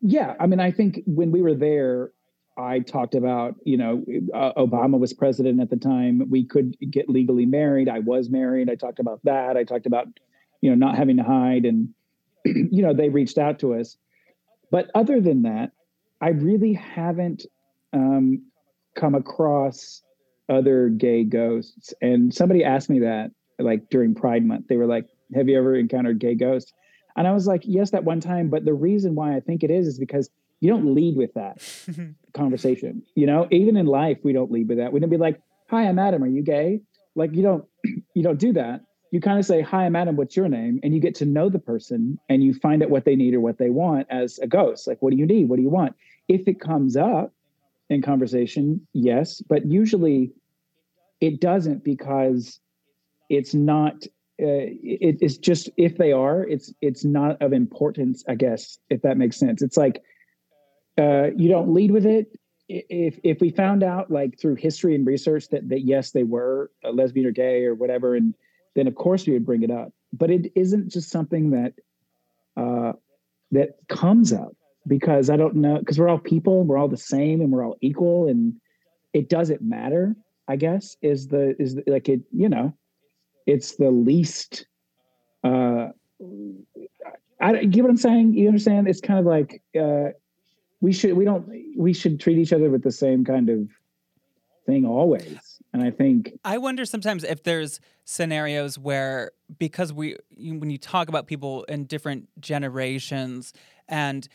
yeah, 0.00 0.34
I 0.40 0.46
mean, 0.46 0.60
I 0.60 0.70
think 0.70 1.02
when 1.06 1.30
we 1.30 1.42
were 1.42 1.54
there, 1.54 2.12
I 2.60 2.80
talked 2.80 3.14
about, 3.14 3.56
you 3.64 3.76
know, 3.76 4.04
uh, 4.34 4.52
Obama 4.56 4.98
was 4.98 5.12
president 5.12 5.60
at 5.60 5.70
the 5.70 5.76
time. 5.76 6.28
We 6.28 6.44
could 6.44 6.76
get 6.90 7.08
legally 7.08 7.46
married. 7.46 7.88
I 7.88 8.00
was 8.00 8.28
married. 8.28 8.70
I 8.70 8.74
talked 8.74 8.98
about 8.98 9.20
that. 9.24 9.56
I 9.56 9.64
talked 9.64 9.86
about, 9.86 10.06
you 10.60 10.70
know, 10.70 10.76
not 10.76 10.96
having 10.96 11.16
to 11.16 11.22
hide. 11.22 11.64
And, 11.64 11.94
you 12.44 12.82
know, 12.82 12.94
they 12.94 13.08
reached 13.08 13.38
out 13.38 13.58
to 13.60 13.74
us. 13.74 13.96
But 14.70 14.90
other 14.94 15.20
than 15.20 15.42
that, 15.42 15.72
I 16.20 16.30
really 16.30 16.74
haven't 16.74 17.46
um, 17.92 18.42
come 18.94 19.14
across 19.14 20.02
other 20.48 20.88
gay 20.88 21.24
ghosts. 21.24 21.94
And 22.02 22.34
somebody 22.34 22.64
asked 22.64 22.90
me 22.90 23.00
that, 23.00 23.30
like 23.58 23.88
during 23.90 24.14
Pride 24.14 24.44
Month. 24.44 24.68
They 24.68 24.76
were 24.76 24.86
like, 24.86 25.06
Have 25.34 25.48
you 25.48 25.58
ever 25.58 25.74
encountered 25.74 26.18
gay 26.18 26.34
ghosts? 26.34 26.72
And 27.16 27.26
I 27.26 27.32
was 27.32 27.46
like, 27.46 27.62
Yes, 27.64 27.90
that 27.90 28.04
one 28.04 28.20
time. 28.20 28.48
But 28.48 28.64
the 28.64 28.74
reason 28.74 29.14
why 29.14 29.36
I 29.36 29.40
think 29.40 29.62
it 29.62 29.70
is 29.70 29.86
is 29.86 29.98
because 29.98 30.30
you 30.60 30.70
don't 30.70 30.94
lead 30.94 31.16
with 31.16 31.34
that 31.34 31.62
conversation. 32.34 33.02
You 33.14 33.26
know, 33.26 33.48
even 33.50 33.76
in 33.76 33.86
life, 33.86 34.18
we 34.22 34.32
don't 34.32 34.52
lead 34.52 34.68
with 34.68 34.78
that. 34.78 34.92
We 34.92 35.00
don't 35.00 35.10
be 35.10 35.16
like, 35.16 35.40
"Hi, 35.70 35.88
I'm 35.88 35.98
Adam. 35.98 36.22
Are 36.22 36.28
you 36.28 36.42
gay?" 36.42 36.80
Like 37.16 37.34
you 37.34 37.42
don't, 37.42 37.64
you 38.14 38.22
don't 38.22 38.38
do 38.38 38.52
that. 38.52 38.82
You 39.10 39.20
kind 39.20 39.38
of 39.38 39.46
say, 39.46 39.62
"Hi, 39.62 39.86
I'm 39.86 39.96
Adam. 39.96 40.16
What's 40.16 40.36
your 40.36 40.48
name?" 40.48 40.78
And 40.82 40.94
you 40.94 41.00
get 41.00 41.14
to 41.16 41.24
know 41.24 41.48
the 41.48 41.58
person, 41.58 42.18
and 42.28 42.44
you 42.44 42.54
find 42.54 42.82
out 42.82 42.90
what 42.90 43.04
they 43.04 43.16
need 43.16 43.34
or 43.34 43.40
what 43.40 43.58
they 43.58 43.70
want 43.70 44.06
as 44.10 44.38
a 44.38 44.46
ghost. 44.46 44.86
Like, 44.86 45.00
what 45.00 45.10
do 45.10 45.16
you 45.16 45.26
need? 45.26 45.48
What 45.48 45.56
do 45.56 45.62
you 45.62 45.70
want? 45.70 45.96
If 46.28 46.46
it 46.46 46.60
comes 46.60 46.96
up 46.96 47.32
in 47.88 48.02
conversation, 48.02 48.86
yes, 48.92 49.40
but 49.40 49.66
usually 49.66 50.32
it 51.20 51.40
doesn't 51.40 51.84
because 51.84 52.60
it's 53.28 53.54
not. 53.54 54.04
Uh, 54.42 54.72
it, 54.82 55.18
it's 55.20 55.36
just 55.36 55.68
if 55.76 55.98
they 55.98 56.12
are, 56.12 56.44
it's 56.44 56.72
it's 56.80 57.04
not 57.04 57.40
of 57.42 57.52
importance. 57.52 58.24
I 58.28 58.34
guess 58.34 58.78
if 58.90 59.02
that 59.02 59.16
makes 59.16 59.38
sense. 59.38 59.60
It's 59.60 59.76
like 59.76 60.02
uh, 61.00 61.30
you 61.36 61.48
don't 61.48 61.72
lead 61.72 61.90
with 61.90 62.04
it. 62.06 62.38
If 62.68 63.18
if 63.24 63.40
we 63.40 63.50
found 63.50 63.82
out 63.82 64.10
like 64.10 64.38
through 64.38 64.56
history 64.56 64.94
and 64.94 65.04
research 65.06 65.48
that 65.48 65.68
that 65.70 65.80
yes 65.80 66.12
they 66.12 66.22
were 66.22 66.70
lesbian 66.84 67.26
or 67.26 67.32
gay 67.32 67.64
or 67.64 67.74
whatever, 67.74 68.14
and 68.14 68.34
then 68.76 68.86
of 68.86 68.94
course 68.94 69.26
we 69.26 69.32
would 69.32 69.46
bring 69.46 69.62
it 69.62 69.70
up. 69.70 69.92
But 70.12 70.30
it 70.30 70.52
isn't 70.54 70.88
just 70.88 71.10
something 71.10 71.50
that 71.50 71.72
uh, 72.56 72.92
that 73.50 73.76
comes 73.88 74.32
up 74.32 74.52
because 74.86 75.30
I 75.30 75.36
don't 75.36 75.56
know 75.56 75.78
because 75.78 75.98
we're 75.98 76.08
all 76.08 76.18
people, 76.18 76.62
we're 76.62 76.78
all 76.78 76.88
the 76.88 76.96
same, 76.96 77.40
and 77.40 77.50
we're 77.50 77.66
all 77.66 77.76
equal, 77.80 78.28
and 78.28 78.54
it 79.12 79.28
doesn't 79.28 79.62
matter. 79.62 80.14
I 80.46 80.56
guess 80.56 80.96
is 81.02 81.26
the 81.28 81.56
is 81.60 81.74
the, 81.76 81.84
like 81.88 82.08
it 82.08 82.20
you 82.32 82.48
know, 82.48 82.76
it's 83.46 83.76
the 83.76 83.90
least. 83.90 84.66
Uh, 85.42 85.88
I 87.40 87.64
get 87.64 87.82
what 87.82 87.90
I'm 87.90 87.96
saying. 87.96 88.34
You 88.34 88.46
understand? 88.46 88.86
It's 88.86 89.00
kind 89.00 89.18
of 89.18 89.26
like. 89.26 89.60
Uh, 89.78 90.10
we 90.80 90.92
should 90.92 91.14
we 91.14 91.24
don't 91.24 91.48
we 91.76 91.92
should 91.92 92.18
treat 92.20 92.38
each 92.38 92.52
other 92.52 92.70
with 92.70 92.82
the 92.82 92.92
same 92.92 93.24
kind 93.24 93.48
of 93.48 93.68
thing 94.66 94.84
always. 94.86 95.38
And 95.72 95.82
i 95.82 95.90
think 95.90 96.32
I 96.44 96.58
wonder 96.58 96.84
sometimes 96.84 97.22
if 97.24 97.42
there's 97.44 97.80
scenarios 98.04 98.78
where 98.78 99.30
because 99.58 99.92
we 99.92 100.16
when 100.36 100.70
you 100.70 100.78
talk 100.78 101.08
about 101.08 101.26
people 101.26 101.64
in 101.64 101.84
different 101.84 102.28
generations 102.40 103.52
and 103.88 104.26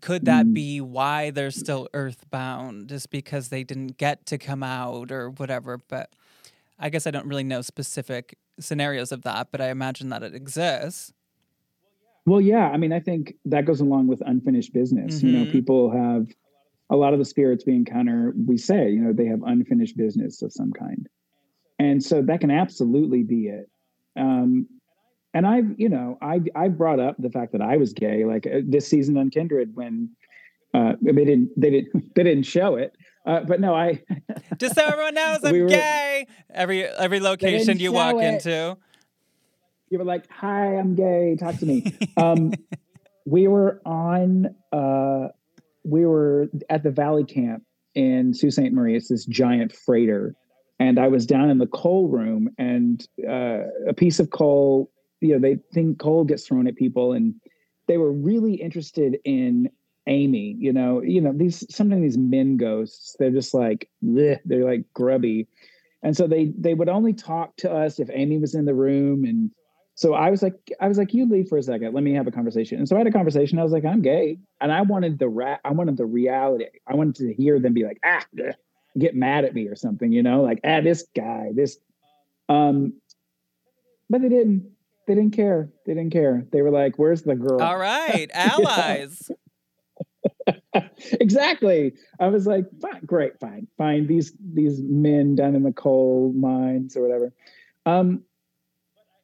could 0.00 0.24
that 0.24 0.44
Mm. 0.46 0.54
be 0.54 0.80
why 0.80 1.30
they're 1.30 1.50
still 1.52 1.88
earthbound 1.94 2.88
just 2.88 3.10
because 3.10 3.48
they 3.48 3.64
didn't 3.64 3.96
get 3.96 4.26
to 4.26 4.36
come 4.36 4.62
out 4.62 5.12
or 5.12 5.30
whatever? 5.30 5.78
But 5.88 6.12
I 6.78 6.90
guess 6.90 7.06
I 7.06 7.10
don't 7.10 7.26
really 7.26 7.44
know 7.44 7.60
specific 7.62 8.36
scenarios 8.60 9.12
of 9.12 9.22
that 9.22 9.48
but 9.52 9.60
I 9.60 9.70
imagine 9.70 10.08
that 10.08 10.22
it 10.24 10.34
exists 10.34 11.12
well 12.26 12.40
yeah 12.40 12.68
i 12.70 12.76
mean 12.76 12.92
i 12.92 13.00
think 13.00 13.34
that 13.44 13.64
goes 13.64 13.80
along 13.80 14.06
with 14.06 14.20
unfinished 14.26 14.72
business. 14.72 15.22
You 15.22 15.32
know 15.32 15.44
Mhm. 15.44 15.52
people 15.52 15.90
have 15.90 16.26
a 16.90 16.96
lot 16.96 17.12
of 17.12 17.18
the 17.18 17.24
spirits 17.24 17.64
we 17.66 17.74
encounter 17.74 18.32
we 18.46 18.56
say 18.56 18.90
you 18.90 19.00
know 19.00 19.12
they 19.12 19.26
have 19.26 19.42
unfinished 19.44 19.96
business 19.96 20.42
of 20.42 20.52
some 20.52 20.72
kind. 20.72 21.06
And 21.78 22.02
so 22.02 22.22
that 22.22 22.40
can 22.40 22.50
absolutely 22.50 23.22
be 23.22 23.48
it. 23.48 23.70
Um 24.16 24.66
and 25.34 25.46
i've 25.46 25.70
you 25.78 25.88
know 25.90 26.16
i 26.22 26.40
i 26.56 26.68
brought 26.68 26.98
up 27.00 27.14
the 27.18 27.30
fact 27.30 27.52
that 27.52 27.60
i 27.60 27.76
was 27.76 27.92
gay 27.92 28.24
like 28.24 28.46
uh, 28.46 28.60
this 28.66 28.86
season 28.88 29.16
on 29.18 29.28
kindred 29.30 29.70
when 29.76 30.08
uh 30.74 30.94
they 31.02 31.24
didn't 31.24 31.50
they 31.56 31.70
didn't 31.70 32.14
they 32.14 32.24
didn't 32.24 32.44
show 32.46 32.76
it. 32.76 32.92
Uh, 33.26 33.40
but 33.44 33.60
no 33.60 33.74
i 33.74 34.02
just 34.58 34.74
so 34.74 34.82
everyone 34.86 35.14
knows 35.14 35.40
I'm 35.44 35.52
We 35.52 35.62
were- 35.62 35.68
gay. 35.68 36.26
Every 36.52 36.84
every 36.84 37.20
location 37.20 37.78
you 37.78 37.92
walk 37.92 38.16
it. 38.16 38.24
into 38.24 38.76
you 39.90 39.98
were 39.98 40.04
like, 40.04 40.30
"Hi, 40.30 40.76
I'm 40.76 40.94
gay. 40.94 41.36
Talk 41.38 41.56
to 41.56 41.66
me." 41.66 41.84
um, 42.16 42.52
we 43.26 43.48
were 43.48 43.80
on. 43.84 44.54
Uh, 44.72 45.28
we 45.84 46.04
were 46.04 46.48
at 46.68 46.82
the 46.82 46.90
Valley 46.90 47.24
Camp 47.24 47.62
in 47.94 48.34
Sault 48.34 48.54
Ste. 48.54 48.72
Marie. 48.72 48.96
It's 48.96 49.08
this 49.08 49.24
giant 49.24 49.72
freighter, 49.72 50.34
and 50.78 50.98
I 50.98 51.08
was 51.08 51.26
down 51.26 51.50
in 51.50 51.58
the 51.58 51.66
coal 51.66 52.08
room, 52.08 52.50
and 52.58 53.06
uh, 53.28 53.60
a 53.88 53.94
piece 53.94 54.20
of 54.20 54.30
coal. 54.30 54.90
You 55.20 55.34
know, 55.34 55.40
they 55.40 55.58
think 55.74 55.98
coal 55.98 56.24
gets 56.24 56.46
thrown 56.46 56.68
at 56.68 56.76
people, 56.76 57.12
and 57.12 57.34
they 57.86 57.96
were 57.98 58.12
really 58.12 58.54
interested 58.54 59.18
in 59.24 59.70
Amy. 60.06 60.56
You 60.58 60.72
know, 60.72 61.02
you 61.02 61.20
know 61.20 61.32
these 61.32 61.64
sometimes 61.74 62.02
these 62.02 62.18
men 62.18 62.56
ghosts. 62.56 63.16
They're 63.18 63.30
just 63.30 63.54
like 63.54 63.88
bleh, 64.04 64.38
they're 64.44 64.64
like 64.64 64.84
grubby, 64.94 65.48
and 66.02 66.16
so 66.16 66.26
they 66.26 66.52
they 66.58 66.74
would 66.74 66.88
only 66.88 67.12
talk 67.12 67.56
to 67.58 67.72
us 67.72 67.98
if 67.98 68.08
Amy 68.12 68.38
was 68.38 68.54
in 68.54 68.64
the 68.64 68.74
room 68.74 69.24
and 69.24 69.50
so 69.98 70.14
I 70.14 70.30
was 70.30 70.44
like, 70.44 70.54
I 70.80 70.86
was 70.86 70.96
like, 70.96 71.12
you 71.12 71.28
leave 71.28 71.48
for 71.48 71.58
a 71.58 71.62
second. 71.62 71.92
Let 71.92 72.04
me 72.04 72.14
have 72.14 72.28
a 72.28 72.30
conversation. 72.30 72.78
And 72.78 72.88
so 72.88 72.94
I 72.94 72.98
had 72.98 73.08
a 73.08 73.10
conversation. 73.10 73.58
I 73.58 73.64
was 73.64 73.72
like, 73.72 73.84
I'm 73.84 74.00
gay, 74.00 74.38
and 74.60 74.70
I 74.70 74.82
wanted 74.82 75.18
the 75.18 75.28
rat. 75.28 75.58
I 75.64 75.72
wanted 75.72 75.96
the 75.96 76.06
reality. 76.06 76.66
I 76.86 76.94
wanted 76.94 77.16
to 77.16 77.34
hear 77.34 77.58
them 77.58 77.74
be 77.74 77.82
like, 77.82 77.98
ah, 78.04 78.24
bleh, 78.32 78.52
get 78.96 79.16
mad 79.16 79.44
at 79.44 79.54
me 79.54 79.66
or 79.66 79.74
something, 79.74 80.12
you 80.12 80.22
know, 80.22 80.42
like, 80.42 80.60
ah, 80.62 80.82
this 80.82 81.04
guy, 81.16 81.50
this. 81.52 81.78
Um, 82.48 82.92
but 84.08 84.22
they 84.22 84.28
didn't. 84.28 84.70
They 85.08 85.16
didn't 85.16 85.34
care. 85.34 85.68
They 85.84 85.94
didn't 85.94 86.12
care. 86.12 86.46
They 86.52 86.62
were 86.62 86.70
like, 86.70 86.96
"Where's 86.96 87.22
the 87.22 87.34
girl?" 87.34 87.60
all 87.62 87.78
right 87.78 88.30
allies 88.34 89.30
exactly. 91.12 91.94
I 92.20 92.28
was 92.28 92.46
like, 92.46 92.66
fine, 92.80 93.04
great, 93.04 93.40
fine, 93.40 93.66
fine. 93.76 94.06
These 94.06 94.32
these 94.52 94.80
men 94.82 95.34
down 95.34 95.56
in 95.56 95.62
the 95.62 95.72
coal 95.72 96.32
mines 96.36 96.96
or 96.96 97.02
whatever. 97.02 97.32
Um, 97.86 98.22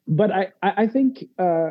but 0.06 0.30
I 0.30 0.52
I, 0.62 0.72
I 0.82 0.86
think 0.86 1.28
uh, 1.38 1.70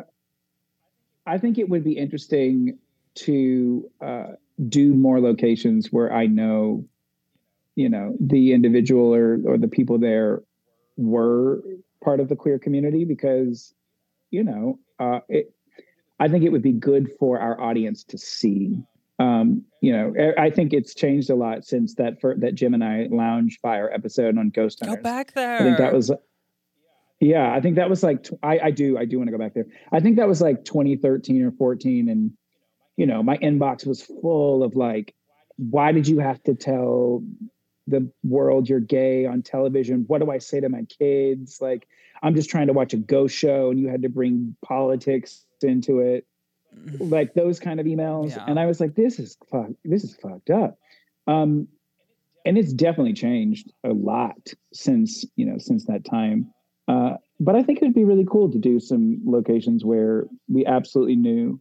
I 1.26 1.38
think 1.38 1.58
it 1.58 1.68
would 1.68 1.84
be 1.84 1.92
interesting 1.92 2.78
to 3.16 3.90
uh, 4.00 4.26
do 4.68 4.94
more 4.94 5.20
locations 5.20 5.92
where 5.92 6.12
I 6.12 6.26
know, 6.26 6.84
you 7.76 7.88
know, 7.88 8.16
the 8.20 8.52
individual 8.52 9.14
or 9.14 9.38
or 9.46 9.58
the 9.58 9.68
people 9.68 9.98
there 9.98 10.42
were 10.96 11.62
part 12.02 12.20
of 12.20 12.28
the 12.28 12.36
queer 12.36 12.58
community 12.58 13.04
because, 13.04 13.74
you 14.30 14.44
know, 14.44 14.78
uh, 14.98 15.20
it. 15.28 15.52
I 16.20 16.28
think 16.28 16.44
it 16.44 16.50
would 16.52 16.62
be 16.62 16.72
good 16.72 17.10
for 17.18 17.40
our 17.40 17.60
audience 17.60 18.04
to 18.04 18.16
see 18.18 18.84
um 19.18 19.62
you 19.80 19.92
know 19.92 20.12
I- 20.18 20.46
i 20.46 20.50
think 20.50 20.72
it's 20.72 20.92
changed 20.94 21.30
a 21.30 21.34
lot 21.36 21.64
since 21.64 21.94
that 21.96 22.20
for 22.20 22.34
that 22.38 22.54
gemini 22.56 23.06
lounge 23.10 23.58
fire 23.62 23.88
episode 23.92 24.36
on 24.38 24.50
ghost 24.50 24.80
Hunters. 24.80 24.96
go 24.96 25.02
back 25.02 25.32
there 25.34 25.60
i 25.60 25.62
think 25.62 25.78
that 25.78 25.92
was 25.92 26.10
yeah 27.24 27.52
i 27.54 27.60
think 27.60 27.76
that 27.76 27.88
was 27.88 28.02
like 28.02 28.26
i 28.42 28.58
i 28.64 28.70
do 28.70 28.98
i 28.98 29.04
do 29.04 29.16
want 29.18 29.28
to 29.28 29.32
go 29.32 29.38
back 29.38 29.54
there. 29.54 29.66
I 29.92 30.00
think 30.00 30.16
that 30.16 30.28
was 30.28 30.40
like 30.42 30.64
2013 30.64 31.42
or 31.42 31.52
14 31.52 32.08
and 32.08 32.32
you 32.96 33.06
know 33.06 33.22
my 33.22 33.36
inbox 33.38 33.86
was 33.86 34.02
full 34.02 34.62
of 34.62 34.76
like 34.76 35.14
why 35.56 35.92
did 35.92 36.06
you 36.08 36.18
have 36.18 36.42
to 36.44 36.54
tell 36.54 37.22
the 37.86 38.10
world 38.24 38.68
you're 38.68 38.80
gay 38.80 39.24
on 39.26 39.42
television? 39.42 40.04
What 40.06 40.20
do 40.20 40.30
i 40.30 40.38
say 40.38 40.60
to 40.60 40.68
my 40.68 40.84
kids? 40.98 41.60
Like 41.60 41.88
i'm 42.22 42.34
just 42.34 42.50
trying 42.50 42.66
to 42.66 42.72
watch 42.72 42.92
a 42.94 42.98
ghost 42.98 43.34
show 43.36 43.70
and 43.70 43.78
you 43.80 43.88
had 43.88 44.02
to 44.02 44.08
bring 44.08 44.56
politics 44.64 45.46
into 45.62 46.00
it. 46.00 46.26
Like 46.98 47.34
those 47.34 47.58
kind 47.60 47.78
of 47.80 47.86
emails 47.86 48.30
Yeah. 48.36 48.44
and 48.48 48.58
i 48.60 48.66
was 48.66 48.80
like 48.80 48.94
this 48.94 49.18
is 49.18 49.36
fuck 49.50 49.70
this 49.84 50.04
is 50.04 50.14
fucked 50.16 50.50
up. 50.50 50.78
Um 51.26 51.68
and 52.46 52.58
it's 52.58 52.74
definitely 52.74 53.14
changed 53.14 53.72
a 53.84 53.92
lot 53.92 54.52
since 54.72 55.24
you 55.36 55.46
know 55.46 55.56
since 55.58 55.86
that 55.86 56.04
time 56.04 56.52
uh 56.88 57.14
but 57.40 57.56
I 57.56 57.62
think 57.62 57.78
it'd 57.82 57.94
be 57.94 58.04
really 58.04 58.26
cool 58.30 58.50
to 58.52 58.58
do 58.58 58.78
some 58.78 59.20
locations 59.24 59.84
where 59.84 60.24
we 60.48 60.64
absolutely 60.64 61.16
knew, 61.16 61.60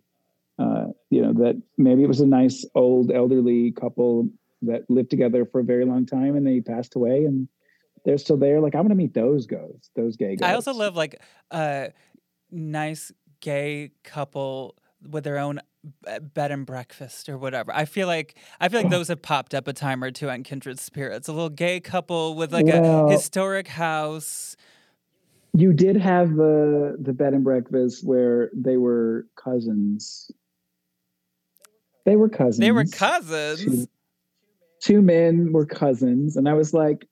uh, 0.60 0.86
you 1.10 1.22
know, 1.22 1.34
that 1.34 1.60
maybe 1.80 2.04
it 2.04 2.08
was 2.08 2.22
a 2.22 2.28
nice 2.28 2.64
old 2.76 3.12
elderly 3.12 3.72
couple 3.72 4.30
that 4.62 4.88
lived 4.88 5.10
together 5.10 5.46
for 5.46 5.62
a 5.62 5.64
very 5.64 5.84
long 5.84 6.06
time 6.06 6.36
and 6.36 6.46
they 6.46 6.62
passed 6.62 6.96
away 6.96 7.26
and 7.26 7.48
they're 8.06 8.20
still 8.20 8.38
there. 8.38 8.62
Like 8.62 8.76
I 8.76 8.78
want 8.78 8.90
to 8.90 8.96
meet 8.96 9.16
those 9.16 9.48
guys, 9.48 9.90
those 9.96 10.16
gay 10.16 10.36
guys. 10.36 10.48
I 10.48 10.54
also 10.54 10.74
love 10.74 10.96
like 10.96 11.20
a 11.50 11.92
nice 12.52 13.12
gay 13.40 13.92
couple 14.04 14.76
with 15.10 15.24
their 15.24 15.40
own 15.40 15.60
bed 16.22 16.52
and 16.52 16.66
breakfast 16.68 17.30
or 17.30 17.38
whatever. 17.38 17.74
I 17.74 17.86
feel 17.86 18.08
like 18.08 18.36
I 18.60 18.70
feel 18.70 18.82
like 18.82 18.92
those 18.98 19.08
have 19.08 19.24
popped 19.24 19.56
up 19.56 19.68
a 19.68 19.74
time 19.74 20.04
or 20.04 20.12
two 20.12 20.30
on 20.30 20.44
Kindred 20.44 20.80
Spirits. 20.80 21.28
A 21.28 21.34
little 21.34 21.50
gay 21.50 21.80
couple 21.80 22.36
with 22.36 22.54
like 22.54 22.68
Well- 22.68 23.10
a 23.10 23.12
historic 23.12 23.68
house. 23.68 24.56
You 25.56 25.72
did 25.74 25.98
have 25.98 26.36
the 26.36 26.98
the 27.00 27.14
bed 27.14 27.34
and 27.34 27.44
breakfast 27.44 28.06
where 28.06 28.50
they 28.56 28.78
were 28.78 29.28
cousins. 29.36 30.32
They 32.06 32.16
were 32.16 32.30
cousins. 32.30 32.58
They 32.60 32.72
were 32.72 32.84
Two- 32.86 32.92
cousins. 32.98 33.88
Two 34.82 35.02
men 35.02 35.54
were 35.54 35.66
cousins, 35.66 36.36
and 36.36 36.50
I 36.50 36.56
was 36.56 36.74
like, 36.74 37.08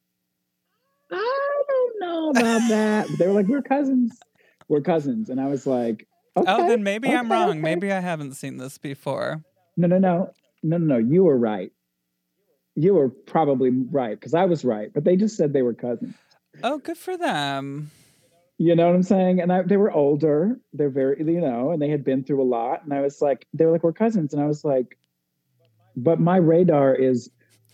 I 1.10 1.64
don't 1.70 2.00
know 2.02 2.30
about 2.32 2.68
that. 2.68 3.08
They 3.18 3.26
were 3.28 3.34
like, 3.34 3.48
we're 3.48 3.62
cousins. 3.62 4.20
We're 4.68 4.82
cousins, 4.82 5.30
and 5.30 5.40
I 5.40 5.48
was 5.48 5.66
like, 5.66 6.06
okay, 6.36 6.52
oh, 6.52 6.68
then 6.68 6.84
maybe 6.84 7.10
I'm 7.10 7.32
wrong. 7.32 7.52
okay. 7.52 7.60
Maybe 7.60 7.92
I 7.94 8.02
haven't 8.02 8.34
seen 8.34 8.58
this 8.58 8.78
before. 8.78 9.44
No, 9.78 9.88
no, 9.88 10.00
no, 10.00 10.32
no, 10.64 10.78
no, 10.78 10.86
no. 10.86 10.98
You 10.98 11.24
were 11.24 11.38
right. 11.38 11.72
You 12.76 12.94
were 12.96 13.08
probably 13.10 13.70
right 13.70 14.20
because 14.20 14.34
I 14.34 14.44
was 14.46 14.66
right, 14.66 14.92
but 14.94 15.06
they 15.06 15.16
just 15.16 15.38
said 15.38 15.54
they 15.54 15.62
were 15.62 15.74
cousins. 15.74 16.16
Oh, 16.64 16.80
good 16.80 16.98
for 16.98 17.16
them. 17.16 17.92
You 18.62 18.76
know 18.76 18.86
what 18.86 18.94
I'm 18.94 19.02
saying? 19.02 19.42
And 19.42 19.52
I, 19.52 19.64
they 19.64 19.76
were 19.76 19.92
older. 19.92 20.56
They're 20.72 20.92
very, 20.92 21.18
you 21.18 21.42
know, 21.42 21.72
and 21.72 21.82
they 21.82 21.90
had 21.90 22.04
been 22.04 22.24
through 22.24 22.44
a 22.44 22.46
lot. 22.46 22.84
And 22.84 22.94
I 22.94 23.02
was 23.02 23.20
like, 23.20 23.48
they 23.56 23.66
were 23.66 23.72
like, 23.72 23.82
we're 23.84 23.92
cousins. 23.92 24.34
And 24.34 24.44
I 24.44 24.46
was 24.46 24.64
like, 24.64 25.00
but 25.96 26.20
my 26.20 26.38
radar 26.38 26.94
is 26.94 27.32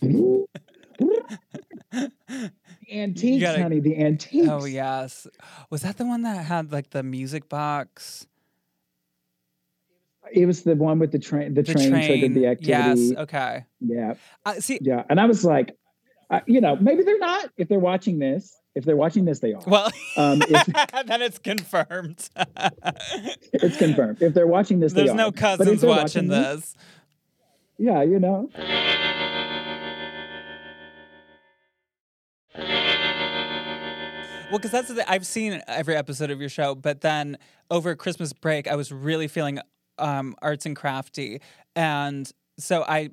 antiques, 2.90 3.42
gotta- 3.42 3.62
honey. 3.62 3.80
The 3.80 3.98
antiques. 4.02 4.48
Oh 4.48 4.64
yes. 4.64 5.26
Was 5.68 5.82
that 5.82 5.98
the 5.98 6.06
one 6.06 6.22
that 6.22 6.42
had 6.46 6.72
like 6.72 6.88
the 6.88 7.02
music 7.02 7.50
box? 7.50 8.26
It 10.32 10.46
was 10.46 10.62
the 10.62 10.74
one 10.74 10.98
with 10.98 11.12
the 11.12 11.18
train. 11.18 11.52
The, 11.52 11.64
train, 11.64 11.90
triggered 11.90 12.32
the 12.32 12.46
activity. 12.46 13.00
Yes. 13.02 13.12
Okay. 13.18 13.66
Yeah, 13.80 14.14
Uh, 14.46 14.54
see, 14.54 14.78
yeah. 14.80 15.04
And 15.10 15.20
I 15.20 15.26
was 15.26 15.44
like, 15.44 15.76
uh, 16.30 16.40
you 16.46 16.60
know, 16.60 16.76
maybe 16.76 17.02
they're 17.02 17.18
not. 17.18 17.50
If 17.56 17.68
they're 17.68 17.78
watching 17.78 18.18
this, 18.18 18.54
if 18.74 18.84
they're 18.84 18.96
watching 18.96 19.24
this, 19.24 19.38
they 19.40 19.54
are. 19.54 19.62
well, 19.66 19.90
Um, 20.16 20.42
if- 20.48 20.66
then 21.06 21.22
it's 21.22 21.38
confirmed. 21.38 22.28
it's 23.52 23.76
confirmed. 23.76 24.22
If 24.22 24.34
they're 24.34 24.46
watching 24.46 24.80
this, 24.80 24.92
There's 24.92 25.10
are. 25.10 25.16
no 25.16 25.28
if 25.28 25.34
cousins 25.36 25.84
watching 25.84 26.28
this, 26.28 26.72
this. 26.72 26.74
Yeah, 27.78 28.02
you 28.02 28.18
know. 28.18 28.50
Well, 34.50 34.56
because 34.58 34.70
that's 34.70 34.88
the 34.88 34.94
thing. 34.94 35.04
I've 35.06 35.26
seen 35.26 35.60
every 35.68 35.94
episode 35.94 36.30
of 36.30 36.40
your 36.40 36.48
show, 36.48 36.74
but 36.74 37.02
then 37.02 37.36
over 37.70 37.94
Christmas 37.94 38.32
break, 38.32 38.66
I 38.66 38.76
was 38.76 38.90
really 38.90 39.28
feeling 39.28 39.58
um, 39.98 40.34
arts 40.40 40.64
and 40.64 40.74
crafty, 40.74 41.42
and 41.76 42.30
so 42.58 42.82
I 42.82 43.10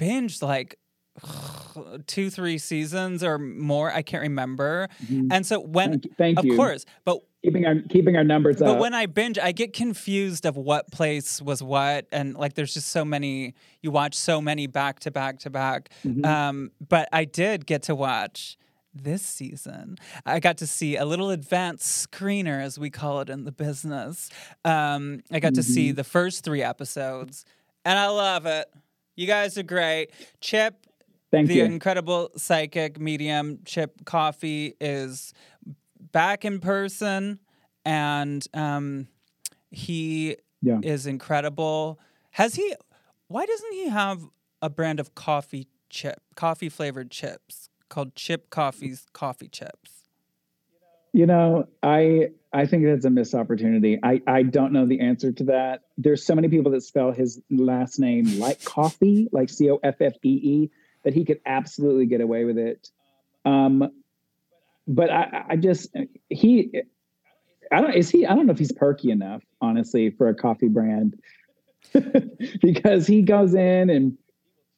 binged 0.00 0.42
like 0.42 0.76
two, 2.06 2.30
three 2.30 2.58
seasons 2.58 3.22
or 3.22 3.38
more. 3.38 3.92
I 3.92 4.02
can't 4.02 4.22
remember. 4.22 4.88
Mhm. 5.06 5.28
And 5.30 5.46
so 5.46 5.60
when, 5.60 5.90
Thank 5.92 6.04
you. 6.06 6.10
Thank 6.18 6.38
of 6.38 6.44
you. 6.44 6.56
course, 6.56 6.84
but 7.04 7.18
keeping 7.42 7.66
our 7.66 7.76
keeping 7.90 8.16
our 8.16 8.24
numbers 8.24 8.56
but 8.56 8.68
up. 8.70 8.78
when 8.78 8.94
I 8.94 9.06
binge, 9.06 9.38
I 9.38 9.52
get 9.52 9.72
confused 9.72 10.46
of 10.46 10.56
what 10.56 10.90
place 10.90 11.40
was 11.42 11.62
what, 11.62 12.06
and 12.12 12.34
like 12.34 12.54
there's 12.54 12.74
just 12.74 12.88
so 12.88 13.04
many. 13.04 13.54
You 13.82 13.90
watch 13.90 14.14
so 14.14 14.40
many 14.40 14.66
back 14.66 15.00
to 15.00 15.10
back 15.10 15.38
to 15.40 15.50
back. 15.50 15.90
Mhm. 16.04 16.24
Um, 16.26 16.70
but 16.88 17.08
I 17.12 17.24
did 17.24 17.66
get 17.66 17.82
to 17.84 17.94
watch 17.94 18.56
this 18.96 19.22
season. 19.22 19.96
I 20.24 20.38
got 20.38 20.58
to 20.58 20.66
see 20.68 20.96
a 20.96 21.04
little 21.04 21.30
advanced 21.30 22.10
screener, 22.10 22.62
as 22.62 22.78
we 22.78 22.90
call 22.90 23.20
it 23.22 23.28
in 23.28 23.44
the 23.44 23.50
business. 23.50 24.30
Um, 24.64 25.20
I 25.32 25.40
got 25.40 25.54
to 25.54 25.62
see 25.64 25.88
Mm-hmm. 25.88 25.96
the 25.96 26.04
first 26.04 26.44
three 26.44 26.62
episodes, 26.62 27.44
and 27.84 27.98
I 27.98 28.06
love 28.06 28.46
it. 28.46 28.66
You 29.16 29.26
guys 29.26 29.58
are 29.58 29.62
great. 29.64 30.10
Chip, 30.40 30.86
Thank 31.34 31.48
the 31.48 31.58
you. 31.58 31.64
incredible 31.64 32.30
psychic 32.36 33.00
medium 33.00 33.58
Chip 33.64 34.04
Coffey 34.04 34.74
is 34.80 35.32
back 36.12 36.44
in 36.44 36.60
person, 36.60 37.40
and 37.84 38.46
um, 38.54 39.08
he 39.70 40.36
Yeah. 40.62 40.78
is 40.82 41.06
incredible. 41.06 41.98
Has 42.32 42.54
he? 42.54 42.74
Why 43.28 43.46
doesn't 43.46 43.72
he 43.72 43.88
have 43.88 44.22
a 44.62 44.70
brand 44.70 45.00
of 45.00 45.14
coffee 45.14 45.66
chip, 45.90 46.20
coffee 46.36 46.68
flavored 46.68 47.10
chips 47.10 47.68
called 47.88 48.14
Chip 48.14 48.50
Coffee's 48.50 49.06
Coffee 49.12 49.48
Chips? 49.48 50.04
You 51.12 51.26
know, 51.26 51.66
I 51.82 52.30
I 52.52 52.66
think 52.66 52.84
that's 52.84 53.04
a 53.04 53.10
missed 53.10 53.34
opportunity. 53.34 53.98
I 54.02 54.20
I 54.26 54.42
don't 54.42 54.72
know 54.72 54.86
the 54.86 55.00
answer 55.00 55.32
to 55.32 55.44
that. 55.44 55.82
There's 55.98 56.24
so 56.24 56.34
many 56.34 56.48
people 56.48 56.70
that 56.72 56.82
spell 56.82 57.12
his 57.12 57.40
last 57.50 57.98
name 57.98 58.38
like 58.38 58.64
coffee, 58.64 59.28
like 59.32 59.48
C 59.48 59.70
O 59.70 59.78
F 59.82 60.00
F 60.00 60.14
E 60.24 60.28
E, 60.28 60.70
that 61.04 61.14
he 61.14 61.24
could 61.24 61.40
absolutely 61.46 62.06
get 62.06 62.20
away 62.20 62.44
with 62.44 62.58
it. 62.58 62.90
Um, 63.44 63.90
but 64.86 65.10
I 65.10 65.44
I 65.50 65.56
just 65.56 65.94
he 66.28 66.82
I 67.72 67.80
don't 67.80 67.94
is 67.94 68.10
he 68.10 68.26
I 68.26 68.34
don't 68.34 68.46
know 68.46 68.52
if 68.52 68.58
he's 68.58 68.72
perky 68.72 69.10
enough 69.10 69.42
honestly 69.60 70.10
for 70.10 70.28
a 70.28 70.34
coffee 70.34 70.68
brand 70.68 71.18
because 72.62 73.06
he 73.06 73.22
goes 73.22 73.54
in 73.54 73.90
and 73.90 74.18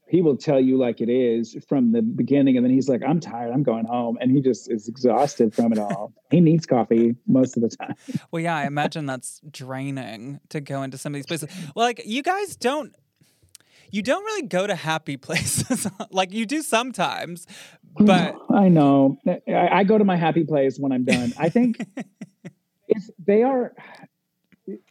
he 0.08 0.22
will 0.22 0.36
tell 0.36 0.60
you 0.60 0.78
like 0.78 1.00
it 1.00 1.08
is 1.08 1.56
from 1.68 1.90
the 1.90 2.00
beginning 2.00 2.56
and 2.56 2.64
then 2.64 2.72
he's 2.72 2.88
like 2.88 3.02
i'm 3.04 3.18
tired 3.18 3.52
i'm 3.52 3.64
going 3.64 3.84
home 3.84 4.16
and 4.20 4.30
he 4.30 4.40
just 4.40 4.70
is 4.70 4.86
exhausted 4.86 5.52
from 5.52 5.72
it 5.72 5.78
all 5.78 6.12
he 6.30 6.40
needs 6.40 6.64
coffee 6.64 7.16
most 7.26 7.56
of 7.56 7.62
the 7.62 7.68
time 7.68 7.94
Well, 8.30 8.40
yeah, 8.40 8.56
I 8.56 8.66
imagine 8.66 9.06
that's 9.06 9.40
draining 9.50 10.40
to 10.50 10.60
go 10.60 10.82
into 10.82 10.98
some 10.98 11.12
of 11.12 11.16
these 11.16 11.26
places. 11.26 11.48
Well, 11.74 11.86
like 11.86 12.02
you 12.04 12.22
guys 12.22 12.56
don't. 12.56 12.94
You 13.90 14.02
don't 14.02 14.24
really 14.24 14.46
go 14.46 14.66
to 14.66 14.74
happy 14.74 15.16
places 15.16 15.86
like 16.10 16.32
you 16.32 16.46
do 16.46 16.62
sometimes, 16.62 17.46
but 17.98 18.34
i 18.54 18.68
know. 18.68 19.18
I, 19.26 19.68
I 19.78 19.84
go 19.84 19.98
to 19.98 20.04
my 20.04 20.16
happy 20.16 20.44
place 20.44 20.78
when 20.78 20.92
i'm 20.92 21.04
done. 21.04 21.32
I 21.38 21.48
think 21.48 21.78
it's 22.88 23.10
they 23.24 23.42
are 23.42 23.74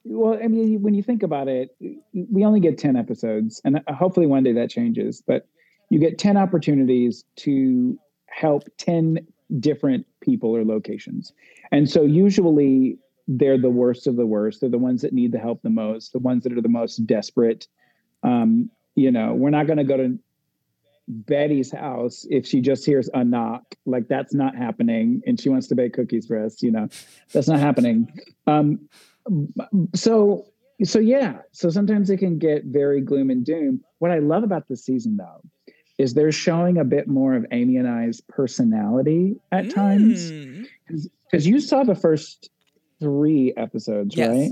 well 0.06 0.40
i 0.42 0.48
mean 0.48 0.82
when 0.82 0.94
you 0.94 1.04
think 1.04 1.22
about 1.22 1.50
it 1.50 1.76
we 2.14 2.46
only 2.46 2.62
get 2.62 2.78
10 2.78 2.96
episodes 2.96 3.62
and 3.66 3.82
hopefully 3.90 4.26
one 4.26 4.42
day 4.42 4.54
that 4.54 4.70
changes 4.70 5.22
but 5.28 5.48
you 5.90 6.00
get 6.00 6.18
10 6.18 6.38
opportunities 6.38 7.26
to 7.36 8.00
help 8.28 8.64
10 8.78 9.20
different 9.60 10.06
people 10.22 10.56
or 10.56 10.66
locations. 10.66 11.34
And 11.72 11.90
so 11.90 12.04
usually 12.04 12.98
they're 13.28 13.58
the 13.58 13.70
worst 13.70 14.08
of 14.08 14.16
the 14.16 14.26
worst. 14.26 14.62
They're 14.62 14.70
the 14.70 14.78
ones 14.78 15.02
that 15.02 15.14
need 15.14 15.32
the 15.32 15.40
help 15.40 15.62
the 15.62 15.70
most 15.70 16.14
the 16.14 16.20
ones 16.20 16.44
that 16.44 16.54
are 16.54 16.62
the 16.62 16.70
most 16.70 17.06
desperate. 17.06 17.68
Um, 18.24 18.70
you 18.96 19.12
know 19.12 19.34
we're 19.34 19.50
not 19.50 19.68
going 19.68 19.78
to 19.78 19.84
go 19.84 19.98
to 19.98 20.18
betty's 21.08 21.72
house 21.72 22.26
if 22.32 22.48
she 22.48 22.60
just 22.62 22.84
hears 22.86 23.10
a 23.14 23.24
knock. 23.24 23.64
Like 23.86 24.08
that's 24.08 24.34
not 24.34 24.56
happening 24.56 25.22
and 25.28 25.40
she 25.40 25.50
wants 25.50 25.68
to 25.68 25.76
bake 25.76 25.94
cookies 25.94 26.26
for 26.26 26.44
us 26.44 26.64
you 26.64 26.72
know. 26.72 26.88
That's 27.32 27.48
not 27.48 27.60
happening. 27.60 28.12
Um, 28.48 28.90
so 29.94 30.46
so 30.84 31.00
yeah. 31.00 31.40
So 31.52 31.70
sometimes 31.70 32.10
it 32.10 32.18
can 32.18 32.38
get 32.40 32.66
very 32.66 33.02
gloom 33.02 33.30
and 33.30 33.46
doom. 33.46 33.82
What 34.00 34.12
i 34.12 34.20
love 34.20 34.44
about 34.44 34.68
this 34.68 34.84
season 34.84 35.18
though 35.18 35.42
is 35.98 36.14
they're 36.14 36.32
showing 36.32 36.78
a 36.78 36.84
bit 36.84 37.08
more 37.08 37.36
of 37.36 37.46
amy 37.52 37.78
and 37.78 37.88
i's 37.88 38.22
personality 38.22 39.36
at 39.52 39.70
times. 39.70 40.32
Mm. 40.32 40.66
because 41.30 41.48
you 41.48 41.60
saw 41.60 41.84
the 41.84 41.96
first 41.96 42.50
three 43.00 43.54
episodes 43.58 44.16
Yes. 44.16 44.30
right 44.30 44.52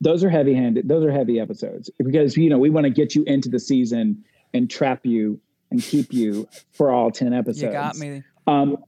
those 0.00 0.22
are 0.22 0.30
heavy 0.30 0.54
handed 0.54 0.88
those 0.88 1.04
are 1.04 1.10
heavy 1.10 1.40
episodes 1.40 1.90
because 1.98 2.36
you 2.36 2.48
know 2.48 2.58
we 2.58 2.70
want 2.70 2.84
to 2.84 2.90
get 2.90 3.14
you 3.14 3.24
into 3.24 3.48
the 3.48 3.58
season 3.58 4.24
and 4.54 4.70
trap 4.70 5.04
you 5.04 5.40
and 5.70 5.82
keep 5.82 6.12
you 6.12 6.48
for 6.72 6.90
all 6.90 7.10
10 7.10 7.32
episodes 7.32 7.62
you 7.62 7.70
got 7.70 7.96
me. 7.96 8.22
um, 8.46 8.78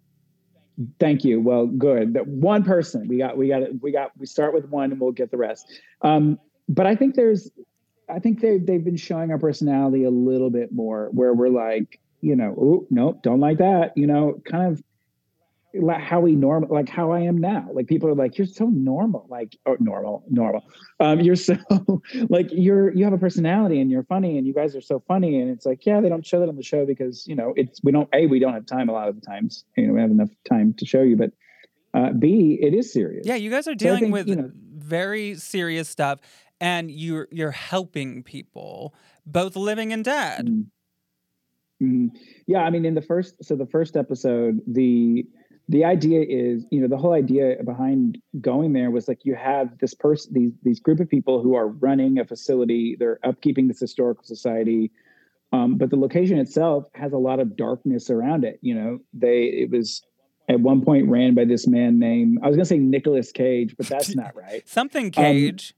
thank 0.99 1.25
you. 1.25 1.41
Well, 1.41 1.67
good. 1.67 2.15
That 2.15 2.27
one 2.27 2.65
person 2.65 3.09
we 3.09 3.19
got, 3.19 3.37
we 3.37 3.49
got, 3.49 3.63
we 3.81 3.93
got. 3.93 4.13
We 4.19 4.27
start 4.27 4.55
with 4.55 4.69
one, 4.69 4.93
and 4.93 5.01
we'll 5.01 5.13
get 5.13 5.31
the 5.31 5.37
rest. 5.37 5.67
Um, 6.03 6.39
but 6.69 6.87
I 6.87 6.95
think 6.95 7.15
there's, 7.15 7.51
I 8.09 8.19
think 8.19 8.41
they 8.41 8.59
they've 8.59 8.85
been 8.85 8.97
showing 8.97 9.31
our 9.31 9.39
personality 9.39 10.05
a 10.05 10.11
little 10.11 10.51
bit 10.51 10.73
more, 10.73 11.09
where 11.13 11.35
we're 11.35 11.49
like, 11.49 12.01
you 12.21 12.37
know, 12.37 12.55
oh 12.59 12.87
nope, 12.91 13.23
don't 13.23 13.41
like 13.41 13.59
that. 13.59 13.97
You 13.97 14.07
know, 14.07 14.41
kind 14.45 14.73
of 14.73 14.83
like 15.75 16.01
how 16.01 16.21
we 16.21 16.35
normal, 16.35 16.69
like 16.75 16.89
how 16.89 17.13
I 17.13 17.21
am 17.21 17.39
now. 17.39 17.69
Like 17.73 17.87
people 17.87 18.09
are 18.09 18.15
like, 18.15 18.37
you're 18.39 18.47
so 18.47 18.67
normal, 18.67 19.27
like 19.29 19.57
or 19.67 19.77
normal, 19.81 20.25
normal. 20.29 20.63
Um, 20.99 21.21
you're 21.27 21.37
so 21.37 21.57
like 22.29 22.49
you're 22.51 22.93
you 22.95 23.05
have 23.05 23.13
a 23.13 23.19
personality 23.19 23.81
and 23.81 23.91
you're 23.91 24.05
funny 24.05 24.37
and 24.39 24.47
you 24.47 24.53
guys 24.55 24.75
are 24.75 24.81
so 24.81 25.03
funny 25.07 25.41
and 25.41 25.51
it's 25.51 25.65
like 25.67 25.87
yeah 25.87 26.01
they 26.01 26.09
don't 26.09 26.27
show 26.27 26.41
that 26.41 26.49
on 26.49 26.57
the 26.57 26.63
show 26.63 26.85
because 26.87 27.27
you 27.27 27.35
know 27.35 27.53
it's 27.57 27.81
we 27.83 27.93
don't 27.93 28.09
a 28.13 28.27
we 28.27 28.39
don't 28.39 28.53
have 28.55 28.67
time 28.67 28.89
a 28.89 28.93
lot 28.93 29.09
of 29.09 29.15
the 29.15 29.21
times 29.27 29.65
you 29.77 29.87
know 29.87 29.93
we 29.95 30.01
have 30.01 30.11
enough 30.11 30.31
time 30.49 30.75
to 30.75 30.85
show 30.87 31.03
you 31.03 31.17
but 31.17 31.31
uh, 31.95 32.11
b 32.13 32.59
it 32.61 32.75
is 32.75 32.93
serious 32.93 33.27
Yeah, 33.27 33.35
you 33.37 33.51
guys 33.51 33.67
are 33.69 33.73
So 33.73 33.77
dealing 33.77 34.01
think, 34.01 34.13
with 34.13 34.29
you 34.29 34.37
know- 34.37 34.51
very 34.55 35.35
serious 35.37 35.89
stuff, 35.89 36.19
and 36.61 36.91
you're 36.91 37.29
you're 37.31 37.51
helping 37.53 38.23
people, 38.23 38.95
both 39.25 39.55
living 39.57 39.93
and 39.93 40.05
dead. 40.05 40.47
Mm. 40.47 40.65
Mhm. 41.83 42.11
Yeah, 42.47 42.61
I 42.63 42.71
mean, 42.71 42.85
in 42.85 42.95
the 42.95 43.03
first, 43.03 43.43
so 43.45 43.57
the 43.57 43.67
first 43.67 43.97
episode, 43.97 44.61
the 44.67 45.27
the 45.71 45.85
idea 45.85 46.23
is, 46.29 46.67
you 46.73 46.81
know, 46.81 46.89
the 46.89 46.97
whole 46.97 47.13
idea 47.13 47.55
behind 47.65 48.21
going 48.41 48.73
there 48.73 48.91
was 48.91 49.07
like 49.07 49.25
you 49.25 49.37
have 49.37 49.79
this 49.79 49.95
person, 49.95 50.35
these 50.35 50.53
these 50.65 50.81
group 50.81 50.99
of 50.99 51.09
people 51.09 51.41
who 51.41 51.55
are 51.55 51.69
running 51.69 52.19
a 52.19 52.25
facility, 52.25 52.97
they're 52.99 53.21
upkeeping 53.25 53.69
this 53.69 53.79
historical 53.79 54.25
society, 54.25 54.91
um, 55.53 55.77
but 55.77 55.89
the 55.89 55.97
location 55.97 56.39
itself 56.39 56.89
has 56.95 57.13
a 57.13 57.19
lot 57.19 57.39
of 57.39 57.57
darkness 57.57 58.11
around 58.11 58.45
it. 58.45 58.59
You 58.63 58.75
know, 58.75 58.99
they 59.15 59.45
it 59.45 59.71
was 59.71 60.03
at 60.49 60.59
one 60.59 60.85
point 60.85 61.09
ran 61.09 61.37
by 61.37 61.45
this 61.45 61.69
man 61.69 62.01
named 62.01 62.41
I 62.43 62.49
was 62.49 62.57
gonna 62.57 62.65
say 62.65 62.79
Nicholas 62.79 63.31
Cage, 63.31 63.77
but 63.77 63.87
that's 63.87 64.17
not 64.17 64.35
right. 64.35 64.69
Something 64.69 65.13
Cage. 65.13 65.77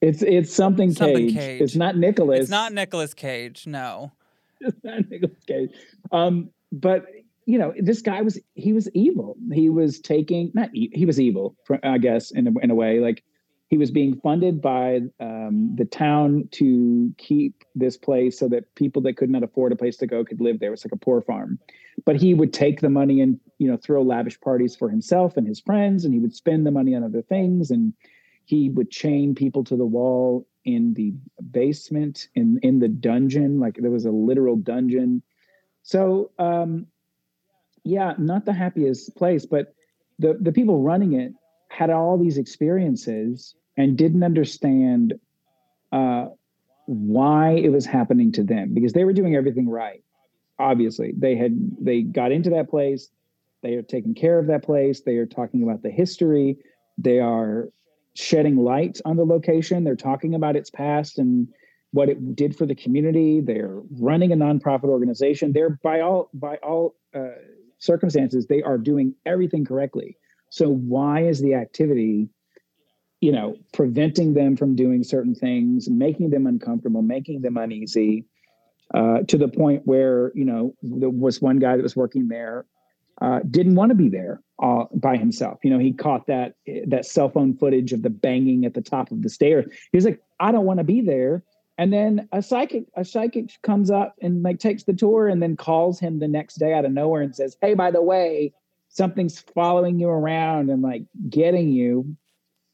It's 0.00 0.22
it's 0.22 0.52
something, 0.52 0.92
Something 0.92 1.28
Cage. 1.28 1.34
Cage. 1.36 1.60
It's 1.60 1.76
not 1.76 1.96
Nicholas. 1.98 2.40
it's 2.40 2.50
not 2.50 2.72
Nicholas 2.72 3.12
Cage. 3.12 3.66
No. 3.66 4.12
it's 4.60 4.82
not 4.82 5.10
Nicholas 5.10 5.44
Cage. 5.46 5.70
Um, 6.10 6.48
but 6.72 7.06
you 7.46 7.58
know, 7.58 7.74
this 7.78 8.02
guy 8.02 8.22
was 8.22 8.38
he 8.54 8.72
was 8.72 8.88
evil. 8.94 9.36
He 9.52 9.68
was 9.68 10.00
taking 10.00 10.50
not 10.54 10.70
he 10.72 11.04
was 11.04 11.20
evil, 11.20 11.56
I 11.82 11.98
guess, 11.98 12.30
in 12.30 12.46
a, 12.48 12.52
in 12.60 12.70
a 12.70 12.74
way. 12.74 13.00
Like 13.00 13.24
he 13.68 13.78
was 13.78 13.90
being 13.90 14.20
funded 14.20 14.60
by 14.60 15.00
um, 15.18 15.74
the 15.76 15.86
town 15.86 16.48
to 16.52 17.12
keep 17.16 17.64
this 17.74 17.96
place 17.96 18.38
so 18.38 18.48
that 18.48 18.72
people 18.74 19.00
that 19.02 19.16
could 19.16 19.30
not 19.30 19.42
afford 19.42 19.72
a 19.72 19.76
place 19.76 19.96
to 19.96 20.06
go 20.06 20.24
could 20.24 20.40
live 20.40 20.60
there. 20.60 20.72
It's 20.72 20.84
like 20.84 20.92
a 20.92 20.96
poor 20.96 21.22
farm. 21.22 21.58
But 22.04 22.20
he 22.20 22.34
would 22.34 22.52
take 22.52 22.80
the 22.80 22.90
money 22.90 23.20
and 23.20 23.40
you 23.58 23.70
know 23.70 23.76
throw 23.76 24.02
lavish 24.02 24.40
parties 24.40 24.76
for 24.76 24.88
himself 24.88 25.36
and 25.36 25.46
his 25.46 25.60
friends, 25.60 26.04
and 26.04 26.14
he 26.14 26.20
would 26.20 26.34
spend 26.34 26.66
the 26.66 26.70
money 26.70 26.94
on 26.94 27.02
other 27.02 27.22
things, 27.22 27.70
and 27.70 27.92
he 28.44 28.68
would 28.68 28.90
chain 28.90 29.34
people 29.34 29.64
to 29.64 29.76
the 29.76 29.86
wall 29.86 30.46
in 30.64 30.94
the 30.94 31.12
basement 31.50 32.28
in 32.34 32.58
in 32.62 32.78
the 32.78 32.88
dungeon 32.88 33.58
like 33.58 33.76
there 33.78 33.90
was 33.90 34.04
a 34.04 34.10
literal 34.10 34.54
dungeon 34.54 35.22
so 35.82 36.30
um 36.38 36.86
yeah 37.84 38.14
not 38.18 38.44
the 38.44 38.52
happiest 38.52 39.14
place 39.16 39.46
but 39.46 39.74
the 40.18 40.36
the 40.40 40.52
people 40.52 40.82
running 40.82 41.14
it 41.14 41.32
had 41.68 41.90
all 41.90 42.18
these 42.18 42.38
experiences 42.38 43.54
and 43.76 43.96
didn't 43.96 44.22
understand 44.22 45.14
uh 45.92 46.26
why 46.86 47.50
it 47.50 47.70
was 47.70 47.86
happening 47.86 48.32
to 48.32 48.42
them 48.42 48.74
because 48.74 48.92
they 48.92 49.04
were 49.04 49.12
doing 49.12 49.36
everything 49.36 49.68
right 49.68 50.02
obviously 50.58 51.12
they 51.16 51.36
had 51.36 51.56
they 51.80 52.02
got 52.02 52.32
into 52.32 52.50
that 52.50 52.68
place 52.68 53.10
they 53.62 53.74
are 53.74 53.82
taking 53.82 54.14
care 54.14 54.38
of 54.38 54.46
that 54.46 54.62
place 54.62 55.00
they 55.00 55.16
are 55.16 55.26
talking 55.26 55.62
about 55.62 55.82
the 55.82 55.90
history 55.90 56.56
they 56.98 57.18
are 57.20 57.68
shedding 58.14 58.56
light 58.56 59.00
on 59.04 59.16
the 59.16 59.24
location. 59.24 59.84
They're 59.84 59.96
talking 59.96 60.34
about 60.34 60.56
its 60.56 60.70
past 60.70 61.18
and 61.18 61.48
what 61.92 62.08
it 62.08 62.36
did 62.36 62.56
for 62.56 62.66
the 62.66 62.74
community. 62.74 63.40
They're 63.40 63.80
running 63.98 64.32
a 64.32 64.36
nonprofit 64.36 64.84
organization. 64.84 65.52
They're 65.52 65.78
by 65.82 66.00
all 66.00 66.30
by 66.34 66.56
all 66.56 66.94
uh, 67.14 67.28
circumstances, 67.82 68.46
they 68.46 68.62
are 68.62 68.78
doing 68.78 69.14
everything 69.26 69.64
correctly. 69.64 70.16
So 70.50 70.68
why 70.68 71.24
is 71.24 71.40
the 71.40 71.54
activity, 71.54 72.28
you 73.20 73.32
know, 73.32 73.56
preventing 73.72 74.34
them 74.34 74.56
from 74.56 74.76
doing 74.76 75.02
certain 75.02 75.34
things, 75.34 75.88
making 75.90 76.30
them 76.30 76.46
uncomfortable, 76.46 77.02
making 77.02 77.42
them 77.42 77.56
uneasy, 77.56 78.26
uh, 78.94 79.22
to 79.28 79.38
the 79.38 79.48
point 79.48 79.82
where 79.86 80.32
you 80.34 80.44
know 80.44 80.74
there 80.82 81.08
was 81.08 81.40
one 81.40 81.58
guy 81.58 81.76
that 81.76 81.82
was 81.82 81.96
working 81.96 82.28
there 82.28 82.66
uh, 83.20 83.40
didn't 83.50 83.74
want 83.74 83.90
to 83.90 83.94
be 83.94 84.08
there 84.08 84.42
uh, 84.62 84.84
by 84.94 85.16
himself. 85.16 85.58
You 85.62 85.70
know, 85.70 85.78
he 85.78 85.92
caught 85.92 86.26
that 86.26 86.54
that 86.88 87.06
cell 87.06 87.28
phone 87.30 87.56
footage 87.56 87.92
of 87.92 88.02
the 88.02 88.10
banging 88.10 88.64
at 88.64 88.74
the 88.74 88.82
top 88.82 89.10
of 89.10 89.22
the 89.22 89.28
stairs. 89.28 89.72
He's 89.92 90.04
like, 90.04 90.20
"I 90.40 90.52
don't 90.52 90.64
want 90.64 90.78
to 90.78 90.84
be 90.84 91.00
there." 91.00 91.44
And 91.78 91.92
then 91.92 92.28
a 92.32 92.42
psychic 92.42 92.84
a 92.96 93.04
psychic 93.04 93.50
comes 93.62 93.90
up 93.90 94.14
and 94.20 94.42
like 94.42 94.58
takes 94.58 94.84
the 94.84 94.92
tour 94.92 95.28
and 95.28 95.42
then 95.42 95.56
calls 95.56 95.98
him 95.98 96.18
the 96.18 96.28
next 96.28 96.56
day 96.56 96.72
out 96.74 96.84
of 96.84 96.92
nowhere 96.92 97.22
and 97.22 97.34
says, 97.34 97.56
"Hey, 97.60 97.74
by 97.74 97.90
the 97.90 98.02
way, 98.02 98.52
something's 98.88 99.40
following 99.40 99.98
you 99.98 100.08
around 100.08 100.70
and 100.70 100.82
like 100.82 101.04
getting 101.30 101.70
you," 101.70 102.14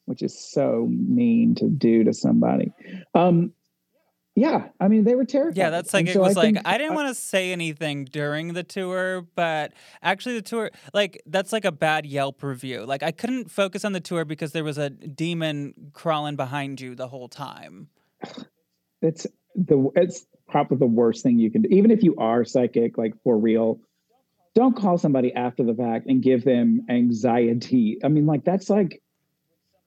which 0.07 0.23
is 0.23 0.37
so 0.39 0.89
mean 0.91 1.55
to 1.57 1.69
do 1.69 2.03
to 2.05 2.13
somebody. 2.13 2.73
Um, 3.15 3.53
yeah, 4.35 4.69
I 4.81 4.87
mean, 4.89 5.03
they 5.05 5.15
were 5.17 5.25
terrified. 5.25 5.57
Yeah, 5.57 5.71
that's 5.71 5.93
like 5.93 6.03
And 6.03 6.09
it 6.11 6.13
so 6.15 6.21
was 6.21 6.37
like 6.37 6.55
think- 6.55 6.67
I 6.67 6.79
didn't 6.79 6.95
want 6.95 7.09
to 7.09 7.15
say 7.15 7.51
anything 7.53 8.05
during 8.05 8.53
the 8.53 8.63
tour, 8.63 9.27
but 9.35 9.73
actually 10.03 10.35
the 10.37 10.43
tour 10.43 10.71
like 10.93 11.23
that's 11.27 11.53
like 11.53 11.65
a 11.65 11.73
bad 11.73 12.05
Yelp 12.05 12.43
review. 12.43 12.85
Like 12.85 13.03
I 13.03 13.13
couldn't 13.13 13.51
focus 13.51 13.85
on 13.85 13.93
the 13.93 14.01
tour 14.01 14.25
because 14.25 14.53
there 14.53 14.65
was 14.65 14.77
a 14.79 14.91
demon 14.91 15.91
crawling 15.93 16.37
behind 16.37 16.81
you 16.81 16.95
the 16.95 17.09
whole 17.09 17.29
time. 17.29 17.89
It's 19.03 19.27
the 19.55 19.91
it's 19.97 20.27
probably 20.49 20.79
the 20.79 20.87
worst 20.87 21.23
thing 21.23 21.39
you 21.39 21.51
can 21.51 21.63
do. 21.63 21.69
Even 21.71 21.91
if 21.91 22.03
you 22.03 22.15
are 22.17 22.45
psychic, 22.45 22.97
like 22.99 23.15
for 23.23 23.37
real, 23.37 23.81
don't 24.55 24.77
call 24.77 24.99
somebody 24.99 25.33
after 25.35 25.63
the 25.63 25.75
fact 25.75 26.07
and 26.07 26.23
give 26.23 26.45
them 26.45 26.87
anxiety. 26.89 27.99
I 28.05 28.09
mean, 28.09 28.27
like 28.27 28.45
that's 28.45 28.71
like 28.71 29.03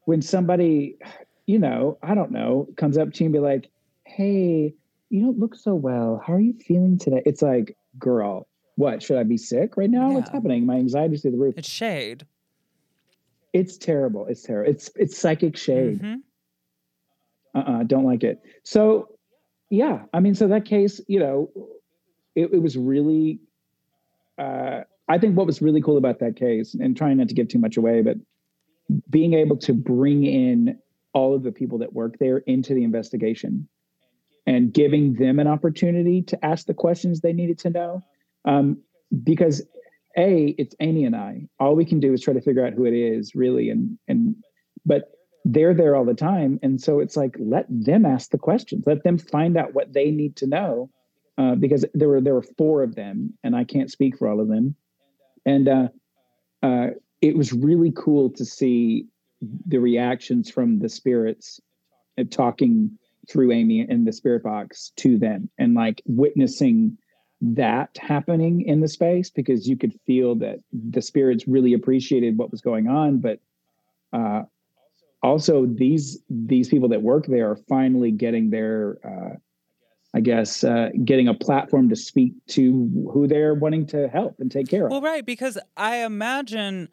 when 0.05 0.21
somebody, 0.21 0.97
you 1.45 1.59
know, 1.59 1.97
I 2.03 2.15
don't 2.15 2.31
know, 2.31 2.67
comes 2.77 2.97
up 2.97 3.13
to 3.13 3.23
you 3.23 3.27
and 3.27 3.33
be 3.33 3.39
like, 3.39 3.69
"Hey, 4.05 4.73
you 5.09 5.21
don't 5.21 5.39
look 5.39 5.55
so 5.55 5.75
well. 5.75 6.21
How 6.25 6.33
are 6.33 6.39
you 6.39 6.53
feeling 6.53 6.97
today?" 6.97 7.21
It's 7.25 7.41
like, 7.41 7.75
girl, 7.99 8.47
what 8.75 9.03
should 9.03 9.17
I 9.17 9.23
be 9.23 9.37
sick 9.37 9.77
right 9.77 9.89
now? 9.89 10.11
What's 10.11 10.29
happening? 10.29 10.65
My 10.65 10.75
anxiety's 10.75 11.21
through 11.21 11.31
the 11.31 11.37
roof. 11.37 11.55
It's 11.57 11.69
shade. 11.69 12.25
It's 13.53 13.77
terrible. 13.77 14.25
It's 14.27 14.43
terrible. 14.43 14.71
It's 14.71 14.89
it's 14.95 15.17
psychic 15.17 15.57
shade. 15.57 16.01
Mhm. 16.01 16.21
Uh-uh 17.55 17.83
don't 17.83 18.05
like 18.05 18.23
it. 18.23 18.41
So 18.63 19.09
yeah 19.71 20.03
i 20.13 20.19
mean 20.19 20.35
so 20.35 20.47
that 20.47 20.65
case 20.65 21.01
you 21.07 21.19
know 21.19 21.49
it, 22.35 22.53
it 22.53 22.61
was 22.61 22.77
really 22.77 23.39
uh 24.37 24.81
i 25.07 25.17
think 25.17 25.35
what 25.35 25.47
was 25.47 25.61
really 25.61 25.81
cool 25.81 25.97
about 25.97 26.19
that 26.19 26.35
case 26.35 26.75
and 26.75 26.95
trying 26.95 27.17
not 27.17 27.27
to 27.29 27.33
give 27.33 27.47
too 27.47 27.57
much 27.57 27.77
away 27.77 28.03
but 28.03 28.17
being 29.09 29.33
able 29.33 29.57
to 29.57 29.73
bring 29.73 30.25
in 30.25 30.77
all 31.13 31.33
of 31.33 31.43
the 31.43 31.51
people 31.51 31.77
that 31.79 31.93
work 31.93 32.19
there 32.19 32.39
into 32.39 32.73
the 32.73 32.83
investigation 32.83 33.67
and 34.45 34.73
giving 34.73 35.13
them 35.13 35.39
an 35.39 35.47
opportunity 35.47 36.21
to 36.21 36.45
ask 36.45 36.67
the 36.67 36.73
questions 36.73 37.21
they 37.21 37.33
needed 37.33 37.57
to 37.57 37.69
know 37.69 38.01
um, 38.45 38.77
because 39.23 39.63
a 40.17 40.53
it's 40.57 40.75
amy 40.81 41.05
and 41.05 41.15
i. 41.15 41.47
All 41.59 41.75
we 41.75 41.85
can 41.85 42.01
do 42.01 42.11
is 42.11 42.21
try 42.21 42.33
to 42.33 42.41
figure 42.41 42.65
out 42.65 42.73
who 42.73 42.83
it 42.83 42.93
is 42.93 43.33
really 43.33 43.69
and 43.69 43.97
and 44.09 44.35
but 44.85 45.11
they're 45.45 45.73
there 45.73 45.95
all 45.95 46.05
the 46.05 46.13
time. 46.13 46.59
And 46.61 46.79
so 46.79 46.99
it's 46.99 47.17
like 47.17 47.35
let 47.39 47.65
them 47.69 48.05
ask 48.05 48.31
the 48.31 48.37
questions. 48.37 48.83
Let 48.85 49.03
them 49.03 49.17
find 49.17 49.57
out 49.57 49.73
what 49.73 49.93
they 49.93 50.11
need 50.11 50.35
to 50.37 50.47
know 50.47 50.89
uh, 51.37 51.55
because 51.55 51.85
there 51.93 52.09
were 52.09 52.21
there 52.21 52.33
were 52.33 52.45
four 52.57 52.83
of 52.83 52.95
them 52.95 53.33
and 53.43 53.55
i 53.55 53.63
can't 53.63 53.91
speak 53.91 54.17
for 54.17 54.27
all 54.27 54.39
of 54.39 54.47
them. 54.47 54.75
And 55.45 55.67
uh, 55.67 55.87
uh, 56.61 56.87
it 57.21 57.35
was 57.35 57.53
really 57.53 57.91
cool 57.95 58.29
to 58.31 58.45
see 58.45 59.07
the 59.67 59.79
reactions 59.79 60.51
from 60.51 60.79
the 60.79 60.89
spirits 60.89 61.59
uh, 62.19 62.23
talking 62.29 62.97
through 63.29 63.51
amy 63.51 63.85
in 63.87 64.05
the 64.05 64.13
spirit 64.13 64.43
box 64.43 64.91
to 64.97 65.17
them 65.17 65.49
and 65.57 65.73
like 65.73 66.01
witnessing 66.05 66.97
that 67.41 67.97
happening 67.97 68.61
in 68.61 68.81
the 68.81 68.87
space 68.87 69.29
because 69.29 69.67
you 69.67 69.75
could 69.75 69.93
feel 70.05 70.35
that 70.35 70.59
the 70.71 71.01
spirits 71.01 71.47
really 71.47 71.73
appreciated 71.73 72.37
what 72.37 72.51
was 72.51 72.61
going 72.61 72.87
on. 72.87 73.17
But 73.17 73.39
uh, 74.13 74.43
also 75.23 75.65
these 75.65 76.19
these 76.29 76.69
people 76.69 76.89
that 76.89 77.01
work 77.01 77.25
there 77.27 77.49
are 77.49 77.55
finally 77.55 78.11
getting 78.11 78.49
their 78.49 78.97
uh, 79.03 79.35
i 80.15 80.19
guess 80.19 80.63
uh, 80.63 80.89
getting 81.05 81.27
a 81.27 81.33
platform 81.33 81.89
to 81.89 81.95
speak 81.95 82.33
to 82.47 82.89
who 83.11 83.27
they're 83.27 83.53
wanting 83.53 83.85
to 83.85 84.07
help 84.07 84.35
and 84.39 84.51
take 84.51 84.67
care 84.67 84.85
of 84.85 84.91
Well, 84.91 85.01
right, 85.01 85.25
because 85.25 85.57
I 85.77 85.97
imagine, 85.97 86.89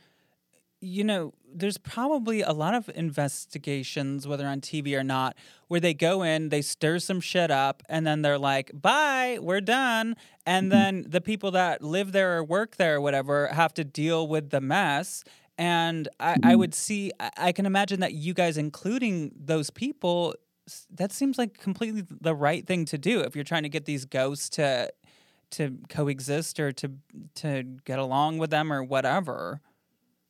you 0.81 1.05
know, 1.05 1.33
there's 1.53 1.79
probably 1.79 2.43
a 2.43 2.53
lot 2.53 2.75
of 2.75 2.91
investigations, 2.95 4.29
whether 4.29 4.47
on 4.47 4.61
TV 4.61 4.97
or 4.99 5.03
not, 5.03 5.37
where 5.69 5.81
they 5.81 5.95
go 5.95 6.23
in, 6.23 6.51
they 6.51 6.63
stir 6.63 6.99
some 6.99 7.21
shit 7.21 7.51
up, 7.51 7.83
and 7.89 8.07
then 8.07 8.23
they're 8.23 8.39
like, 8.39 8.71
bye, 8.75 9.39
we're 9.41 9.61
done. 9.61 10.15
And 10.47 10.71
then 10.71 11.07
the 11.09 11.21
people 11.21 11.51
that 11.53 11.83
live 11.83 12.13
there 12.13 12.37
or 12.39 12.45
work 12.45 12.77
there 12.77 12.97
or 12.97 13.01
whatever 13.01 13.49
have 13.49 13.75
to 13.75 13.85
deal 13.85 14.29
with 14.29 14.51
the 14.51 14.61
mess. 14.61 15.25
And 15.59 16.09
I, 16.21 16.37
I 16.43 16.57
would 16.57 16.73
see, 16.73 17.11
I, 17.19 17.31
I 17.37 17.53
can 17.53 17.67
imagine 17.67 18.01
that 18.01 18.15
you 18.15 18.33
guys, 18.33 18.57
including 18.57 19.33
those 19.37 19.71
people, 19.71 20.35
that 20.95 21.13
seems 21.13 21.37
like 21.37 21.59
completely 21.59 22.05
the 22.09 22.35
right 22.35 22.67
thing 22.67 22.85
to 22.87 22.99
do 22.99 23.21
if 23.21 23.35
you're 23.35 23.45
trying 23.45 23.65
to 23.65 23.69
get 23.69 23.85
these 23.85 24.05
ghosts 24.05 24.49
to 24.51 24.91
to 25.51 25.79
coexist 25.89 26.61
or 26.61 26.73
to 26.73 26.91
to 27.35 27.63
get 27.85 27.99
along 27.99 28.37
with 28.39 28.51
them 28.51 28.73
or 28.73 28.85
whatever. 28.85 29.61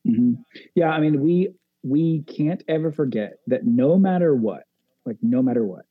Mhm. 0.07 0.37
yeah 0.77 0.91
i 0.91 1.01
mean 1.01 1.21
we 1.21 1.49
we 1.83 2.23
can't 2.23 2.63
ever 2.69 2.93
forget 2.93 3.39
that 3.49 3.67
no 3.67 3.99
matter 3.99 4.35
what 4.35 4.63
like 5.05 5.17
no 5.23 5.43
matter 5.43 5.67
what 5.67 5.87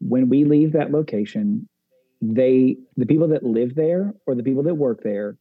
when 0.00 0.28
we 0.28 0.44
leave 0.44 0.72
that 0.72 0.92
location 0.92 1.68
they 2.20 2.76
the 2.96 3.04
people 3.04 3.26
that 3.28 3.42
live 3.42 3.74
there 3.74 4.14
or 4.26 4.36
the 4.36 4.44
people 4.44 4.62
that 4.62 4.76
work 4.76 5.02
there 5.02 5.36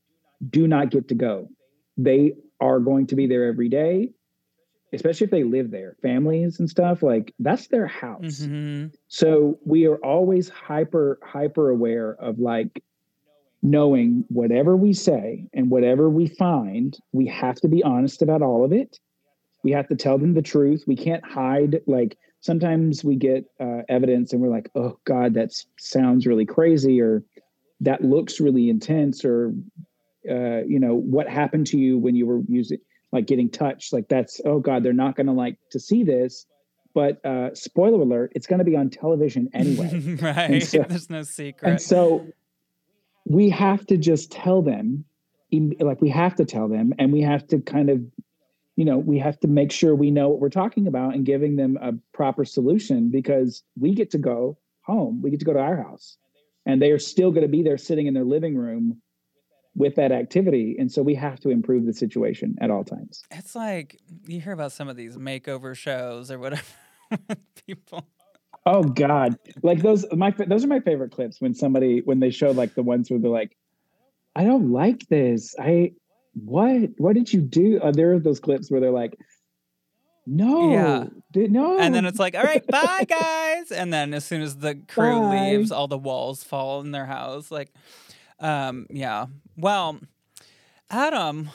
do 0.49 0.67
not 0.67 0.89
get 0.89 1.07
to 1.09 1.15
go 1.15 1.47
they 1.95 2.33
are 2.61 2.79
going 2.79 3.07
to 3.07 3.15
be 3.15 3.27
there 3.27 3.45
every 3.45 3.67
day, 3.67 4.11
especially 4.93 5.25
if 5.25 5.31
they 5.31 5.43
live 5.43 5.71
there, 5.71 5.97
families 6.01 6.59
and 6.59 6.69
stuff, 6.69 7.01
like 7.03 7.33
that's 7.39 7.67
their 7.67 7.87
house. 7.87 8.41
Mhm. 8.41 8.93
So 9.07 9.59
we 9.65 9.87
are 9.87 9.97
always 9.97 10.47
hyper, 10.47 11.19
hyper 11.23 11.69
aware 11.69 12.13
of 12.19 12.39
like 12.39 12.83
knowing 13.63 14.25
whatever 14.29 14.75
we 14.75 14.93
say 14.93 15.47
and 15.53 15.69
whatever 15.69 16.09
we 16.09 16.27
find, 16.27 16.97
we 17.11 17.27
have 17.27 17.55
to 17.61 17.67
be 17.67 17.83
honest 17.83 18.21
about 18.21 18.41
all 18.41 18.63
of 18.63 18.71
it. 18.73 18.99
We 19.63 19.71
have 19.71 19.87
to 19.89 19.95
tell 19.95 20.17
them 20.17 20.33
the 20.33 20.41
truth. 20.41 20.83
We 20.87 20.95
can't 20.95 21.23
hide. 21.23 21.81
Like 21.85 22.17
sometimes 22.39 23.03
we 23.03 23.15
get 23.15 23.45
uh, 23.59 23.83
evidence 23.87 24.33
and 24.33 24.41
we're 24.41 24.49
like, 24.49 24.69
oh 24.75 24.97
God, 25.05 25.35
that 25.35 25.51
sounds 25.77 26.25
really 26.25 26.45
crazy, 26.45 26.99
or 26.99 27.23
that 27.81 28.03
looks 28.03 28.39
really 28.39 28.69
intense, 28.69 29.23
or, 29.23 29.53
uh, 30.29 30.63
you 30.67 30.79
know, 30.79 30.95
what 30.95 31.27
happened 31.27 31.67
to 31.67 31.77
you 31.77 31.97
when 31.97 32.15
you 32.15 32.25
were 32.25 32.41
using, 32.47 32.79
like 33.11 33.27
getting 33.27 33.49
touched? 33.49 33.93
Like 33.93 34.07
that's, 34.07 34.39
oh 34.45 34.59
God, 34.59 34.83
they're 34.83 34.93
not 34.93 35.15
going 35.15 35.27
to 35.27 35.33
like 35.33 35.57
to 35.71 35.79
see 35.79 36.03
this. 36.03 36.45
But 36.93 37.25
uh, 37.25 37.55
spoiler 37.55 38.01
alert, 38.01 38.33
it's 38.35 38.47
going 38.47 38.59
to 38.59 38.65
be 38.65 38.75
on 38.75 38.89
television 38.89 39.49
anyway. 39.53 40.15
right. 40.21 40.61
so- 40.63 40.83
There's 40.89 41.09
no 41.09 41.23
secret. 41.23 41.69
And 41.69 41.81
so 41.81 42.27
we 43.25 43.49
have 43.49 43.85
to 43.87 43.97
just 43.97 44.31
tell 44.31 44.61
them, 44.61 45.05
like 45.51 46.01
we 46.01 46.09
have 46.09 46.35
to 46.35 46.45
tell 46.45 46.67
them, 46.67 46.93
and 46.99 47.13
we 47.13 47.21
have 47.21 47.47
to 47.47 47.59
kind 47.59 47.89
of, 47.89 48.01
you 48.75 48.85
know, 48.85 48.97
we 48.97 49.19
have 49.19 49.39
to 49.41 49.47
make 49.47 49.71
sure 49.71 49.95
we 49.95 50.11
know 50.11 50.29
what 50.29 50.39
we're 50.39 50.49
talking 50.49 50.87
about 50.87 51.13
and 51.13 51.25
giving 51.25 51.55
them 51.55 51.77
a 51.81 51.93
proper 52.13 52.45
solution 52.45 53.09
because 53.09 53.63
we 53.79 53.93
get 53.93 54.11
to 54.11 54.17
go 54.17 54.57
home, 54.81 55.21
we 55.21 55.29
get 55.29 55.39
to 55.39 55.45
go 55.45 55.53
to 55.53 55.59
our 55.59 55.77
house, 55.77 56.17
and 56.65 56.81
they 56.81 56.91
are 56.91 56.99
still 56.99 57.31
going 57.31 57.43
to 57.43 57.47
be 57.49 57.63
there 57.63 57.77
sitting 57.77 58.07
in 58.07 58.13
their 58.13 58.23
living 58.25 58.55
room 58.55 59.01
with 59.75 59.95
that 59.95 60.11
activity, 60.11 60.75
and 60.79 60.91
so 60.91 61.01
we 61.01 61.15
have 61.15 61.39
to 61.41 61.49
improve 61.49 61.85
the 61.85 61.93
situation 61.93 62.55
at 62.61 62.69
all 62.69 62.83
times. 62.83 63.23
It's 63.31 63.55
like 63.55 63.97
you 64.25 64.41
hear 64.41 64.53
about 64.53 64.71
some 64.71 64.89
of 64.89 64.95
these 64.97 65.17
makeover 65.17 65.75
shows 65.75 66.29
or 66.31 66.39
whatever. 66.39 66.63
People. 67.67 68.07
Oh 68.65 68.83
God! 68.83 69.37
Like 69.63 69.81
those, 69.81 70.05
my 70.13 70.31
those 70.31 70.63
are 70.63 70.67
my 70.67 70.79
favorite 70.81 71.11
clips 71.11 71.41
when 71.41 71.53
somebody 71.53 72.01
when 72.01 72.19
they 72.19 72.29
show 72.29 72.51
like 72.51 72.75
the 72.75 72.83
ones 72.83 73.09
where 73.09 73.19
they're 73.19 73.31
like, 73.31 73.55
"I 74.35 74.43
don't 74.43 74.71
like 74.71 75.07
this. 75.07 75.55
I 75.59 75.93
what? 76.33 76.89
What 76.97 77.15
did 77.15 77.31
you 77.33 77.41
do?" 77.41 77.79
Uh, 77.81 77.91
there 77.91 78.13
are 78.13 78.19
those 78.19 78.39
clips 78.39 78.69
where 78.69 78.79
they're 78.79 78.91
like, 78.91 79.17
"No, 80.27 80.71
Yeah. 80.71 81.05
did, 81.31 81.51
no," 81.51 81.79
And 81.79 81.95
then 81.95 82.05
it's 82.05 82.19
like, 82.19 82.35
all 82.35 82.43
right, 82.43 82.65
bye 82.67 83.05
guys. 83.07 83.71
And 83.71 83.91
then 83.91 84.13
as 84.13 84.25
soon 84.25 84.41
as 84.41 84.57
the 84.57 84.75
crew 84.75 85.19
Bye. 85.21 85.27
leaves, 85.29 85.71
all 85.71 85.87
the 85.87 85.97
walls 85.97 86.43
fall 86.43 86.81
in 86.81 86.91
their 86.91 87.05
house. 87.07 87.49
Like, 87.51 87.73
um, 88.41 88.87
yeah. 88.89 89.27
Well, 89.55 89.99
Adam, 90.89 91.49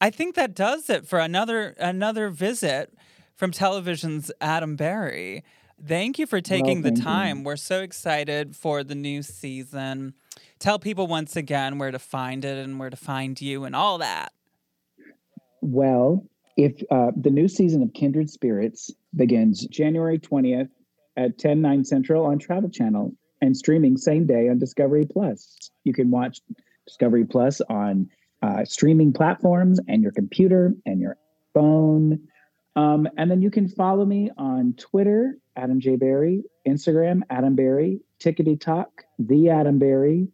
I 0.00 0.10
think 0.10 0.34
that 0.36 0.54
does 0.54 0.88
it 0.88 1.06
for 1.06 1.18
another 1.18 1.74
another 1.78 2.30
visit 2.30 2.94
from 3.34 3.50
television's 3.50 4.30
Adam 4.40 4.76
Berry. 4.76 5.44
Thank 5.84 6.18
you 6.18 6.26
for 6.26 6.40
taking 6.40 6.82
the 6.82 6.90
thank 6.90 6.98
you. 6.98 7.04
time. 7.04 7.44
We're 7.44 7.56
so 7.56 7.82
excited 7.82 8.54
for 8.54 8.84
the 8.84 8.94
new 8.94 9.22
season. 9.22 10.14
Tell 10.60 10.78
people 10.78 11.08
once 11.08 11.34
again 11.34 11.78
where 11.78 11.90
to 11.90 11.98
find 11.98 12.44
it 12.44 12.56
and 12.56 12.78
where 12.78 12.90
to 12.90 12.96
find 12.96 13.40
you 13.40 13.64
and 13.64 13.74
all 13.74 13.98
that. 13.98 14.32
Well, 15.60 16.24
if 16.56 16.80
uh, 16.90 17.10
the 17.16 17.30
new 17.30 17.48
season 17.48 17.82
of 17.82 17.92
Kindred 17.94 18.30
Spirits 18.30 18.92
begins 19.16 19.66
January 19.66 20.18
20th 20.18 20.68
at 21.16 21.38
10, 21.38 21.60
9 21.60 21.84
Central 21.84 22.24
on 22.24 22.38
Travel 22.38 22.70
Channel 22.70 23.12
and 23.42 23.54
streaming 23.56 23.98
same 23.98 24.26
day 24.26 24.48
on 24.48 24.58
Discovery 24.58 25.04
Plus. 25.04 25.70
You 25.84 25.92
can 25.92 26.10
watch 26.10 26.40
Discovery 26.86 27.26
Plus 27.26 27.60
on 27.68 28.08
uh, 28.40 28.64
streaming 28.64 29.12
platforms 29.12 29.78
and 29.88 30.02
your 30.02 30.12
computer 30.12 30.72
and 30.86 30.98
your 31.00 31.18
phone. 31.52 32.20
Um, 32.74 33.06
and 33.18 33.30
then 33.30 33.42
you 33.42 33.50
can 33.50 33.68
follow 33.68 34.06
me 34.06 34.30
on 34.38 34.72
Twitter, 34.78 35.36
Adam 35.56 35.80
J. 35.80 35.96
Berry, 35.96 36.44
Instagram, 36.66 37.20
Adam 37.28 37.54
Berry, 37.54 38.00
Tickety 38.18 38.58
Talk, 38.58 39.04
The 39.18 39.50
Adam 39.50 39.78
Berry, 39.78 40.28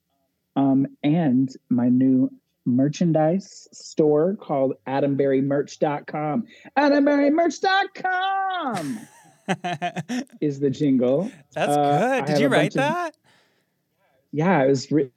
um, 0.55 0.87
and 1.03 1.53
my 1.69 1.89
new 1.89 2.31
merchandise 2.65 3.67
store 3.73 4.37
called 4.37 4.75
adamberrymerch.com. 4.87 6.45
Adamberrymerch.com 6.77 9.01
is 10.41 10.61
the 10.61 10.71
jingle. 10.71 11.31
That's 11.55 11.77
Uh, 11.77 12.21
good. 12.21 12.27
Did 12.27 12.39
you 12.41 12.49
write 12.49 12.75
bunch 12.75 12.89
of- 12.89 12.95
that? 12.95 13.17
Yeah, 14.33 14.63
it 14.65 14.69
was, 14.69 14.91
re- 14.93 15.05
it 15.05 15.13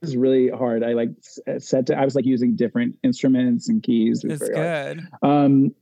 was 0.00 0.16
really 0.16 0.48
hard. 0.48 0.82
I 0.82 0.92
like 0.94 1.10
uh, 1.46 1.58
set 1.58 1.86
to, 1.86 1.96
I 1.98 2.04
was 2.04 2.14
like 2.14 2.24
using 2.26 2.56
different 2.56 2.96
instruments 3.04 3.68
and 3.68 3.82
keys. 3.82 4.24
It 4.24 4.32
It's 4.32 4.48
good. 4.48 5.06
Um, 5.22 5.74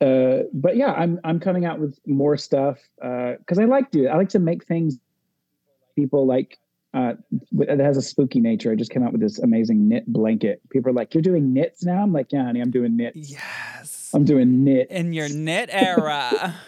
uh, 0.00 0.44
but 0.52 0.76
yeah, 0.76 0.92
I'm 0.92 1.18
I'm 1.24 1.40
coming 1.40 1.64
out 1.64 1.80
with 1.80 1.98
more 2.06 2.36
stuff 2.36 2.78
Uh 3.02 3.32
because 3.38 3.58
I 3.58 3.64
like 3.64 3.90
to. 3.92 4.06
I 4.06 4.16
like 4.16 4.28
to 4.30 4.38
make 4.38 4.64
things 4.64 4.96
people 5.96 6.24
like 6.24 6.56
uh, 6.94 7.14
that 7.52 7.80
has 7.80 7.96
a 7.96 8.02
spooky 8.02 8.40
nature. 8.40 8.70
I 8.70 8.76
just 8.76 8.92
came 8.92 9.02
out 9.02 9.10
with 9.12 9.20
this 9.20 9.40
amazing 9.40 9.88
knit 9.88 10.06
blanket. 10.06 10.60
People 10.70 10.90
are 10.90 10.94
like, 10.94 11.14
"You're 11.14 11.22
doing 11.22 11.52
knits 11.52 11.84
now?" 11.84 12.00
I'm 12.00 12.12
like, 12.12 12.32
"Yeah, 12.32 12.44
honey, 12.44 12.60
I'm 12.60 12.70
doing 12.70 12.96
knits. 12.96 13.30
Yes. 13.30 14.10
I'm 14.14 14.24
doing 14.24 14.62
knit." 14.64 14.88
In 14.90 15.12
your 15.12 15.28
knit 15.28 15.68
era. 15.72 16.54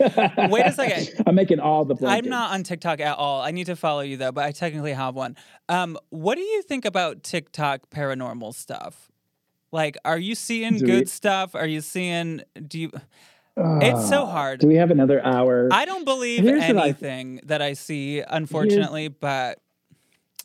Wait 0.00 0.66
a 0.66 0.72
second. 0.72 1.22
I'm 1.26 1.34
making 1.34 1.60
all 1.60 1.84
the 1.84 1.94
blankets. 1.94 2.26
I'm 2.26 2.30
not 2.30 2.52
on 2.52 2.62
TikTok 2.62 3.00
at 3.00 3.16
all. 3.18 3.42
I 3.42 3.50
need 3.50 3.66
to 3.66 3.76
follow 3.76 4.00
you 4.00 4.16
though, 4.16 4.32
but 4.32 4.44
I 4.44 4.52
technically 4.52 4.92
have 4.92 5.14
one. 5.14 5.36
Um, 5.68 5.98
what 6.10 6.36
do 6.36 6.42
you 6.42 6.62
think 6.62 6.84
about 6.84 7.22
TikTok 7.22 7.90
paranormal 7.90 8.54
stuff? 8.54 9.10
Like, 9.72 9.96
are 10.04 10.18
you 10.18 10.34
seeing 10.34 10.78
Do 10.78 10.86
good 10.86 11.00
we- 11.00 11.06
stuff? 11.06 11.54
Are 11.54 11.66
you 11.66 11.80
seeing? 11.80 12.42
Do 12.66 12.78
you? 12.78 12.90
It's 13.56 14.08
so 14.08 14.22
Ah, 14.22 14.30
hard. 14.30 14.60
Do 14.60 14.68
we 14.68 14.76
have 14.76 14.90
another 14.90 15.22
hour? 15.24 15.68
I 15.70 15.84
don't 15.84 16.04
believe 16.04 16.42
Here's 16.42 16.62
what 16.62 16.76
I- 16.78 16.84
anything 16.84 17.40
that 17.44 17.60
I 17.60 17.74
see, 17.74 18.20
unfortunately. 18.20 19.08
But 19.08 19.58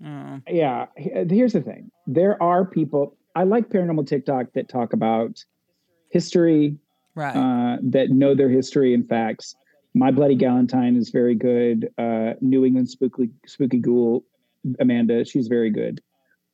oh, 0.05 0.41
yeah 0.49 0.87
here's 0.97 1.53
the 1.53 1.61
thing 1.61 1.89
there 2.05 2.41
are 2.43 2.65
people 2.65 3.15
i 3.33 3.43
like 3.43 3.69
paranormal 3.69 4.05
tiktok 4.05 4.51
that 4.53 4.67
talk 4.67 4.91
about 4.91 5.43
history 6.09 6.75
right, 7.15 7.35
uh, 7.35 7.77
that 7.81 8.09
know 8.09 8.35
their 8.35 8.49
history 8.49 8.93
and 8.93 9.07
facts 9.07 9.55
my 9.93 10.11
bloody 10.11 10.35
galentine 10.35 10.97
is 10.97 11.09
very 11.09 11.35
good 11.35 11.89
uh, 11.97 12.33
new 12.41 12.65
england 12.65 12.89
spooky 12.89 13.29
spooky 13.45 13.79
ghoul 13.79 14.23
amanda 14.79 15.25
she's 15.25 15.47
very 15.47 15.69
good 15.69 16.01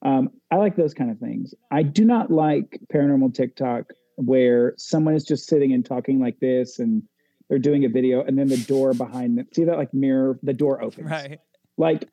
um, 0.04 0.30
i 0.52 0.56
like 0.56 0.76
those 0.76 0.94
kind 0.94 1.12
of 1.12 1.18
things 1.20 1.54
i 1.72 1.84
do 1.84 2.06
not 2.06 2.32
like 2.32 2.80
paranormal 2.94 3.34
tiktok 3.34 3.86
where 4.16 4.74
someone 4.78 5.16
is 5.16 5.24
just 5.24 5.48
sitting 5.48 5.74
and 5.74 5.86
talking 5.86 6.20
like 6.20 6.40
this 6.40 6.80
and 6.80 7.04
they're 7.50 7.60
doing 7.60 7.84
a 7.84 7.90
video 7.90 8.24
and 8.24 8.38
then 8.38 8.48
the 8.48 8.58
door 8.58 8.94
behind 8.94 9.38
them 9.38 9.48
see 9.54 9.64
that 9.64 9.78
like 9.78 9.94
mirror 9.94 10.40
the 10.44 10.54
door 10.54 10.82
opens 10.82 11.10
right. 11.10 11.40
like, 11.78 12.08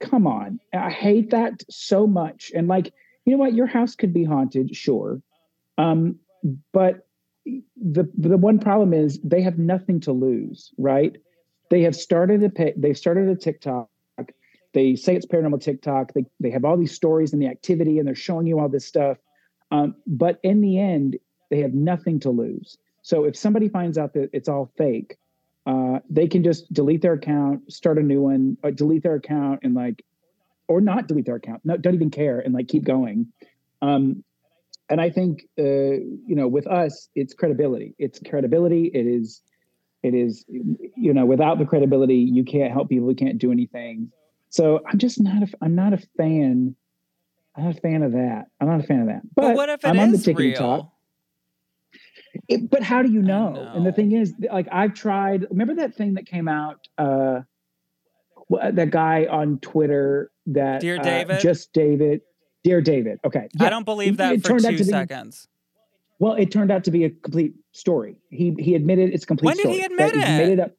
come 0.00 0.26
on. 0.26 0.60
I 0.72 0.90
hate 0.90 1.30
that 1.30 1.62
so 1.70 2.06
much. 2.06 2.52
And 2.54 2.68
like, 2.68 2.92
you 3.24 3.32
know 3.32 3.38
what? 3.38 3.54
Your 3.54 3.66
house 3.66 3.94
could 3.94 4.12
be 4.12 4.24
haunted, 4.24 4.74
sure. 4.76 5.20
Um, 5.78 6.16
but 6.72 7.06
the 7.44 8.08
the 8.16 8.36
one 8.36 8.58
problem 8.58 8.92
is 8.92 9.20
they 9.22 9.42
have 9.42 9.58
nothing 9.58 10.00
to 10.00 10.12
lose, 10.12 10.72
right? 10.78 11.16
They 11.70 11.82
have 11.82 11.94
started 11.94 12.42
a 12.42 12.50
pay, 12.50 12.74
they 12.76 12.94
started 12.94 13.28
a 13.28 13.36
TikTok. 13.36 13.88
They 14.72 14.96
say 14.96 15.14
it's 15.14 15.26
paranormal 15.26 15.60
TikTok. 15.60 16.12
They 16.14 16.24
they 16.40 16.50
have 16.50 16.64
all 16.64 16.76
these 16.76 16.94
stories 16.94 17.32
and 17.32 17.40
the 17.40 17.46
activity, 17.46 17.98
and 17.98 18.08
they're 18.08 18.14
showing 18.14 18.46
you 18.46 18.58
all 18.58 18.68
this 18.68 18.86
stuff. 18.86 19.18
Um, 19.70 19.94
but 20.06 20.40
in 20.42 20.60
the 20.60 20.78
end, 20.78 21.16
they 21.50 21.60
have 21.60 21.74
nothing 21.74 22.20
to 22.20 22.30
lose. 22.30 22.76
So 23.02 23.24
if 23.24 23.36
somebody 23.36 23.68
finds 23.68 23.98
out 23.98 24.14
that 24.14 24.30
it's 24.32 24.48
all 24.48 24.72
fake, 24.76 25.16
uh, 25.66 26.00
they 26.10 26.26
can 26.26 26.42
just 26.42 26.72
delete 26.72 27.02
their 27.02 27.14
account, 27.14 27.72
start 27.72 27.98
a 27.98 28.02
new 28.02 28.22
one, 28.22 28.56
or 28.62 28.70
delete 28.70 29.02
their 29.02 29.14
account, 29.14 29.60
and 29.62 29.74
like, 29.74 30.04
or 30.68 30.80
not 30.80 31.06
delete 31.06 31.26
their 31.26 31.36
account. 31.36 31.60
No, 31.64 31.76
don't 31.76 31.94
even 31.94 32.10
care, 32.10 32.40
and 32.40 32.54
like 32.54 32.68
keep 32.68 32.84
going. 32.84 33.32
Um, 33.80 34.24
and 34.88 35.00
I 35.00 35.10
think 35.10 35.46
uh, 35.58 35.62
you 35.62 36.34
know, 36.34 36.48
with 36.48 36.66
us, 36.66 37.08
it's 37.14 37.34
credibility. 37.34 37.94
It's 37.98 38.20
credibility. 38.28 38.90
It 38.94 39.06
is, 39.06 39.42
it 40.02 40.14
is, 40.14 40.44
you 40.48 41.12
know, 41.12 41.24
without 41.24 41.58
the 41.58 41.64
credibility, 41.64 42.16
you 42.16 42.44
can't 42.44 42.72
help 42.72 42.88
people. 42.88 43.08
You 43.08 43.16
can't 43.16 43.38
do 43.38 43.52
anything. 43.52 44.10
So 44.50 44.80
I'm 44.86 44.98
just 44.98 45.20
not. 45.20 45.42
A, 45.42 45.48
I'm 45.62 45.74
not 45.74 45.92
a 45.92 45.98
fan. 46.16 46.76
I'm 47.56 47.64
not 47.64 47.76
a 47.76 47.80
fan 47.80 48.02
of 48.02 48.12
that. 48.12 48.46
I'm 48.60 48.68
not 48.68 48.80
a 48.80 48.82
fan 48.82 49.00
of 49.00 49.06
that. 49.06 49.22
But, 49.34 49.42
But, 49.42 49.54
what 49.56 49.68
if 49.68 49.84
it 49.84 49.88
I'm 49.88 49.98
on 49.98 50.10
the 50.10 50.18
is 50.18 50.26
tickety 50.26 50.36
real? 50.36 50.58
talk. 50.58 50.90
It, 52.48 52.68
but 52.68 52.82
how 52.82 53.02
do 53.02 53.12
you 53.12 53.22
know? 53.22 53.70
And 53.74 53.86
the 53.86 53.92
thing 53.92 54.12
is, 54.12 54.34
like, 54.50 54.66
I've 54.70 54.94
tried. 54.94 55.46
Remember 55.50 55.74
that 55.76 55.94
thing 55.94 56.14
that 56.14 56.26
came 56.26 56.48
out? 56.48 56.88
Uh, 56.98 57.42
that 58.72 58.90
guy 58.90 59.26
on 59.26 59.58
Twitter 59.60 60.30
that 60.46 60.80
Dear 60.80 60.96
uh, 60.98 61.02
David? 61.02 61.40
just 61.40 61.72
David, 61.72 62.20
dear 62.64 62.80
David. 62.80 63.20
Okay, 63.24 63.48
I 63.60 63.70
don't 63.70 63.84
believe 63.84 64.16
that 64.16 64.32
it 64.34 64.42
for 64.42 64.48
turned 64.48 64.64
out 64.64 64.70
two 64.72 64.78
be- 64.78 64.84
seconds. 64.84 65.46
Well, 66.18 66.34
it 66.34 66.50
turned 66.50 66.70
out 66.70 66.84
to 66.84 66.90
be 66.90 67.04
a 67.04 67.10
complete 67.10 67.54
story. 67.72 68.16
He 68.30 68.56
he 68.58 68.74
admitted 68.74 69.10
it's 69.12 69.24
complete. 69.24 69.46
When 69.48 69.56
did 69.56 69.66
he 69.66 69.82
admit 69.82 70.14
that 70.14 70.40
it? 70.40 70.46
made 70.46 70.52
it 70.54 70.60
up. 70.60 70.72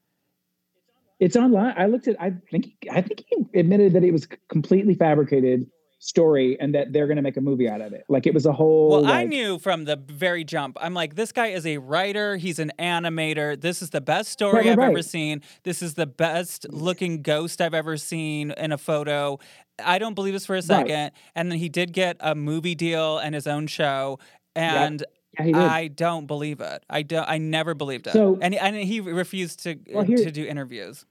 It's 1.19 1.35
online. 1.37 1.73
I 1.77 1.85
looked 1.85 2.07
at. 2.07 2.19
I 2.21 2.33
think. 2.51 2.67
I 2.91 3.01
think 3.01 3.23
he 3.27 3.59
admitted 3.59 3.93
that 3.93 4.03
it 4.03 4.11
was 4.11 4.27
completely 4.49 4.95
fabricated. 4.95 5.67
Story 6.09 6.55
and 6.59 6.75
that 6.75 6.93
they're 6.93 7.07
going 7.07 7.15
to 7.15 7.21
make 7.23 7.35
a 7.35 7.41
movie 7.41 7.67
out 7.67 7.81
of 7.81 7.91
it. 7.91 8.05
Like 8.07 8.27
it 8.27 8.33
was 8.33 8.45
a 8.45 8.51
whole. 8.53 8.89
Well, 8.89 9.05
I 9.07 9.23
knew 9.23 9.57
from 9.57 9.85
the 9.85 9.95
very 9.95 10.43
jump. 10.43 10.77
I'm 10.79 10.93
like, 10.93 11.15
this 11.15 11.31
guy 11.31 11.47
is 11.47 11.65
a 11.65 11.79
writer. 11.79 12.37
He's 12.37 12.59
an 12.59 12.71
animator. 12.77 13.59
This 13.59 13.81
is 13.81 13.89
the 13.89 14.01
best 14.01 14.29
story 14.31 14.53
Right, 14.57 14.65
right, 14.77 14.85
I've 14.85 14.91
ever 14.91 15.01
seen. 15.01 15.41
This 15.63 15.81
is 15.81 15.95
the 15.95 16.05
best 16.05 16.67
looking 16.71 17.23
ghost 17.23 17.59
I've 17.59 17.73
ever 17.73 17.97
seen 17.97 18.51
in 18.51 18.71
a 18.71 18.77
photo. 18.77 19.39
I 19.83 19.97
don't 19.97 20.13
believe 20.13 20.33
this 20.33 20.45
for 20.45 20.55
a 20.55 20.61
second. 20.61 21.11
And 21.33 21.51
then 21.51 21.57
he 21.57 21.69
did 21.69 21.91
get 21.91 22.17
a 22.19 22.35
movie 22.35 22.75
deal 22.75 23.17
and 23.17 23.33
his 23.33 23.47
own 23.47 23.65
show. 23.67 24.19
And 24.55 25.03
Yeah. 25.43 25.65
I 25.69 25.87
don't 25.87 26.27
believe 26.27 26.61
it. 26.61 26.83
I 26.89 27.01
don't. 27.01 27.27
I 27.27 27.39
never 27.39 27.73
believed 27.73 28.07
it. 28.07 28.13
So- 28.13 28.37
and 28.41 28.53
and 28.55 28.75
he 28.75 29.01
refused 29.01 29.63
to 29.63 29.75
Well, 29.91 30.05
here- 30.05 30.17
to 30.17 30.31
do 30.31 30.45
interviews. 30.45 31.05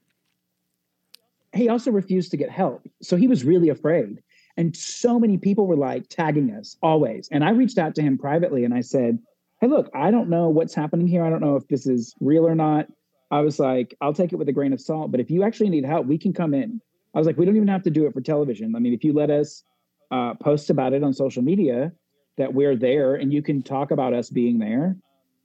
he 1.53 1.69
also 1.69 1.91
refused 1.91 2.31
to 2.31 2.37
get 2.37 2.49
help. 2.49 2.81
So 3.01 3.17
he 3.17 3.27
was 3.27 3.43
really 3.43 3.69
afraid. 3.69 4.21
And 4.57 4.75
so 4.75 5.19
many 5.19 5.37
people 5.37 5.67
were 5.67 5.75
like 5.75 6.07
tagging 6.07 6.51
us 6.51 6.77
always. 6.81 7.27
And 7.31 7.43
I 7.43 7.51
reached 7.51 7.77
out 7.77 7.95
to 7.95 8.01
him 8.01 8.17
privately 8.17 8.63
and 8.63 8.73
I 8.73 8.81
said, 8.81 9.19
Hey, 9.61 9.67
look, 9.67 9.89
I 9.93 10.11
don't 10.11 10.29
know 10.29 10.49
what's 10.49 10.75
happening 10.75 11.07
here. 11.07 11.23
I 11.23 11.29
don't 11.29 11.41
know 11.41 11.55
if 11.55 11.67
this 11.67 11.87
is 11.87 12.13
real 12.19 12.47
or 12.47 12.55
not. 12.55 12.87
I 13.31 13.41
was 13.41 13.59
like, 13.59 13.95
I'll 14.01 14.13
take 14.13 14.33
it 14.33 14.35
with 14.35 14.49
a 14.49 14.53
grain 14.53 14.73
of 14.73 14.81
salt, 14.81 15.11
but 15.11 15.19
if 15.19 15.31
you 15.31 15.43
actually 15.43 15.69
need 15.69 15.85
help, 15.85 16.05
we 16.05 16.17
can 16.17 16.33
come 16.33 16.53
in. 16.53 16.81
I 17.13 17.17
was 17.17 17.25
like, 17.25 17.37
we 17.37 17.45
don't 17.45 17.55
even 17.55 17.67
have 17.69 17.83
to 17.83 17.89
do 17.89 18.05
it 18.05 18.13
for 18.13 18.21
television. 18.21 18.75
I 18.75 18.79
mean, 18.79 18.93
if 18.93 19.03
you 19.03 19.13
let 19.13 19.29
us 19.29 19.63
uh, 20.11 20.35
post 20.35 20.69
about 20.69 20.93
it 20.93 21.03
on 21.03 21.13
social 21.13 21.41
media 21.41 21.91
that 22.37 22.53
we're 22.53 22.75
there 22.75 23.15
and 23.15 23.33
you 23.33 23.41
can 23.41 23.63
talk 23.63 23.91
about 23.91 24.13
us 24.13 24.29
being 24.29 24.59
there, 24.59 24.97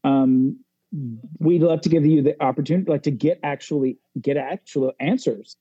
um, 0.05 0.59
we'd 1.39 1.63
love 1.63 1.81
to 1.83 1.89
give 1.89 2.05
you 2.05 2.23
the 2.23 2.41
opportunity, 2.43 2.91
like 2.91 3.05
to 3.05 3.11
get 3.11 3.39
actually 3.43 3.99
get 4.21 4.37
actual 4.37 4.93
answers 4.99 5.57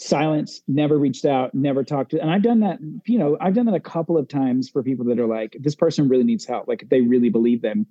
silence 0.00 0.62
never 0.68 0.96
reached 0.96 1.24
out 1.24 1.52
never 1.54 1.82
talked 1.82 2.12
to 2.12 2.20
and 2.20 2.30
i've 2.30 2.42
done 2.42 2.60
that 2.60 2.78
you 3.04 3.18
know 3.18 3.36
i've 3.40 3.54
done 3.54 3.66
that 3.66 3.74
a 3.74 3.80
couple 3.80 4.16
of 4.16 4.28
times 4.28 4.68
for 4.68 4.80
people 4.80 5.04
that 5.04 5.18
are 5.18 5.26
like 5.26 5.56
this 5.60 5.74
person 5.74 6.08
really 6.08 6.22
needs 6.22 6.44
help 6.44 6.68
like 6.68 6.88
they 6.88 7.00
really 7.00 7.28
believe 7.28 7.62
them. 7.62 7.84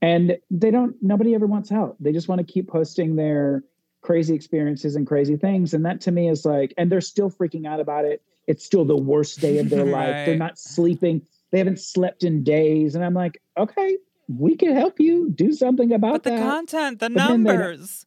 And 0.00 0.36
they 0.50 0.72
don't 0.72 0.96
nobody 1.00 1.32
ever 1.36 1.46
wants 1.46 1.70
help. 1.70 1.96
They 2.00 2.10
just 2.12 2.26
want 2.26 2.44
to 2.44 2.52
keep 2.52 2.66
posting 2.68 3.14
their 3.14 3.62
crazy 4.00 4.34
experiences 4.34 4.96
and 4.96 5.06
crazy 5.06 5.36
things. 5.36 5.74
And 5.74 5.86
that 5.86 6.00
to 6.00 6.10
me 6.10 6.28
is 6.28 6.44
like 6.44 6.74
and 6.76 6.90
they're 6.90 7.00
still 7.00 7.30
freaking 7.30 7.68
out 7.68 7.78
about 7.78 8.04
it. 8.04 8.20
It's 8.48 8.64
still 8.64 8.84
the 8.84 8.96
worst 8.96 9.40
day 9.40 9.58
of 9.58 9.70
their 9.70 9.84
life. 9.98 10.26
They're 10.26 10.34
not 10.34 10.58
sleeping. 10.58 11.22
They 11.52 11.58
haven't 11.58 11.78
slept 11.78 12.24
in 12.24 12.42
days. 12.42 12.96
And 12.96 13.04
i'm 13.04 13.14
like 13.14 13.40
okay 13.56 13.96
we 14.26 14.56
can 14.56 14.74
help 14.74 14.98
you 14.98 15.30
do 15.30 15.52
something 15.52 15.92
about 15.92 16.14
But 16.14 16.22
the 16.24 16.30
that. 16.30 16.38
content, 16.40 16.98
the 16.98 17.10
But 17.10 17.28
numbers. 17.28 18.06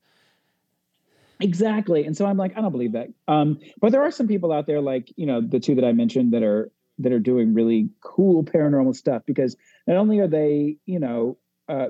Exactly. 1.42 2.06
And 2.06 2.16
so 2.16 2.26
I'm 2.26 2.38
like, 2.38 2.58
I 2.58 2.62
don't 2.62 2.72
believe 2.72 2.94
that. 2.94 3.10
Um, 3.28 3.60
but 3.82 3.92
there 3.92 4.02
are 4.02 4.12
some 4.12 4.28
people 4.28 4.52
out 4.52 4.68
there 4.68 4.82
like, 4.82 5.12
you 5.16 5.26
know, 5.26 5.42
the 5.42 5.60
two 5.60 5.76
that 5.76 5.86
I 5.86 5.92
mentioned 5.92 6.34
that 6.34 6.44
are 6.44 6.72
that 7.00 7.12
are 7.12 7.20
doing 7.20 7.54
really 7.54 7.90
cool 8.02 8.44
paranormal 8.44 8.96
stuff 8.96 9.24
because 9.26 9.58
not 9.86 9.98
only 9.98 10.20
are 10.20 10.28
they, 10.28 10.78
you 10.86 11.00
know, 11.00 11.38
uh, 11.68 11.88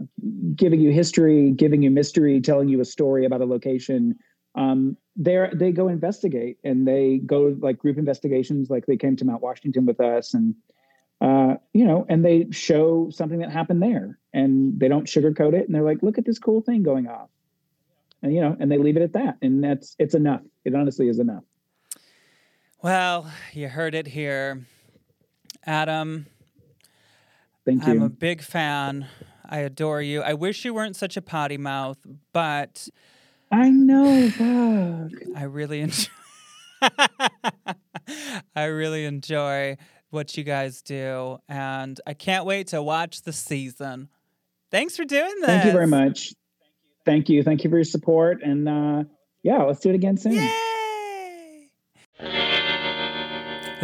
giving 0.56 0.80
you 0.80 0.92
history, 0.92 1.52
giving 1.52 1.84
you 1.84 1.92
mystery, 1.92 2.42
telling 2.42 2.70
you 2.70 2.80
a 2.82 2.86
story 2.86 3.26
about 3.26 3.42
a 3.42 3.46
location, 3.46 4.18
um, 4.56 4.98
they're 5.16 5.52
they 5.54 5.72
go 5.72 5.90
investigate 5.90 6.58
and 6.64 6.88
they 6.88 7.20
go 7.26 7.56
like 7.60 7.78
group 7.78 7.98
investigations, 7.98 8.70
like 8.70 8.86
they 8.88 8.98
came 8.98 9.16
to 9.18 9.26
Mount 9.26 9.44
Washington 9.44 9.86
with 9.86 10.00
us 10.00 10.34
and 10.34 10.56
uh, 11.22 11.56
you 11.74 11.86
know, 11.86 12.06
and 12.10 12.26
they 12.26 12.48
show 12.52 13.10
something 13.10 13.40
that 13.40 13.52
happened 13.52 13.82
there 13.82 14.20
and 14.34 14.78
they 14.80 14.88
don't 14.88 15.08
sugarcoat 15.08 15.54
it 15.54 15.66
and 15.66 15.74
they're 15.74 15.82
like, 15.82 16.04
look 16.04 16.18
at 16.18 16.26
this 16.26 16.40
cool 16.40 16.62
thing 16.62 16.84
going 16.84 17.08
off 17.08 17.30
and 18.26 18.34
you 18.34 18.42
know 18.42 18.58
and 18.60 18.72
they 18.72 18.78
leave 18.80 18.98
it 18.98 19.04
at 19.04 19.14
that 19.14 19.38
and 19.42 19.64
that's 19.64 19.96
it's 20.00 20.16
enough 20.16 20.42
it 20.66 20.74
honestly 20.74 21.08
is 21.08 21.20
enough 21.20 21.44
Well, 22.82 23.32
you 23.54 23.68
heard 23.70 23.96
it 23.96 24.08
here. 24.08 24.66
Adam, 25.66 26.28
thank 27.66 27.86
you 27.86 27.94
I'm 27.94 28.02
a 28.02 28.10
big 28.10 28.42
fan. 28.42 29.08
I 29.48 29.60
adore 29.60 30.02
you. 30.02 30.22
I 30.22 30.34
wish 30.34 30.66
you 30.66 30.74
weren't 30.74 30.96
such 30.96 31.18
a 31.18 31.22
potty 31.22 31.58
mouth, 31.58 31.98
but 32.34 32.88
i 33.52 33.70
know 33.70 34.30
fuck. 34.30 35.12
I 35.36 35.44
really 35.44 35.82
enjoy 35.82 36.10
I 38.56 38.66
really 38.66 39.06
enjoy 39.06 39.78
what 40.10 40.36
you 40.36 40.44
guys 40.44 40.82
do 40.82 41.38
and 41.48 42.00
I 42.08 42.14
can't 42.14 42.46
wait 42.46 42.68
to 42.68 42.82
watch 42.82 43.22
the 43.22 43.34
season. 43.34 44.10
Thanks 44.72 44.98
for 44.98 45.06
doing 45.06 45.34
this. 45.42 45.46
thank 45.46 45.66
you 45.66 45.72
very 45.72 45.88
much 45.88 46.34
thank 47.06 47.30
you 47.30 47.44
thank 47.44 47.64
you 47.64 47.70
for 47.70 47.78
your 47.78 47.84
support 47.84 48.42
and 48.44 48.68
uh 48.68 49.04
yeah 49.44 49.64
let's 49.64 49.80
do 49.80 49.90
it 49.90 49.96
again 49.96 50.18
soon 50.18 50.34
Yay! 50.34 50.56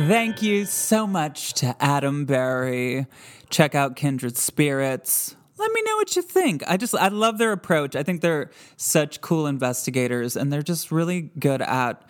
Thank 0.07 0.41
you 0.41 0.65
so 0.65 1.05
much 1.05 1.53
to 1.55 1.75
Adam 1.79 2.25
Berry. 2.25 3.05
Check 3.49 3.75
out 3.75 3.95
Kindred 3.95 4.37
Spirits. 4.37 5.35
Let 5.57 5.71
me 5.73 5.81
know 5.83 5.95
what 5.97 6.15
you 6.15 6.21
think. 6.21 6.63
I 6.65 6.77
just 6.77 6.95
I 6.95 7.09
love 7.09 7.37
their 7.37 7.51
approach. 7.51 7.95
I 7.95 8.01
think 8.01 8.21
they're 8.21 8.49
such 8.77 9.21
cool 9.21 9.45
investigators 9.45 10.35
and 10.35 10.51
they're 10.51 10.63
just 10.63 10.91
really 10.91 11.29
good 11.37 11.61
at 11.61 12.03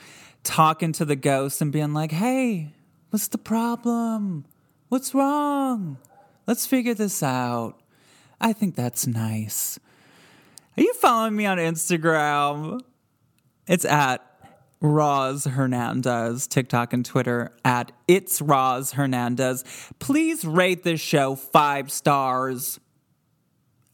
talking 0.44 0.94
to 0.94 1.06
the 1.06 1.18
ghosts 1.18 1.60
and 1.60 1.72
being 1.72 1.92
like, 1.94 2.12
"Hey, 2.12 2.72
what's 3.10 3.28
the 3.28 3.38
problem? 3.38 4.46
What's 4.88 5.14
wrong? 5.14 5.98
Let's 6.48 6.66
figure 6.66 6.94
this 6.94 7.22
out." 7.22 7.82
I 8.40 8.54
think 8.54 8.76
that's 8.76 9.06
nice. 9.06 9.80
Are 10.78 10.84
you 10.84 10.94
following 10.94 11.36
me 11.36 11.46
on 11.46 11.58
Instagram? 11.58 12.80
It's 13.68 13.84
at 13.84 14.26
Roz 14.80 15.44
Hernandez, 15.44 16.48
TikTok 16.48 16.94
and 16.94 17.04
Twitter 17.04 17.52
at 17.66 17.92
It's 18.08 18.42
Roz 18.42 18.94
Hernandez. 18.94 19.66
Please 20.00 20.46
rate 20.46 20.84
this 20.84 21.02
show 21.02 21.36
five 21.36 21.92
stars. 21.92 22.80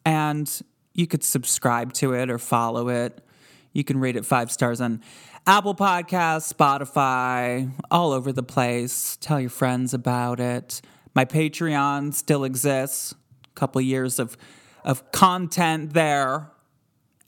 And 0.06 0.48
you 0.94 1.08
could 1.08 1.24
subscribe 1.24 1.94
to 1.94 2.14
it 2.14 2.30
or 2.30 2.38
follow 2.38 2.90
it. 2.90 3.26
You 3.74 3.84
can 3.84 4.00
rate 4.00 4.16
it 4.16 4.24
five 4.24 4.52
stars 4.52 4.80
on 4.80 5.02
Apple 5.48 5.74
Podcasts, 5.74 6.54
Spotify, 6.54 7.72
all 7.90 8.12
over 8.12 8.32
the 8.32 8.44
place. 8.44 9.18
Tell 9.20 9.40
your 9.40 9.50
friends 9.50 9.96
about 9.96 10.40
it. 10.40 10.82
My 11.16 11.26
Patreon 11.26 12.14
still 12.14 12.44
exists. 12.44 13.16
A 13.46 13.56
couple 13.56 13.82
years 13.82 14.20
of 14.20 14.38
of 14.86 15.12
content 15.12 15.94
there 15.94 16.52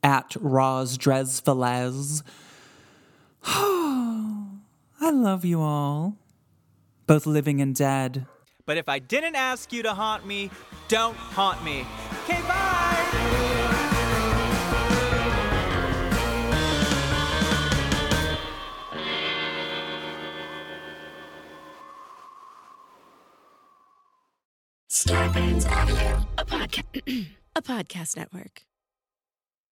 at 0.03 0.35
Roz 0.39 0.97
Dresvelez. 0.97 2.23
I 3.43 5.11
love 5.11 5.45
you 5.45 5.61
all, 5.61 6.17
both 7.07 7.25
living 7.25 7.61
and 7.61 7.73
dead. 7.75 8.25
But 8.65 8.77
if 8.77 8.87
I 8.87 8.99
didn't 8.99 9.35
ask 9.35 9.73
you 9.73 9.81
to 9.83 9.93
haunt 9.93 10.25
me, 10.25 10.51
don't 10.89 11.15
haunt 11.15 11.63
me. 11.63 11.85
Okay, 12.23 12.41
bye. 12.41 13.49
Starburns 24.91 25.65
Audio, 25.71 26.25
a 26.37 26.45
podcast, 26.45 27.27
a 27.55 27.61
podcast 27.61 28.17
network. 28.17 28.63